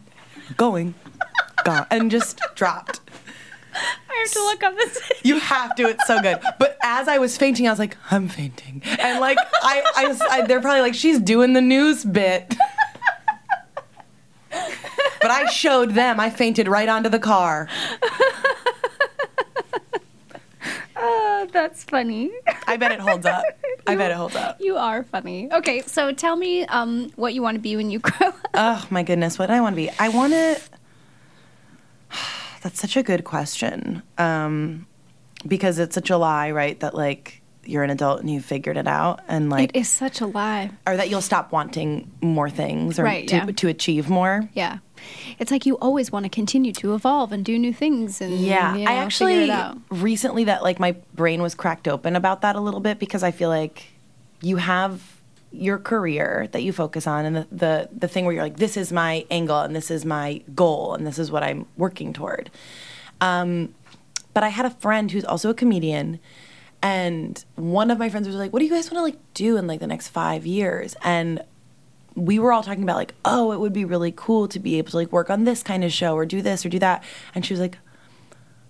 going, 0.57 0.95
gone, 1.63 1.87
and 1.91 2.11
just 2.11 2.41
dropped. 2.55 3.01
I 4.11 4.25
have 4.25 4.31
to 4.33 4.41
look 4.41 4.63
up 4.63 4.75
this. 4.77 5.13
You 5.23 5.39
have 5.41 5.75
to. 5.77 5.89
It's 5.89 6.07
so 6.07 6.21
good. 6.21 6.39
But 6.59 6.79
as 6.83 7.09
I 7.09 7.19
was 7.19 7.37
fainting, 7.37 7.67
I 7.67 7.71
was 7.71 7.79
like, 7.79 7.97
I'm 8.11 8.29
fainting, 8.29 8.83
and 8.99 9.21
like 9.21 9.39
I, 9.63 9.83
I, 9.97 10.09
was- 10.09 10.21
I 10.21 10.43
they're 10.47 10.61
probably 10.61 10.81
like, 10.83 10.95
she's 10.95 11.19
doing 11.21 11.53
the 11.53 11.61
news 11.61 12.05
bit. 12.05 12.55
but 14.51 15.31
I 15.31 15.47
showed 15.47 15.91
them. 15.91 16.19
I 16.21 16.31
fainted 16.31 16.69
right 16.69 16.89
onto 16.89 17.09
the 17.09 17.19
car. 17.19 17.69
Oh, 20.99 21.47
that's 21.53 21.85
funny. 21.85 22.31
I 22.67 22.79
bet 22.79 22.91
it 22.91 22.99
holds 23.01 23.27
up. 23.27 23.45
I 23.87 23.95
bet 23.97 24.11
it 24.11 24.17
holds 24.17 24.35
up. 24.35 24.57
You 24.61 24.77
are 24.79 25.03
funny. 25.05 25.53
Okay, 25.53 25.83
so 25.83 26.11
tell 26.11 26.37
me 26.37 26.65
um, 26.67 27.11
what 27.17 27.35
you 27.35 27.43
want 27.43 27.55
to 27.57 27.61
be 27.61 27.77
when 27.77 27.91
you 27.91 27.99
grow 28.01 28.29
up. 28.29 28.35
Oh 28.55 28.87
my 28.89 29.03
goodness, 29.03 29.39
what 29.39 29.47
do 29.49 29.53
I 29.53 29.61
want 29.61 29.75
to 29.75 29.77
be? 29.77 29.91
I 29.99 30.09
want 30.09 30.33
to. 30.33 30.59
That's 32.67 32.81
such 32.81 32.97
a 32.97 33.03
good 33.05 33.23
question. 33.23 34.03
Um, 34.19 34.89
because 35.47 35.79
it's 35.79 35.95
such 35.95 36.11
a 36.11 36.17
lie, 36.17 36.51
right? 36.51 36.81
That 36.81 36.97
like 36.97 37.41
you're 37.65 37.85
an 37.85 37.91
adult 37.91 38.19
and 38.21 38.29
you've 38.29 38.45
figured 38.45 38.77
it 38.77 38.89
out, 38.89 39.21
and 39.29 39.49
like, 39.51 39.71
It 39.71 39.77
is 39.79 39.89
such 39.89 40.21
a 40.21 40.27
lie. 40.27 40.71
or 40.85 40.97
that 40.97 41.09
you'll 41.09 41.21
stop 41.21 41.53
wanting 41.53 42.11
more 42.21 42.51
things 42.51 42.99
or 42.99 43.05
Right, 43.05 43.29
to, 43.29 43.37
yeah. 43.37 43.45
to 43.47 43.69
achieve 43.69 44.09
more. 44.11 44.49
Yeah. 44.55 44.79
It's 45.39 45.53
like 45.53 45.65
you 45.65 45.77
always 45.79 46.11
want 46.11 46.25
to 46.25 46.29
continue 46.29 46.73
to 46.73 46.95
evolve 46.97 47.31
and 47.31 47.45
do 47.45 47.57
new 47.57 47.73
things 47.73 48.21
and 48.21 48.35
Yeah, 48.37 48.75
you 48.75 48.85
know, 48.85 48.91
I 48.91 48.95
actually 48.95 49.49
recently 49.91 50.43
that 50.45 50.65
like 50.65 50.81
my 50.81 50.97
brain 51.15 51.43
was 51.43 51.55
cracked 51.55 51.87
open 51.87 52.17
about 52.17 52.41
that 52.41 52.57
a 52.57 52.61
little 52.61 52.81
bit 52.81 52.99
because 52.99 53.23
I 53.23 53.31
feel 53.31 53.49
like 53.49 53.85
you 54.43 54.57
have 54.57 55.16
your 55.57 55.79
career 55.79 56.49
that 56.53 56.63
you 56.63 56.73
focus 56.73 57.07
on 57.07 57.25
and 57.25 57.37
the, 57.37 57.47
the 57.51 57.89
the 57.97 58.09
thing 58.09 58.25
where 58.25 58.35
you're 58.35 58.43
like 58.43 58.57
this 58.57 58.77
is 58.77 58.93
my 58.93 59.25
angle 59.31 59.61
and 59.61 59.75
this 59.75 59.91
is 59.91 60.05
my 60.05 60.43
goal 60.55 60.95
and 60.95 61.07
this 61.07 61.19
is 61.19 61.31
what 61.31 61.43
I'm 61.43 61.67
working 61.77 62.13
toward. 62.13 62.51
Um, 63.21 63.75
but 64.35 64.45
I 64.45 64.49
had 64.49 64.67
a 64.67 64.71
friend 64.71 65.11
who's 65.11 65.25
also 65.25 65.51
a 65.51 65.55
comedian 65.55 66.21
and 66.83 67.43
one 67.55 67.91
of 67.91 67.99
my 67.99 68.09
friends 68.09 68.27
was 68.27 68.37
like, 68.37 68.53
"What 68.53 68.61
do 68.61 68.67
you 68.67 68.71
guys 68.71 68.91
want 68.91 68.99
to 68.99 69.03
like 69.03 69.19
do 69.35 69.57
in 69.57 69.67
like 69.67 69.81
the 69.81 69.87
next 69.87 70.09
5 70.09 70.47
years?" 70.47 70.95
And 71.03 71.43
we 72.15 72.39
were 72.39 72.53
all 72.53 72.63
talking 72.63 72.83
about 72.83 72.97
like, 72.97 73.15
"Oh, 73.25 73.53
it 73.53 73.61
would 73.61 73.73
be 73.73 73.85
really 73.85 74.13
cool 74.15 74.47
to 74.49 74.59
be 74.59 74.79
able 74.79 74.91
to 74.91 74.97
like 74.97 75.13
work 75.13 75.31
on 75.31 75.45
this 75.45 75.63
kind 75.63 75.85
of 75.85 75.93
show 75.93 76.15
or 76.15 76.27
do 76.27 76.43
this 76.43 76.65
or 76.65 76.69
do 76.69 76.79
that." 76.79 77.03
And 77.35 77.45
she 77.45 77.55
was 77.55 77.61
like, 77.61 77.79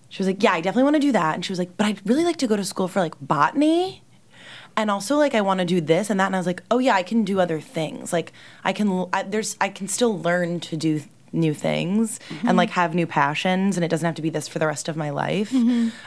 she 0.09 0.21
was 0.21 0.27
like, 0.27 0.41
"Yeah, 0.41 0.53
I 0.53 0.61
definitely 0.61 0.83
want 0.83 0.95
to 0.95 1.01
do 1.01 1.11
that." 1.11 1.35
And 1.35 1.43
she 1.43 1.51
was 1.51 1.59
like, 1.59 1.75
"But 1.75 1.87
I'd 1.87 2.09
really 2.09 2.23
like 2.23 2.37
to 2.37 2.47
go 2.47 2.55
to 2.55 2.63
school 2.63 2.87
for 2.87 3.01
like 3.01 3.15
botany." 3.21 4.03
And 4.77 4.91
also 4.91 5.17
like 5.17 5.33
I 5.33 5.41
want 5.41 5.59
to 5.59 5.65
do 5.65 5.81
this 5.81 6.09
and 6.09 6.19
that 6.19 6.27
and 6.27 6.35
I 6.35 6.39
was 6.39 6.45
like, 6.45 6.61
"Oh 6.69 6.77
yeah, 6.77 6.93
I 6.93 7.03
can 7.03 7.23
do 7.25 7.39
other 7.39 7.59
things. 7.59 8.13
Like 8.13 8.31
I 8.63 8.71
can 8.71 9.07
I, 9.11 9.23
there's 9.23 9.57
I 9.59 9.69
can 9.69 9.87
still 9.87 10.21
learn 10.21 10.59
to 10.61 10.77
do 10.77 11.01
new 11.33 11.53
things 11.53 12.21
and 12.43 12.55
like 12.55 12.69
have 12.69 12.95
new 12.95 13.05
passions 13.05 13.75
and 13.75 13.83
it 13.83 13.89
doesn't 13.89 14.05
have 14.05 14.15
to 14.15 14.21
be 14.21 14.29
this 14.29 14.47
for 14.47 14.59
the 14.59 14.67
rest 14.67 14.87
of 14.87 14.95
my 14.95 15.09
life." 15.09 15.51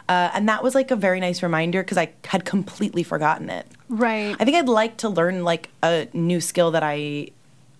Uh, 0.08 0.30
and 0.34 0.48
that 0.48 0.62
was 0.62 0.74
like 0.74 0.90
a 0.90 0.96
very 0.96 1.18
nice 1.20 1.42
reminder 1.42 1.82
because 1.82 1.98
I 1.98 2.12
had 2.24 2.44
completely 2.44 3.02
forgotten 3.02 3.50
it. 3.50 3.66
Right. 3.88 4.36
I 4.38 4.44
think 4.44 4.56
I'd 4.56 4.68
like 4.68 4.96
to 4.98 5.08
learn 5.08 5.42
like 5.44 5.68
a 5.82 6.06
new 6.12 6.40
skill 6.40 6.70
that 6.70 6.84
I 6.84 7.28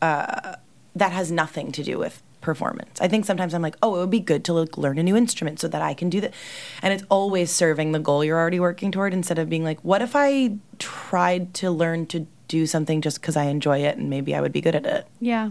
uh, 0.02 0.56
that 0.96 1.12
has 1.12 1.30
nothing 1.30 1.70
to 1.72 1.84
do 1.84 1.98
with 1.98 2.20
performance. 2.40 3.00
I 3.00 3.08
think 3.08 3.24
sometimes 3.24 3.54
I'm 3.54 3.62
like, 3.62 3.76
oh, 3.82 3.96
it 3.96 3.98
would 3.98 4.10
be 4.10 4.20
good 4.20 4.44
to 4.44 4.52
like 4.54 4.78
learn 4.78 4.98
a 4.98 5.02
new 5.02 5.16
instrument 5.16 5.60
so 5.60 5.68
that 5.68 5.82
I 5.82 5.94
can 5.94 6.08
do 6.10 6.20
that. 6.22 6.32
And 6.82 6.92
it's 6.94 7.04
always 7.08 7.50
serving 7.50 7.92
the 7.92 7.98
goal 7.98 8.24
you're 8.24 8.38
already 8.38 8.60
working 8.60 8.90
toward 8.92 9.12
instead 9.12 9.38
of 9.38 9.48
being 9.48 9.64
like, 9.64 9.80
what 9.80 10.02
if 10.02 10.12
I 10.14 10.56
tried 10.78 11.52
to 11.54 11.70
learn 11.70 12.06
to 12.06 12.26
do 12.48 12.66
something 12.66 13.00
just 13.00 13.20
because 13.20 13.36
I 13.36 13.44
enjoy 13.44 13.78
it 13.84 13.96
and 13.96 14.10
maybe 14.10 14.34
I 14.34 14.40
would 14.40 14.52
be 14.52 14.60
good 14.60 14.74
at 14.74 14.84
it. 14.84 15.06
Yeah. 15.20 15.50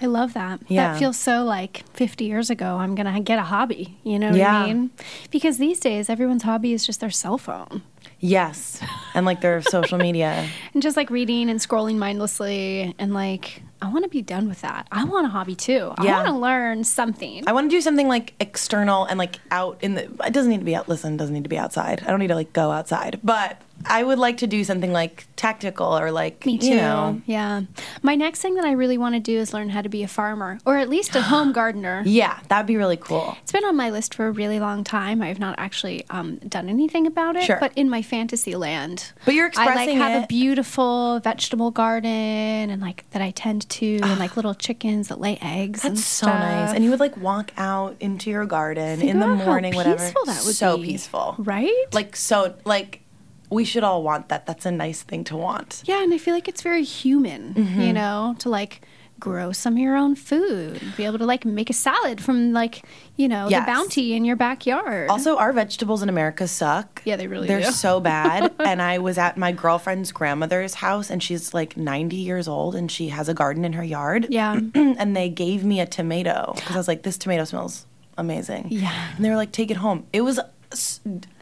I 0.00 0.06
love 0.06 0.32
that. 0.34 0.60
Yeah. 0.68 0.92
That 0.92 0.98
feels 0.98 1.18
so 1.18 1.44
like 1.44 1.84
50 1.94 2.24
years 2.24 2.48
ago, 2.48 2.76
I'm 2.76 2.94
going 2.94 3.12
to 3.12 3.20
get 3.20 3.38
a 3.38 3.42
hobby. 3.42 3.98
You 4.04 4.18
know 4.18 4.28
what 4.30 4.36
Yeah. 4.38 4.60
I 4.60 4.66
mean? 4.72 4.90
Because 5.30 5.58
these 5.58 5.80
days, 5.80 6.08
everyone's 6.08 6.44
hobby 6.44 6.72
is 6.72 6.86
just 6.86 7.00
their 7.00 7.10
cell 7.10 7.36
phone 7.38 7.82
Yes. 8.20 8.80
And 9.14 9.26
like 9.26 9.40
their 9.40 9.60
social 9.62 9.98
media. 9.98 10.46
and 10.74 10.82
just 10.82 10.96
like 10.96 11.10
reading 11.10 11.48
and 11.50 11.58
scrolling 11.58 11.96
mindlessly. 11.96 12.94
And 12.98 13.14
like, 13.14 13.62
I 13.82 13.90
want 13.90 14.04
to 14.04 14.10
be 14.10 14.20
done 14.22 14.46
with 14.48 14.60
that. 14.60 14.86
I 14.92 15.04
want 15.04 15.26
a 15.26 15.30
hobby 15.30 15.54
too. 15.54 15.92
I 15.96 16.04
Yeah. 16.04 16.16
want 16.16 16.28
to 16.28 16.34
learn 16.34 16.84
something. 16.84 17.42
I 17.46 17.52
want 17.52 17.70
to 17.70 17.76
do 17.76 17.80
something 17.80 18.08
like 18.08 18.34
external 18.38 19.06
and 19.06 19.18
like 19.18 19.36
out 19.50 19.78
in 19.80 19.94
the. 19.94 20.02
It 20.24 20.32
doesn't 20.32 20.50
need 20.50 20.58
to 20.58 20.64
be 20.64 20.76
out. 20.76 20.88
Listen, 20.88 21.16
doesn't 21.16 21.34
need 21.34 21.44
to 21.44 21.48
be 21.50 21.58
outside. 21.58 22.02
I 22.06 22.10
don't 22.10 22.20
need 22.20 22.28
to 22.28 22.34
like 22.34 22.52
go 22.52 22.70
outside. 22.70 23.18
But 23.24 23.60
I 23.86 24.02
would 24.02 24.18
like 24.18 24.38
to 24.38 24.46
do 24.46 24.62
something 24.64 24.92
like 24.92 25.26
tactical 25.36 25.98
or 25.98 26.10
like 26.10 26.44
Me 26.44 26.58
too. 26.58 26.66
You 26.68 26.76
know, 26.76 27.22
Yeah. 27.26 27.62
My 28.02 28.14
next 28.14 28.42
thing 28.42 28.54
that 28.56 28.64
I 28.64 28.72
really 28.72 28.98
want 28.98 29.14
to 29.14 29.20
do 29.20 29.38
is 29.38 29.54
learn 29.54 29.70
how 29.70 29.80
to 29.82 29.88
be 29.88 30.02
a 30.02 30.08
farmer 30.08 30.58
or 30.66 30.76
at 30.76 30.88
least 30.90 31.16
a 31.16 31.22
home 31.22 31.52
gardener. 31.60 32.02
yeah, 32.04 32.38
that'd 32.48 32.66
be 32.66 32.76
really 32.76 32.98
cool. 32.98 33.36
It's 33.42 33.52
been 33.52 33.64
on 33.64 33.76
my 33.76 33.90
list 33.90 34.14
for 34.14 34.26
a 34.26 34.30
really 34.32 34.60
long 34.60 34.84
time. 34.84 35.22
I've 35.22 35.38
not 35.38 35.54
actually 35.58 36.04
um, 36.10 36.36
done 36.38 36.68
anything 36.68 37.06
about 37.06 37.36
it, 37.36 37.44
Sure. 37.44 37.56
but 37.58 37.72
in 37.74 37.88
my 37.88 38.02
fantasy 38.02 38.54
land. 38.54 39.12
But 39.24 39.34
you're 39.34 39.46
expressing 39.46 39.96
I 39.98 40.00
like 40.04 40.12
have 40.12 40.24
a 40.24 40.26
beautiful 40.26 41.20
vegetable 41.20 41.70
garden 41.70 42.10
and 42.70 42.80
like 42.82 43.08
that 43.10 43.22
I 43.22 43.30
tend 43.30 43.68
to, 43.70 44.00
and 44.02 44.18
like 44.20 44.36
little 44.36 44.54
chickens 44.54 45.08
that 45.08 45.20
lay 45.20 45.38
eggs. 45.40 45.84
and 45.84 45.96
That's 45.96 46.06
so 46.06 46.26
nice. 46.26 46.74
And 46.74 46.84
you 46.84 46.90
would 46.90 47.00
like 47.00 47.16
walk 47.16 47.50
out 47.56 47.96
into 48.00 48.30
your 48.30 48.44
garden 48.46 48.98
Think 48.98 49.10
in 49.10 49.20
the 49.20 49.26
about 49.26 49.38
how 49.38 49.44
morning, 49.46 49.74
whatever. 49.74 49.96
peaceful 50.04 50.24
that 50.26 50.44
would 50.44 50.54
so 50.54 50.76
be, 50.76 50.84
peaceful, 50.84 51.34
right? 51.38 51.86
Like 51.92 52.14
so, 52.16 52.54
like 52.64 53.00
we 53.50 53.64
should 53.64 53.84
all 53.84 54.02
want 54.02 54.28
that. 54.28 54.46
That's 54.46 54.64
a 54.66 54.70
nice 54.72 55.02
thing 55.02 55.24
to 55.24 55.36
want. 55.36 55.82
yeah, 55.84 56.02
and 56.02 56.14
I 56.14 56.18
feel 56.18 56.34
like 56.34 56.48
it's 56.48 56.62
very 56.62 56.84
human, 56.84 57.54
Mm-hmm. 57.54 57.80
you 57.80 57.92
know, 57.92 58.34
to 58.38 58.48
like 58.48 58.82
grow 59.18 59.52
some 59.52 59.74
of 59.74 59.78
your 59.78 59.96
own 59.96 60.14
food, 60.14 60.80
be 60.96 61.04
able 61.04 61.18
to 61.18 61.26
like 61.26 61.44
make 61.44 61.68
a 61.68 61.74
salad 61.74 62.22
from 62.22 62.54
like 62.54 62.82
you 63.16 63.28
know 63.28 63.48
Yes. 63.50 63.62
the 63.62 63.66
bounty 63.70 64.14
in 64.14 64.24
your 64.24 64.36
backyard. 64.36 65.10
Also, 65.10 65.36
our 65.36 65.52
vegetables 65.52 66.00
in 66.02 66.08
America 66.08 66.48
suck. 66.48 67.02
Yeah, 67.04 67.16
they 67.16 67.26
really 67.26 67.46
do. 67.46 67.52
They're 67.54 67.66
do. 67.66 67.70
so 67.72 68.00
bad. 68.00 68.54
and 68.60 68.80
I 68.80 68.96
was 68.98 69.18
at 69.18 69.36
my 69.36 69.52
girlfriend's 69.52 70.10
grandmother's 70.10 70.74
house, 70.74 71.10
and 71.10 71.22
she's 71.22 71.52
like 71.52 71.76
90 71.76 72.16
years 72.16 72.48
old, 72.48 72.74
and 72.74 72.90
she 72.90 73.08
has 73.08 73.28
a 73.28 73.34
garden 73.34 73.64
in 73.66 73.74
her 73.74 73.84
yard. 73.84 74.26
Yeah. 74.30 74.54
and 74.74 75.14
they 75.14 75.28
gave 75.28 75.64
me 75.64 75.80
a 75.80 75.86
tomato 75.86 76.52
because 76.56 76.74
I 76.74 76.78
was 76.78 76.88
like, 76.88 77.02
"This 77.02 77.18
tomato 77.18 77.44
smells 77.44 77.84
amazing." 78.16 78.68
Yeah. 78.70 79.10
And 79.16 79.22
they 79.24 79.28
were 79.28 79.36
like, 79.36 79.52
"Take 79.52 79.70
it 79.70 79.76
home." 79.76 80.06
It 80.14 80.22
was. 80.22 80.40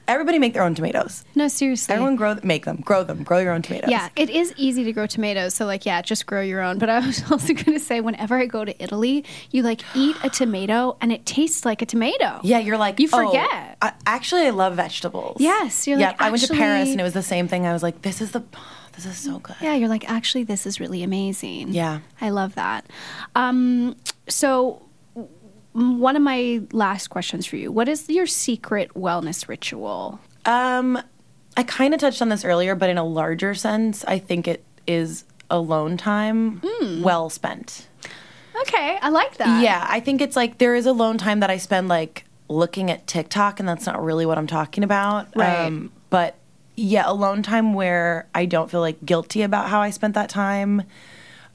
Everybody 0.08 0.38
make 0.38 0.54
their 0.54 0.62
own 0.62 0.74
tomatoes. 0.74 1.22
no, 1.34 1.48
seriously. 1.48 1.92
Everyone 1.92 2.16
grow, 2.16 2.36
make 2.42 2.64
them, 2.64 2.76
grow 2.78 3.04
them, 3.04 3.22
grow 3.22 3.38
your 3.38 3.52
own 3.52 3.60
tomatoes. 3.60 3.90
Yeah, 3.90 4.08
it 4.16 4.30
is 4.30 4.54
easy 4.56 4.82
to 4.84 4.92
grow 4.92 5.06
tomatoes. 5.06 5.52
So, 5.52 5.66
like, 5.66 5.84
yeah, 5.84 6.00
just 6.00 6.24
grow 6.24 6.40
your 6.40 6.62
own. 6.62 6.78
But 6.78 6.88
I 6.88 7.06
was 7.06 7.22
also 7.30 7.52
going 7.52 7.74
to 7.74 7.78
say, 7.78 8.00
whenever 8.00 8.38
I 8.38 8.46
go 8.46 8.64
to 8.64 8.82
Italy, 8.82 9.24
you 9.50 9.62
like 9.62 9.82
eat 9.94 10.16
a 10.24 10.30
tomato 10.30 10.96
and 11.02 11.12
it 11.12 11.26
tastes 11.26 11.66
like 11.66 11.82
a 11.82 11.86
tomato. 11.86 12.40
Yeah, 12.42 12.58
you're 12.58 12.78
like 12.78 12.98
You 12.98 13.08
oh, 13.12 13.26
forget. 13.26 13.76
I, 13.82 13.92
actually, 14.06 14.46
I 14.46 14.50
love 14.50 14.76
vegetables. 14.76 15.36
Yes, 15.40 15.86
you're 15.86 15.98
yeah. 15.98 16.08
like, 16.08 16.22
I 16.22 16.30
went 16.30 16.42
to 16.42 16.54
Paris 16.54 16.90
and 16.90 17.00
it 17.00 17.04
was 17.04 17.12
the 17.12 17.22
same 17.22 17.46
thing. 17.46 17.66
I 17.66 17.74
was 17.74 17.82
like, 17.82 18.00
this 18.00 18.22
is 18.22 18.32
the, 18.32 18.42
this 18.94 19.04
is 19.04 19.18
so 19.18 19.38
good. 19.40 19.56
Yeah, 19.60 19.74
you're 19.74 19.90
like, 19.90 20.08
actually, 20.10 20.44
this 20.44 20.64
is 20.64 20.80
really 20.80 21.02
amazing. 21.02 21.68
Yeah. 21.68 22.00
I 22.18 22.30
love 22.30 22.54
that. 22.54 22.86
Um, 23.34 23.94
so, 24.26 24.87
one 25.78 26.16
of 26.16 26.22
my 26.22 26.60
last 26.72 27.08
questions 27.08 27.46
for 27.46 27.56
you 27.56 27.70
what 27.70 27.88
is 27.88 28.08
your 28.08 28.26
secret 28.26 28.92
wellness 28.94 29.48
ritual? 29.48 30.18
Um, 30.44 31.00
I 31.56 31.62
kind 31.62 31.94
of 31.94 32.00
touched 32.00 32.20
on 32.22 32.28
this 32.28 32.44
earlier, 32.44 32.74
but 32.74 32.90
in 32.90 32.98
a 32.98 33.04
larger 33.04 33.54
sense, 33.54 34.04
I 34.06 34.18
think 34.18 34.48
it 34.48 34.64
is 34.86 35.24
alone 35.50 35.96
time 35.96 36.60
Hmm. 36.64 37.02
well 37.02 37.30
spent. 37.30 37.86
Okay, 38.62 38.98
I 39.00 39.08
like 39.10 39.36
that. 39.36 39.62
Yeah, 39.62 39.86
I 39.88 40.00
think 40.00 40.20
it's 40.20 40.34
like 40.36 40.58
there 40.58 40.74
is 40.74 40.84
alone 40.86 41.16
time 41.18 41.40
that 41.40 41.50
I 41.50 41.58
spend 41.58 41.86
like 41.88 42.24
looking 42.48 42.90
at 42.90 43.06
TikTok, 43.06 43.60
and 43.60 43.68
that's 43.68 43.86
not 43.86 44.02
really 44.02 44.26
what 44.26 44.36
I'm 44.38 44.46
talking 44.48 44.82
about. 44.82 45.26
Um, 45.36 45.40
Right. 45.40 45.90
but 46.10 46.34
yeah, 46.74 47.04
alone 47.06 47.42
time 47.42 47.72
where 47.74 48.26
I 48.34 48.46
don't 48.46 48.68
feel 48.70 48.80
like 48.80 49.04
guilty 49.04 49.42
about 49.42 49.68
how 49.68 49.80
I 49.80 49.90
spent 49.90 50.14
that 50.14 50.28
time. 50.28 50.82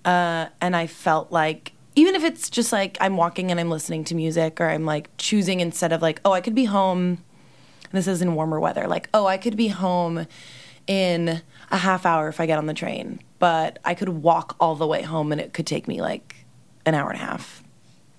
Uh, 0.06 0.48
and 0.62 0.76
I 0.76 0.88
felt 0.88 1.32
like, 1.32 1.73
even 1.96 2.16
if 2.16 2.24
it's 2.24 2.50
just 2.50 2.72
like 2.72 2.98
I'm 3.00 3.18
walking 3.18 3.52
and 3.52 3.60
I'm 3.60 3.70
listening 3.70 4.04
to 4.06 4.16
music, 4.16 4.60
or 4.60 4.70
I'm 4.70 4.86
like 4.86 5.10
choosing 5.18 5.60
instead 5.60 5.92
of 5.92 6.02
like, 6.02 6.22
oh, 6.26 6.32
I 6.32 6.42
could 6.42 6.56
be 6.56 6.66
home. 6.66 7.24
This 7.92 8.08
is 8.08 8.22
in 8.22 8.36
warmer 8.36 8.60
weather. 8.60 8.88
Like, 8.88 9.10
oh, 9.14 9.28
I 9.28 9.38
could 9.38 9.56
be 9.56 9.68
home 9.68 10.26
in 10.88 11.42
a 11.72 11.78
half 11.78 12.06
hour 12.06 12.28
if 12.28 12.40
I 12.40 12.46
get 12.46 12.58
on 12.58 12.66
the 12.66 12.74
train, 12.74 13.20
but 13.40 13.80
I 13.86 13.94
could 13.94 14.10
walk 14.10 14.56
all 14.60 14.76
the 14.76 14.88
way 14.88 15.02
home 15.02 15.32
and 15.32 15.40
it 15.40 15.54
could 15.54 15.68
take 15.68 15.88
me 15.88 16.02
like 16.02 16.46
an 16.86 16.96
hour 16.96 17.10
and 17.10 17.22
a 17.22 17.24
half. 17.24 17.64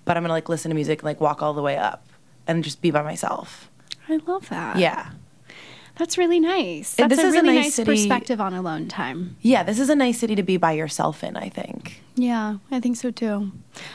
But 0.05 0.17
I'm 0.17 0.23
gonna 0.23 0.33
like 0.33 0.49
listen 0.49 0.69
to 0.69 0.75
music 0.75 0.99
and 0.99 1.05
like 1.05 1.19
walk 1.19 1.41
all 1.41 1.53
the 1.53 1.61
way 1.61 1.77
up 1.77 2.07
and 2.47 2.63
just 2.63 2.81
be 2.81 2.91
by 2.91 3.01
myself. 3.01 3.69
I 4.07 4.17
love 4.17 4.49
that. 4.49 4.77
Yeah. 4.77 5.09
That's 5.97 6.17
really 6.17 6.39
nice. 6.41 6.95
That's 6.95 7.15
this 7.15 7.23
a 7.23 7.27
is 7.27 7.33
a 7.35 7.37
really 7.41 7.55
nice 7.55 7.63
nice 7.65 7.75
city- 7.75 7.91
perspective 7.91 8.41
on 8.41 8.53
alone 8.53 8.87
time. 8.87 9.37
Yeah, 9.41 9.63
this 9.63 9.79
is 9.79 9.89
a 9.89 9.95
nice 9.95 10.19
city 10.19 10.35
to 10.35 10.43
be 10.43 10.57
by 10.57 10.73
yourself 10.73 11.23
in, 11.23 11.37
I 11.37 11.47
think. 11.49 12.01
Yeah, 12.15 12.57
I 12.69 12.79
think 12.81 12.97
so 12.97 13.11
too. 13.11 13.51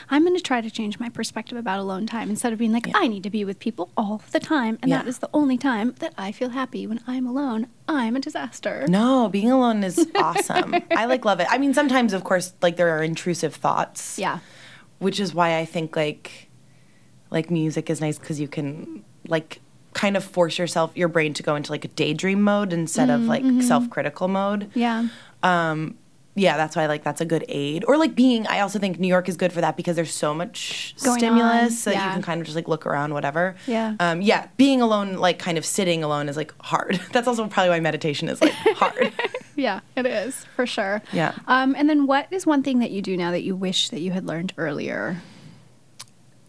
I'm 0.09 0.23
going 0.23 0.35
to 0.35 0.41
try 0.41 0.61
to 0.61 0.69
change 0.71 0.99
my 0.99 1.09
perspective 1.09 1.57
about 1.57 1.79
alone 1.79 2.07
time 2.07 2.29
instead 2.29 2.53
of 2.53 2.59
being 2.59 2.71
like, 2.71 2.87
I 2.95 3.07
need 3.07 3.21
to 3.23 3.29
be 3.29 3.45
with 3.45 3.59
people 3.59 3.91
all 3.95 4.21
the 4.31 4.39
time. 4.39 4.79
And 4.81 4.91
that 4.91 5.05
Yeah. 5.05 5.09
is 5.09 5.19
the 5.19 5.29
only 5.33 5.57
time 5.57 5.93
that 5.99 6.13
I 6.17 6.31
feel 6.31 6.49
happy 6.49 6.87
when 6.87 7.01
I'm 7.07 7.25
alone. 7.27 7.67
I'm 7.87 8.15
a 8.15 8.19
disaster. 8.19 8.85
No, 8.87 9.29
being 9.29 9.51
alone 9.51 9.83
is 9.83 10.07
awesome. 10.15 10.75
I 10.91 11.05
like 11.05 11.23
love 11.25 11.39
it. 11.39 11.47
I 11.51 11.57
mean, 11.59 11.73
sometimes 11.73 12.13
of 12.13 12.23
course 12.23 12.53
like 12.61 12.77
there 12.77 12.89
are 12.97 13.03
intrusive 13.03 13.53
thoughts. 13.55 14.17
Yeah. 14.17 14.39
Which 14.99 15.19
is 15.19 15.33
why 15.35 15.57
I 15.57 15.65
think 15.65 15.95
like 15.95 16.49
like 17.29 17.49
music 17.51 17.89
is 17.89 18.01
nice 18.01 18.17
cuz 18.17 18.39
you 18.39 18.47
can 18.47 19.03
like 19.27 19.61
kind 19.93 20.15
of 20.15 20.23
force 20.23 20.57
yourself 20.57 20.91
your 20.95 21.07
brain 21.07 21.33
to 21.33 21.43
go 21.43 21.55
into 21.55 21.71
like 21.71 21.85
a 21.85 21.89
daydream 21.89 22.41
mode 22.41 22.73
instead 22.73 23.09
of 23.09 23.21
like 23.21 23.43
self-critical 23.61 24.27
mode. 24.27 24.69
Yeah. 24.73 25.07
Um, 25.43 25.97
yeah, 26.33 26.55
that's 26.55 26.77
why 26.77 26.85
like 26.85 27.03
that's 27.03 27.19
a 27.19 27.25
good 27.25 27.43
aid. 27.49 27.83
Or 27.85 27.97
like 27.97 28.15
being, 28.15 28.47
I 28.47 28.61
also 28.61 28.79
think 28.79 28.99
New 28.99 29.07
York 29.07 29.27
is 29.27 29.35
good 29.35 29.51
for 29.51 29.59
that 29.59 29.75
because 29.75 29.97
there's 29.97 30.13
so 30.13 30.33
much 30.33 30.95
Going 31.03 31.19
stimulus 31.19 31.83
that 31.83 31.95
you 31.95 31.99
can 31.99 32.21
kind 32.21 32.39
of 32.39 32.45
just 32.45 32.55
like 32.55 32.69
look 32.69 32.85
around, 32.85 33.13
whatever. 33.13 33.55
Yeah. 33.67 33.95
Um, 33.99 34.21
yeah, 34.21 34.47
being 34.55 34.81
alone, 34.81 35.15
like 35.15 35.39
kind 35.39 35.57
of 35.57 35.65
sitting 35.65 36.03
alone, 36.03 36.29
is 36.29 36.37
like 36.37 36.53
hard. 36.61 37.01
That's 37.11 37.27
also 37.27 37.45
probably 37.47 37.71
why 37.71 37.79
meditation 37.81 38.29
is 38.29 38.41
like 38.41 38.53
hard. 38.53 39.11
Yeah, 39.53 39.81
it 39.97 40.05
is 40.05 40.45
for 40.55 40.65
sure. 40.65 41.01
Yeah. 41.11 41.33
Um, 41.45 41.75
and 41.77 41.89
then 41.89 42.07
what 42.07 42.25
is 42.31 42.45
one 42.45 42.63
thing 42.63 42.79
that 42.79 42.89
you 42.89 43.01
do 43.01 43.17
now 43.17 43.31
that 43.31 43.43
you 43.43 43.53
wish 43.53 43.89
that 43.89 43.99
you 43.99 44.11
had 44.11 44.25
learned 44.25 44.53
earlier? 44.57 45.17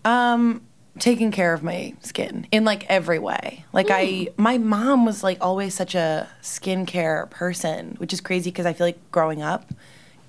Um, 0.04 0.62
taking 0.98 1.30
care 1.30 1.54
of 1.54 1.62
my 1.62 1.94
skin 2.02 2.46
in 2.52 2.64
like 2.64 2.84
every 2.88 3.18
way. 3.18 3.64
Like 3.72 3.88
I, 3.90 4.28
my 4.36 4.58
mom 4.58 5.06
was 5.06 5.22
like 5.22 5.38
always 5.40 5.74
such 5.74 5.94
a 5.94 6.28
skincare 6.42 7.30
person, 7.30 7.94
which 7.98 8.12
is 8.12 8.20
crazy 8.20 8.50
because 8.50 8.66
I 8.66 8.72
feel 8.72 8.86
like 8.86 9.10
growing 9.10 9.42
up, 9.42 9.72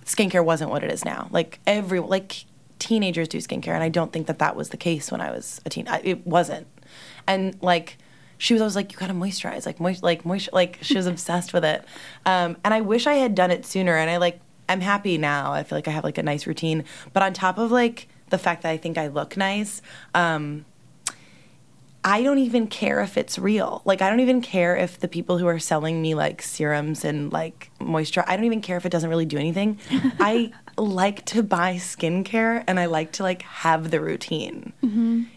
skincare 0.06 0.44
wasn't 0.44 0.72
what 0.72 0.84
it 0.84 0.92
is 0.92 1.04
now. 1.04 1.28
Like 1.32 1.60
every 1.68 2.00
like 2.00 2.46
teenagers 2.80 3.28
do 3.28 3.38
skincare, 3.40 3.74
and 3.74 3.84
I 3.84 3.90
don't 3.90 4.14
think 4.14 4.28
that 4.28 4.40
that 4.40 4.56
was 4.56 4.70
the 4.70 4.78
case 4.78 5.12
when 5.12 5.22
I 5.22 5.32
was 5.32 5.62
a 5.66 5.70
teen. 5.70 5.88
I, 5.88 6.02
it 6.04 6.26
wasn't, 6.26 6.68
and 7.28 7.58
like. 7.62 7.98
She 8.40 8.54
was 8.54 8.62
always 8.62 8.76
like, 8.76 8.92
"You 8.92 8.98
gotta 8.98 9.14
moisturize, 9.14 9.66
like 9.66 9.80
moist, 9.80 10.04
like 10.04 10.26
moist, 10.26 10.50
like." 10.52 10.80
She 10.82 10.98
was 10.98 11.06
obsessed 11.06 11.54
with 11.54 11.64
it, 11.64 11.86
um, 12.26 12.58
and 12.66 12.74
I 12.74 12.82
wish 12.82 13.08
I 13.08 13.14
had 13.14 13.36
done 13.36 13.52
it 13.52 13.66
sooner. 13.66 13.96
And 13.96 14.10
I 14.10 14.18
like, 14.18 14.42
I'm 14.68 14.82
happy 14.82 15.18
now. 15.18 15.54
I 15.54 15.64
feel 15.64 15.78
like 15.78 15.88
I 15.88 15.92
have 15.92 16.04
like 16.04 16.18
a 16.18 16.24
nice 16.24 16.46
routine. 16.46 16.84
But 17.14 17.24
on 17.24 17.32
top 17.32 17.58
of 17.58 17.72
like 17.72 18.10
the 18.34 18.40
fact 18.40 18.64
that 18.64 18.72
I 18.72 18.78
think 18.78 18.98
I 18.98 19.08
look 19.08 19.38
nice, 19.38 19.80
um, 20.16 20.66
I 22.04 22.24
don't 22.24 22.40
even 22.40 22.66
care 22.66 23.00
if 23.02 23.16
it's 23.16 23.38
real. 23.38 23.84
Like 23.86 24.02
I 24.02 24.10
don't 24.10 24.22
even 24.22 24.42
care 24.42 24.76
if 24.76 25.00
the 25.00 25.08
people 25.08 25.38
who 25.38 25.46
are 25.46 25.60
selling 25.60 26.02
me 26.02 26.16
like 26.16 26.42
serums 26.42 27.06
and 27.06 27.32
like 27.32 27.70
moisture, 27.80 28.24
I 28.28 28.36
don't 28.36 28.46
even 28.46 28.60
care 28.62 28.76
if 28.76 28.88
it 28.88 28.90
doesn't 28.90 29.10
really 29.10 29.28
do 29.28 29.38
anything. 29.38 29.80
I 30.20 30.52
like 30.78 31.24
to 31.26 31.44
buy 31.44 31.76
skincare 31.76 32.64
and 32.66 32.80
I 32.80 32.88
like 32.88 33.12
to 33.14 33.24
like 33.24 33.44
have 33.44 33.92
the 33.92 34.02
routine. 34.02 34.74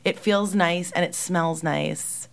It 0.02 0.18
feels 0.18 0.54
nice 0.54 0.90
and 0.92 1.04
it 1.04 1.14
smells 1.14 1.62
nice. 1.62 2.28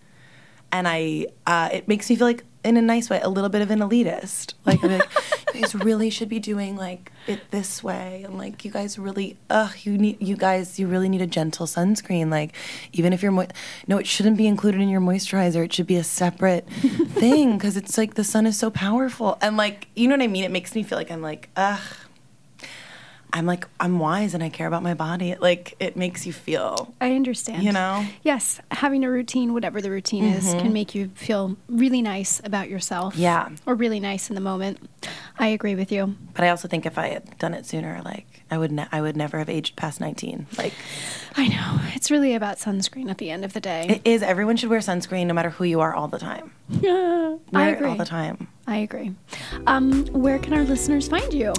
And 0.71 0.87
I 0.87 1.27
uh, 1.45 1.69
it 1.73 1.89
makes 1.89 2.09
me 2.09 2.15
feel 2.15 2.27
like 2.27 2.45
in 2.63 2.77
a 2.77 2.81
nice 2.81 3.09
way, 3.09 3.19
a 3.21 3.29
little 3.29 3.49
bit 3.49 3.61
of 3.61 3.71
an 3.71 3.79
elitist. 3.79 4.53
Like, 4.65 4.81
like 4.83 5.03
you 5.53 5.61
guys 5.61 5.75
really 5.75 6.09
should 6.09 6.29
be 6.29 6.39
doing 6.39 6.75
like 6.75 7.11
it 7.27 7.51
this 7.51 7.83
way, 7.83 8.23
and 8.25 8.37
like 8.37 8.63
you 8.65 8.71
guys 8.71 8.97
really, 8.97 9.37
ugh, 9.49 9.73
you 9.83 9.97
need, 9.97 10.21
you 10.21 10.35
guys, 10.35 10.79
you 10.79 10.87
really 10.87 11.09
need 11.09 11.21
a 11.21 11.27
gentle 11.27 11.65
sunscreen. 11.65 12.29
Like, 12.29 12.53
even 12.93 13.13
if 13.13 13.21
you're, 13.21 13.31
mo- 13.31 13.47
no, 13.87 13.97
it 13.97 14.07
shouldn't 14.07 14.37
be 14.37 14.47
included 14.47 14.81
in 14.81 14.89
your 14.89 15.01
moisturizer. 15.01 15.63
It 15.65 15.73
should 15.73 15.87
be 15.87 15.97
a 15.97 16.03
separate 16.03 16.67
thing 17.13 17.57
because 17.57 17.77
it's 17.77 17.97
like 17.97 18.13
the 18.15 18.23
sun 18.23 18.45
is 18.45 18.57
so 18.57 18.69
powerful, 18.69 19.37
and 19.41 19.57
like, 19.57 19.87
you 19.95 20.07
know 20.07 20.15
what 20.15 20.23
I 20.23 20.27
mean? 20.27 20.43
It 20.43 20.51
makes 20.51 20.75
me 20.75 20.83
feel 20.83 20.97
like 20.97 21.11
I'm 21.11 21.21
like, 21.21 21.49
ugh. 21.55 21.81
I'm 23.33 23.47
like 23.47 23.67
I'm 23.79 23.97
wise 23.97 24.35
and 24.35 24.43
I 24.43 24.49
care 24.49 24.67
about 24.67 24.83
my 24.83 24.93
body. 24.93 25.35
Like 25.35 25.75
it 25.79 25.97
makes 25.97 26.25
you 26.27 26.31
feel, 26.31 26.93
I 27.01 27.15
understand. 27.15 27.63
you 27.63 27.71
know. 27.71 28.05
Yes, 28.21 28.61
having 28.69 29.03
a 29.03 29.09
routine, 29.09 29.53
whatever 29.53 29.81
the 29.81 29.89
routine 29.89 30.23
is, 30.23 30.51
can 30.51 30.59
mm-hmm. 30.59 30.73
make 30.73 30.95
you 30.95 31.09
feel 31.15 31.57
really 31.67 32.03
nice 32.03 32.39
about 32.43 32.69
yourself. 32.69 33.15
Yeah. 33.15 33.49
Or 33.65 33.73
really 33.73 33.99
nice 33.99 34.29
in 34.29 34.35
the 34.35 34.41
moment. 34.41 34.77
I 35.39 35.47
agree 35.47 35.73
with 35.73 35.91
you. 35.91 36.15
But 36.33 36.43
I 36.43 36.49
also 36.49 36.67
think 36.67 36.85
if 36.85 36.97
I 36.97 37.07
had 37.07 37.37
done 37.39 37.55
it 37.55 37.65
sooner, 37.65 38.01
like 38.05 38.32
I 38.51 38.57
would, 38.57 38.71
ne- 38.71 38.87
I 38.91 39.01
would 39.01 39.17
never 39.17 39.39
have 39.39 39.49
aged 39.49 39.75
past 39.75 39.99
19. 39.99 40.47
Like 40.57 40.73
I 41.35 41.47
know. 41.47 41.79
It's 41.95 42.11
really 42.11 42.35
about 42.35 42.57
sunscreen 42.57 43.09
at 43.09 43.17
the 43.17 43.31
end 43.31 43.43
of 43.45 43.53
the 43.53 43.59
day. 43.59 43.87
it 43.89 44.01
is. 44.05 44.21
Everyone 44.21 44.55
should 44.57 44.69
wear 44.69 44.79
sunscreen, 44.79 45.25
no 45.27 45.33
matter 45.33 45.49
who 45.49 45.63
you 45.63 45.79
are, 45.81 45.93
all 45.93 46.07
the 46.07 46.19
time. 46.19 46.51
Yeah, 46.69 47.37
I 47.53 47.69
agree. 47.69 47.87
all 47.89 47.95
the 47.95 48.05
time. 48.05 48.47
I 48.67 48.77
agree. 48.77 49.13
Um, 49.67 50.05
where 50.07 50.39
can 50.39 50.53
our 50.53 50.63
listeners 50.63 51.07
find 51.07 51.33
you? 51.33 51.53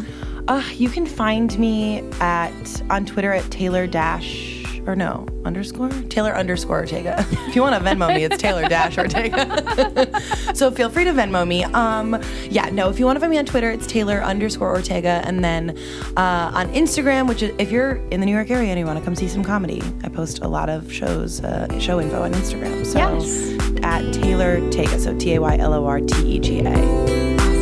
Uh, 0.49 0.63
you 0.73 0.89
can 0.89 1.07
find 1.07 1.59
me 1.59 2.01
at 2.21 2.83
on 2.91 3.05
Twitter 3.07 3.33
at 3.33 3.51
Taylor 3.51 3.87
Dash 3.87 4.64
or 4.87 4.95
no 4.97 5.27
underscore 5.45 5.89
Taylor 6.09 6.33
underscore 6.35 6.81
Ortega. 6.81 7.17
if 7.49 7.55
you 7.57 7.63
want 7.63 7.75
to 7.75 7.81
Venmo 7.89 8.15
me, 8.15 8.25
it's 8.25 8.37
Taylor 8.37 8.69
Dash 8.69 8.97
Ortega. 8.99 10.21
so 10.55 10.71
feel 10.71 10.89
free 10.91 11.05
to 11.05 11.13
Venmo 11.13 11.47
me. 11.47 11.65
Um, 11.65 12.21
yeah, 12.51 12.69
no, 12.71 12.89
if 12.91 12.99
you 12.99 13.05
want 13.05 13.17
to 13.17 13.21
find 13.21 13.31
me 13.31 13.39
on 13.39 13.47
Twitter, 13.47 13.71
it's 13.71 13.87
Taylor 13.87 14.23
underscore 14.23 14.71
Ortega, 14.71 15.23
and 15.25 15.45
then 15.45 15.77
uh, 16.17 16.51
on 16.55 16.69
Instagram, 16.73 17.29
which 17.29 17.43
is 17.43 17.55
if 17.59 17.71
you're 17.71 17.97
in 18.11 18.21
the 18.21 18.27
New 18.27 18.33
York 18.35 18.51
area 18.51 18.71
and 18.71 18.79
you 18.79 18.87
want 18.87 18.99
to 18.99 19.05
come 19.05 19.15
see 19.15 19.29
some 19.29 19.45
comedy, 19.45 19.83
I 20.03 20.09
post 20.09 20.41
a 20.41 20.49
lot 20.49 20.69
of 20.69 20.93
shows, 20.93 21.43
uh, 21.43 21.79
show 21.79 22.01
info 22.01 22.23
on 22.23 22.33
Instagram. 22.33 22.85
So 22.85 22.99
Yes. 22.99 23.79
at 23.83 24.13
Taylor 24.13 24.69
Tega, 24.71 24.99
so 24.99 25.17
T 25.19 25.35
A 25.35 25.41
Y 25.41 25.57
L 25.57 25.73
O 25.75 25.87
R 25.87 26.01
T 26.01 26.37
E 26.37 26.39
G 26.39 26.61
A. 26.61 27.54